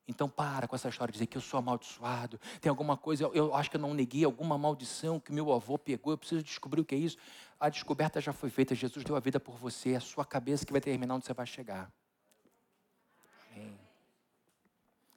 Então 0.08 0.26
para 0.26 0.66
com 0.66 0.74
essa 0.74 0.88
história 0.88 1.12
de 1.12 1.16
dizer 1.16 1.26
que 1.26 1.36
eu 1.36 1.42
sou 1.42 1.58
amaldiçoado, 1.58 2.40
tem 2.62 2.70
alguma 2.70 2.96
coisa, 2.96 3.24
eu, 3.24 3.34
eu 3.34 3.54
acho 3.54 3.68
que 3.70 3.76
eu 3.76 3.80
não 3.80 3.92
neguei 3.92 4.24
alguma 4.24 4.56
maldição 4.56 5.20
que 5.20 5.30
meu 5.30 5.52
avô 5.52 5.76
pegou, 5.76 6.14
eu 6.14 6.18
preciso 6.18 6.42
descobrir 6.42 6.80
o 6.80 6.84
que 6.84 6.94
é 6.94 6.98
isso. 6.98 7.18
A 7.60 7.68
descoberta 7.68 8.18
já 8.18 8.32
foi 8.32 8.48
feita, 8.48 8.74
Jesus 8.74 9.04
deu 9.04 9.14
a 9.14 9.20
vida 9.20 9.38
por 9.38 9.56
você, 9.56 9.90
é 9.90 9.96
a 9.96 10.00
sua 10.00 10.24
cabeça 10.24 10.64
que 10.64 10.72
vai 10.72 10.80
determinar 10.80 11.14
onde 11.14 11.26
você 11.26 11.34
vai 11.34 11.46
chegar. 11.46 11.92
Amém. 13.52 13.78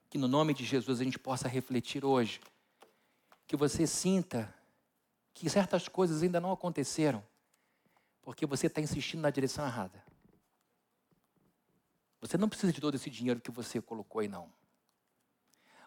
Que 0.10 0.18
no 0.18 0.28
nome 0.28 0.54
de 0.54 0.66
Jesus 0.66 1.00
a 1.00 1.04
gente 1.06 1.18
possa 1.18 1.48
refletir 1.48 2.04
hoje, 2.04 2.42
que 3.48 3.56
você 3.56 3.88
sinta 3.88 4.54
que 5.34 5.50
certas 5.50 5.88
coisas 5.88 6.22
ainda 6.22 6.42
não 6.42 6.52
aconteceram, 6.52 7.24
porque 8.22 8.46
você 8.46 8.68
está 8.68 8.82
insistindo 8.82 9.22
na 9.22 9.30
direção 9.30 9.66
errada. 9.66 10.04
Você 12.20 12.38
não 12.38 12.50
precisa 12.50 12.74
de 12.74 12.82
todo 12.82 12.96
esse 12.96 13.10
dinheiro 13.10 13.40
que 13.40 13.50
você 13.50 13.82
colocou 13.82 14.20
aí, 14.20 14.28
não. 14.28 14.50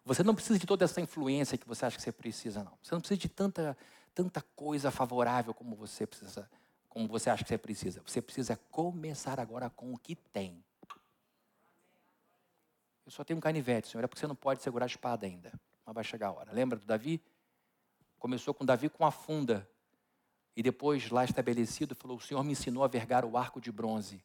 Você 0.05 0.23
não 0.23 0.35
precisa 0.35 0.59
de 0.59 0.67
toda 0.67 0.85
essa 0.85 1.01
influência 1.01 1.57
que 1.57 1.67
você 1.67 1.87
acha 1.87 1.97
que 1.97 2.03
você 2.03 2.13
precisa, 2.13 2.63
não. 2.63 2.77
Você 2.83 2.95
não 2.95 3.01
precisa 3.01 3.19
de 3.19 3.29
tanta, 3.29 3.77
tanta 4.15 4.43
coisa 4.55 4.91
favorável 4.91 5.55
como 5.55 5.75
você 5.75 6.07
precisa, 6.07 6.49
como 6.89 7.09
você 7.09 7.31
acha 7.31 7.43
que 7.43 7.49
você 7.49 7.57
precisa. 7.57 8.03
Você 8.07 8.21
precisa 8.21 8.57
começar 8.71 9.41
agora 9.41 9.71
com 9.71 9.95
o 9.95 9.99
que 9.99 10.15
tem. 10.15 10.63
Eu 13.07 13.13
só 13.13 13.25
tenho 13.25 13.39
um 13.39 13.41
canivete, 13.41 13.89
Senhor, 13.89 14.05
é 14.05 14.07
porque 14.07 14.21
você 14.21 14.27
não 14.27 14.37
pode 14.37 14.63
segurar 14.63 14.85
a 14.85 14.87
espada 14.87 15.27
ainda. 15.27 15.53
Mas 15.85 15.95
vai 15.95 16.05
chegar 16.05 16.29
a 16.29 16.33
hora. 16.33 16.53
Lembra 16.53 16.79
do 16.79 16.85
Davi? 16.85 17.21
Começou 18.19 18.55
com 18.55 18.65
Davi 18.65 18.89
com 18.89 19.05
a 19.05 19.11
funda. 19.11 19.69
E 20.57 20.63
depois, 20.63 21.11
lá 21.11 21.25
estabelecido, 21.25 21.95
falou: 21.95 22.17
O 22.17 22.21
Senhor 22.21 22.43
me 22.43 22.53
ensinou 22.53 22.85
a 22.85 22.89
vergar 22.89 23.25
o 23.25 23.37
arco 23.37 23.61
de 23.61 23.73
bronze. 23.73 24.23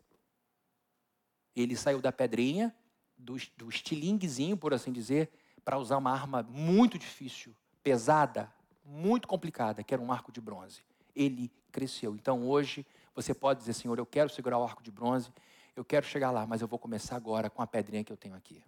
Ele 1.56 1.76
saiu 1.76 2.02
da 2.02 2.12
pedrinha, 2.12 2.74
do, 3.18 3.36
do 3.58 3.68
estilinguezinho, 3.68 4.56
por 4.56 4.74
assim 4.74 4.94
dizer, 4.94 5.30
para 5.70 5.78
usar 5.78 5.97
uma 5.97 6.11
arma 6.11 6.41
muito 6.49 6.97
difícil, 6.97 7.53
pesada, 7.84 8.51
muito 8.84 9.28
complicada, 9.28 9.84
que 9.84 9.93
era 9.93 10.01
um 10.01 10.11
arco 10.11 10.32
de 10.32 10.41
bronze. 10.41 10.82
Ele 11.15 11.51
cresceu. 11.72 12.15
Então 12.15 12.43
hoje 12.47 12.84
você 13.13 13.36
pode 13.36 13.59
dizer, 13.59 13.74
Senhor, 13.74 13.95
eu 13.99 14.05
quero 14.07 14.32
segurar 14.32 14.57
o 14.57 14.63
arco 14.63 14.82
de 14.82 14.89
bronze, 14.89 15.32
eu 15.76 15.86
quero 15.86 16.07
chegar 16.07 16.32
lá, 16.32 16.47
mas 16.47 16.61
eu 16.63 16.67
vou 16.67 16.80
começar 16.80 17.15
agora 17.15 17.51
com 17.51 17.61
a 17.61 17.67
pedrinha 17.67 18.03
que 18.03 18.11
eu 18.11 18.17
tenho 18.17 18.34
aqui. 18.34 18.63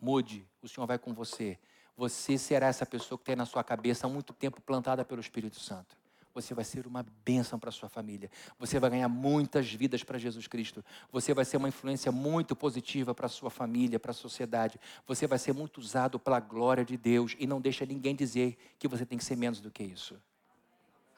Mude, 0.00 0.48
o 0.62 0.66
Senhor 0.66 0.86
vai 0.86 0.98
com 0.98 1.12
você. 1.12 1.58
Você 1.94 2.38
será 2.38 2.68
essa 2.68 2.86
pessoa 2.86 3.18
que 3.18 3.26
tem 3.26 3.36
na 3.36 3.44
sua 3.44 3.62
cabeça 3.62 4.06
há 4.06 4.08
muito 4.08 4.32
tempo 4.32 4.62
plantada 4.62 5.04
pelo 5.04 5.20
Espírito 5.20 5.60
Santo 5.60 5.94
você 6.34 6.54
vai 6.54 6.64
ser 6.64 6.86
uma 6.86 7.04
bênção 7.24 7.58
para 7.58 7.70
sua 7.70 7.88
família. 7.88 8.30
Você 8.58 8.78
vai 8.78 8.90
ganhar 8.90 9.08
muitas 9.08 9.72
vidas 9.72 10.04
para 10.04 10.18
Jesus 10.18 10.46
Cristo. 10.46 10.84
Você 11.10 11.34
vai 11.34 11.44
ser 11.44 11.56
uma 11.56 11.68
influência 11.68 12.12
muito 12.12 12.54
positiva 12.54 13.14
para 13.14 13.28
sua 13.28 13.50
família, 13.50 13.98
para 13.98 14.12
a 14.12 14.14
sociedade. 14.14 14.78
Você 15.06 15.26
vai 15.26 15.38
ser 15.38 15.52
muito 15.52 15.78
usado 15.78 16.18
pela 16.18 16.40
glória 16.40 16.84
de 16.84 16.96
Deus 16.96 17.34
e 17.38 17.46
não 17.46 17.60
deixa 17.60 17.84
ninguém 17.84 18.14
dizer 18.14 18.56
que 18.78 18.86
você 18.88 19.04
tem 19.04 19.18
que 19.18 19.24
ser 19.24 19.36
menos 19.36 19.60
do 19.60 19.70
que 19.70 19.82
isso. 19.82 20.16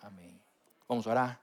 Amém. 0.02 0.40
Vamos 0.88 1.06
orar? 1.06 1.40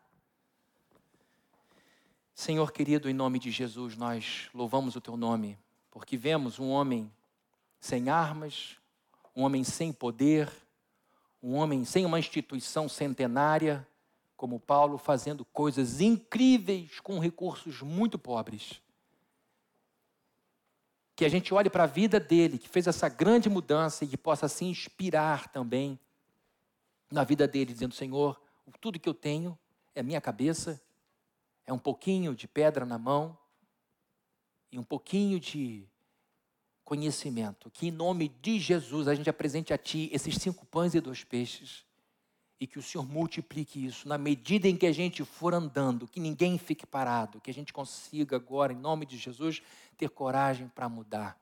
Senhor 2.34 2.72
querido, 2.72 3.10
em 3.10 3.14
nome 3.14 3.40
de 3.40 3.50
Jesus, 3.50 3.98
nós 3.98 4.48
louvamos 4.54 4.96
o 4.96 5.02
teu 5.02 5.18
nome, 5.18 5.58
porque 5.90 6.16
vemos 6.16 6.60
um 6.60 6.70
homem 6.70 7.12
sem 7.80 8.10
armas, 8.10 8.78
um 9.36 9.42
homem 9.44 9.64
sem 9.64 9.92
poder, 9.92 10.52
um 11.48 11.56
homem 11.56 11.86
sem 11.86 12.06
uma 12.06 12.20
instituição 12.20 12.90
centenária, 12.90 13.88
como 14.36 14.60
Paulo, 14.60 14.98
fazendo 14.98 15.46
coisas 15.46 16.02
incríveis 16.02 17.00
com 17.00 17.20
recursos 17.20 17.82
muito 17.82 18.20
pobres. 18.20 18.82
Que 21.16 21.24
a 21.24 21.30
gente 21.30 21.54
olhe 21.54 21.70
para 21.70 21.86
a 21.86 21.88
vida 21.88 22.20
dele, 22.20 22.58
que 22.58 22.68
fez 22.68 22.86
essa 22.86 23.08
grande 23.08 23.50
mudança 23.50 24.04
e 24.04 24.10
que 24.10 24.18
possa 24.18 24.50
se 24.50 24.66
inspirar 24.66 25.48
também 25.48 25.98
na 27.10 27.24
vida 27.24 27.48
dele, 27.48 27.72
dizendo: 27.72 27.96
Senhor, 27.96 28.38
tudo 28.82 29.00
que 29.00 29.08
eu 29.08 29.14
tenho 29.14 29.58
é 29.96 30.04
minha 30.04 30.20
cabeça, 30.20 30.82
é 31.66 31.72
um 31.72 31.80
pouquinho 31.80 32.36
de 32.36 32.46
pedra 32.46 32.86
na 32.86 32.98
mão 32.98 33.38
e 34.70 34.78
um 34.78 34.84
pouquinho 34.84 35.40
de 35.40 35.88
conhecimento. 36.88 37.70
Que 37.70 37.88
em 37.88 37.92
nome 37.92 38.30
de 38.42 38.58
Jesus 38.58 39.10
a 39.10 39.14
gente 39.14 39.30
apresente 39.30 39.74
a 39.74 39.78
Ti 39.78 40.10
esses 40.14 40.36
cinco 40.36 40.66
pães 40.66 40.96
e 40.96 41.02
dois 41.02 41.22
peixes. 41.22 41.84
E 42.58 42.66
que 42.66 42.80
o 42.80 42.82
Senhor 42.82 43.06
multiplique 43.06 43.86
isso 43.86 44.08
na 44.08 44.18
medida 44.18 44.70
em 44.70 44.78
que 44.78 44.86
a 44.86 44.92
gente 44.94 45.26
for 45.26 45.54
andando, 45.54 46.08
que 46.08 46.22
ninguém 46.22 46.58
fique 46.58 46.88
parado, 46.88 47.42
que 47.42 47.52
a 47.52 47.54
gente 47.54 47.74
consiga 47.74 48.38
agora, 48.38 48.72
em 48.72 48.78
nome 48.78 49.06
de 49.06 49.18
Jesus, 49.18 49.62
ter 49.98 50.10
coragem 50.10 50.70
para 50.70 50.88
mudar. 50.88 51.38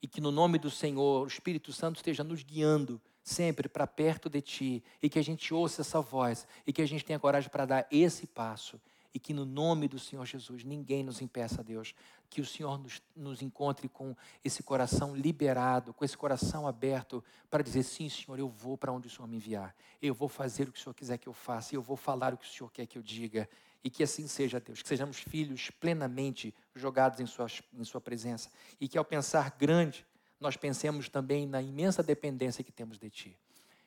E 0.00 0.06
que 0.06 0.20
no 0.20 0.30
nome 0.30 0.60
do 0.60 0.70
Senhor 0.70 1.24
o 1.24 1.26
Espírito 1.26 1.72
Santo 1.72 1.96
esteja 1.96 2.22
nos 2.22 2.44
guiando 2.44 3.02
sempre 3.24 3.68
para 3.68 3.84
perto 3.84 4.30
de 4.30 4.40
Ti, 4.40 4.84
e 5.02 5.10
que 5.10 5.18
a 5.18 5.24
gente 5.24 5.52
ouça 5.52 5.80
essa 5.80 6.00
voz, 6.00 6.46
e 6.64 6.72
que 6.72 6.80
a 6.80 6.86
gente 6.86 7.04
tenha 7.04 7.18
coragem 7.18 7.50
para 7.50 7.66
dar 7.66 7.86
esse 7.90 8.28
passo 8.28 8.80
e 9.16 9.18
que 9.18 9.32
no 9.32 9.46
nome 9.46 9.88
do 9.88 9.98
Senhor 9.98 10.26
Jesus 10.26 10.62
ninguém 10.62 11.02
nos 11.02 11.22
impeça, 11.22 11.64
Deus. 11.64 11.94
Que 12.28 12.40
o 12.40 12.46
Senhor 12.46 12.78
nos, 12.78 13.02
nos 13.14 13.42
encontre 13.42 13.88
com 13.88 14.16
esse 14.44 14.62
coração 14.62 15.14
liberado, 15.14 15.92
com 15.94 16.04
esse 16.04 16.16
coração 16.16 16.66
aberto 16.66 17.22
para 17.50 17.62
dizer: 17.62 17.82
sim, 17.82 18.08
Senhor, 18.08 18.38
eu 18.38 18.48
vou 18.48 18.76
para 18.76 18.92
onde 18.92 19.06
o 19.06 19.10
Senhor 19.10 19.26
me 19.26 19.36
enviar. 19.36 19.74
Eu 20.00 20.14
vou 20.14 20.28
fazer 20.28 20.68
o 20.68 20.72
que 20.72 20.78
o 20.78 20.82
Senhor 20.82 20.94
quiser 20.94 21.18
que 21.18 21.28
eu 21.28 21.32
faça. 21.32 21.74
Eu 21.74 21.82
vou 21.82 21.96
falar 21.96 22.34
o 22.34 22.36
que 22.36 22.46
o 22.46 22.50
Senhor 22.50 22.70
quer 22.70 22.86
que 22.86 22.98
eu 22.98 23.02
diga. 23.02 23.48
E 23.82 23.90
que 23.90 24.02
assim 24.02 24.26
seja, 24.26 24.58
Deus. 24.58 24.82
Que 24.82 24.88
sejamos 24.88 25.18
filhos 25.18 25.70
plenamente 25.70 26.54
jogados 26.74 27.20
em 27.20 27.26
em 27.72 27.84
sua 27.84 28.00
presença. 28.00 28.50
E 28.80 28.88
que 28.88 28.98
ao 28.98 29.04
pensar 29.04 29.54
grande, 29.58 30.04
nós 30.40 30.56
pensemos 30.56 31.08
também 31.08 31.46
na 31.46 31.62
imensa 31.62 32.02
dependência 32.02 32.64
que 32.64 32.72
temos 32.72 32.98
de 32.98 33.10
Ti. 33.10 33.38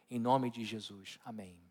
Em 0.09 0.17
nome 0.19 0.49
de 0.49 0.63
Jesus. 0.63 1.19
Amém 1.25 1.69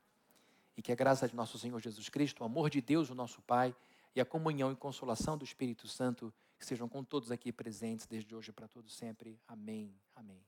e 0.78 0.82
que 0.82 0.92
a 0.92 0.94
graça 0.94 1.26
de 1.26 1.34
nosso 1.34 1.58
Senhor 1.58 1.80
Jesus 1.80 2.08
Cristo, 2.08 2.40
o 2.40 2.46
amor 2.46 2.70
de 2.70 2.80
Deus, 2.80 3.10
o 3.10 3.14
nosso 3.14 3.42
Pai, 3.42 3.74
e 4.14 4.20
a 4.20 4.24
comunhão 4.24 4.70
e 4.70 4.76
consolação 4.76 5.36
do 5.36 5.44
Espírito 5.44 5.88
Santo 5.88 6.32
estejam 6.64 6.88
com 6.88 7.04
todos 7.04 7.30
aqui 7.30 7.52
presentes 7.52 8.06
desde 8.06 8.34
hoje 8.34 8.52
para 8.52 8.68
todos 8.68 8.94
sempre. 8.94 9.40
Amém. 9.46 9.98
Amém. 10.14 10.44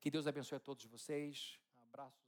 Que 0.00 0.10
Deus 0.10 0.26
abençoe 0.26 0.56
a 0.56 0.60
todos 0.60 0.84
vocês. 0.84 1.58
Abraços. 1.76 2.25